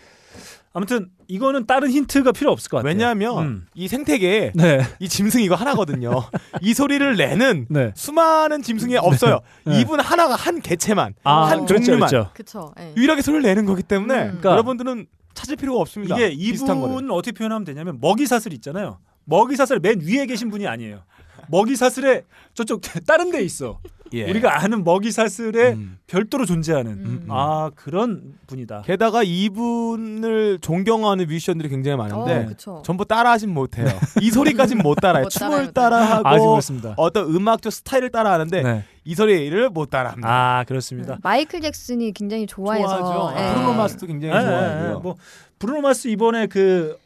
아무튼 0.76 1.08
이거는 1.28 1.66
다른 1.66 1.88
힌트가 1.88 2.32
필요 2.32 2.50
없을 2.50 2.68
것 2.68 2.78
같아요. 2.78 2.88
왜냐하면 2.88 3.38
음. 3.38 3.66
이 3.74 3.86
생태계에 3.86 4.52
네. 4.56 4.80
이 4.98 5.08
짐승 5.08 5.40
이거 5.42 5.54
하나거든요. 5.54 6.24
이 6.60 6.74
소리를 6.74 7.16
내는 7.16 7.66
네. 7.70 7.92
수많은 7.94 8.62
짐승이 8.62 8.96
없어요. 8.96 9.38
네. 9.64 9.80
이분 9.80 10.00
하나가 10.00 10.34
한 10.34 10.60
개체만, 10.60 11.14
아, 11.22 11.44
한 11.44 11.64
그렇죠, 11.64 11.84
종류만 11.84 12.08
그렇죠. 12.08 12.30
그쵸. 12.34 12.74
예. 12.80 12.92
유일하게 12.96 13.22
소리를 13.22 13.42
내는 13.42 13.66
거기 13.66 13.84
때문에 13.84 14.14
그러니까 14.14 14.50
여러분들은 14.50 15.06
찾을 15.34 15.54
필요가 15.54 15.80
없습니다. 15.80 16.16
이게. 16.16 16.28
이분은 16.30 17.10
어떻게 17.12 17.30
표현하면 17.30 17.64
되냐면 17.64 17.98
먹이 18.00 18.26
사슬 18.26 18.52
있잖아요. 18.54 18.98
먹이 19.26 19.54
사슬 19.54 19.78
맨 19.78 20.00
위에 20.00 20.26
계신 20.26 20.50
분이 20.50 20.66
아니에요. 20.66 21.04
먹이 21.48 21.76
사슬에 21.76 22.24
저쪽 22.54 22.80
다른 23.06 23.30
데 23.30 23.42
있어. 23.42 23.80
예. 24.14 24.30
우리가 24.30 24.62
아는 24.62 24.84
먹이 24.84 25.10
사슬에 25.10 25.72
음. 25.72 25.98
별도로 26.06 26.44
존재하는 26.46 26.92
음. 26.92 27.26
아 27.28 27.70
그런 27.74 28.34
분이다. 28.46 28.82
게다가 28.82 29.22
이분을 29.24 30.58
존경하는 30.60 31.26
뮤지션들이 31.26 31.68
굉장히 31.68 31.96
많은데 31.96 32.54
어. 32.66 32.82
전부 32.84 33.04
따라하진 33.04 33.50
못해요. 33.50 33.86
이 34.20 34.30
소리까지는 34.30 34.82
못 34.82 34.96
따라해요. 34.96 35.24
못 35.24 35.28
춤을 35.30 35.72
따라요. 35.72 36.22
따라하고 36.22 36.50
그렇습니다. 36.50 36.94
어떤 36.96 37.34
음악적 37.34 37.72
스타일을 37.72 38.10
따라하는데 38.10 38.62
네. 38.62 38.84
이 39.04 39.14
소리를 39.14 39.68
못 39.70 39.90
따라합니다. 39.90 40.28
아 40.28 40.64
그렇습니다. 40.64 41.18
마이클 41.22 41.60
잭슨이 41.60 42.12
굉장히 42.12 42.46
좋아해서 42.46 42.98
좋아하죠. 42.98 43.40
예. 43.40 43.52
브루노 43.54 43.72
마스도 43.74 44.06
굉장히 44.06 44.34
예, 44.34 44.40
좋아하고요. 44.40 44.90
예, 44.98 45.02
뭐 45.02 45.16
브루노 45.58 45.80
마스 45.80 46.08
이번에 46.08 46.46
그 46.46 46.96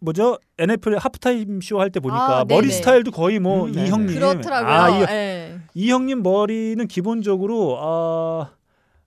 뭐죠 0.00 0.38
NFL 0.58 0.96
하프타임 0.98 1.60
쇼 1.60 1.80
할 1.80 1.90
때 1.90 1.98
보니까 2.00 2.40
아, 2.40 2.44
머리. 2.48 2.70
스타일도 2.70 3.10
거의 3.10 3.38
뭐 3.40 3.66
음, 3.66 3.74
이. 3.74 3.88
형님 3.88 4.14
그렇더라고요. 4.14 4.72
아, 4.72 4.88
이, 4.90 5.02
예. 5.10 5.47
이 5.74 5.90
형님 5.90 6.22
머리는 6.22 6.86
기본적으로 6.86 7.78
아 7.80 8.50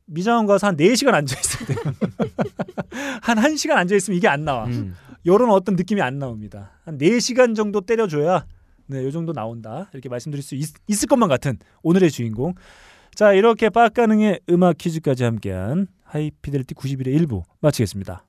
미장원 0.05 0.45
가서 0.45 0.67
한 0.67 0.77
4시간 0.77 1.13
앉아 1.13 1.37
있어야 1.39 1.67
돼요. 1.67 1.93
한 3.21 3.37
1시간 3.37 3.71
앉아 3.71 3.95
있으면 3.95 4.17
이게 4.17 4.27
안 4.27 4.45
나와. 4.45 4.65
음. 4.65 4.95
요런 5.25 5.51
어떤 5.51 5.75
느낌이 5.75 6.01
안 6.01 6.19
나옵니다. 6.19 6.71
한 6.83 6.97
4시간 6.97 7.55
정도 7.55 7.81
때려 7.81 8.07
줘야 8.07 8.45
네, 8.87 9.03
요 9.03 9.11
정도 9.11 9.31
나온다. 9.31 9.89
이렇게 9.93 10.09
말씀드릴 10.09 10.43
수 10.43 10.55
있, 10.55 10.67
있을 10.87 11.07
것만 11.07 11.29
같은 11.29 11.57
오늘의 11.81 12.11
주인공. 12.11 12.55
자, 13.15 13.33
이렇게 13.33 13.69
빡가능의 13.69 14.41
음악 14.49 14.77
퀴즈까지 14.77 15.23
함께한 15.23 15.87
하이피델리티 16.03 16.75
91의 16.75 17.21
1부 17.21 17.43
마치겠습니다. 17.61 18.25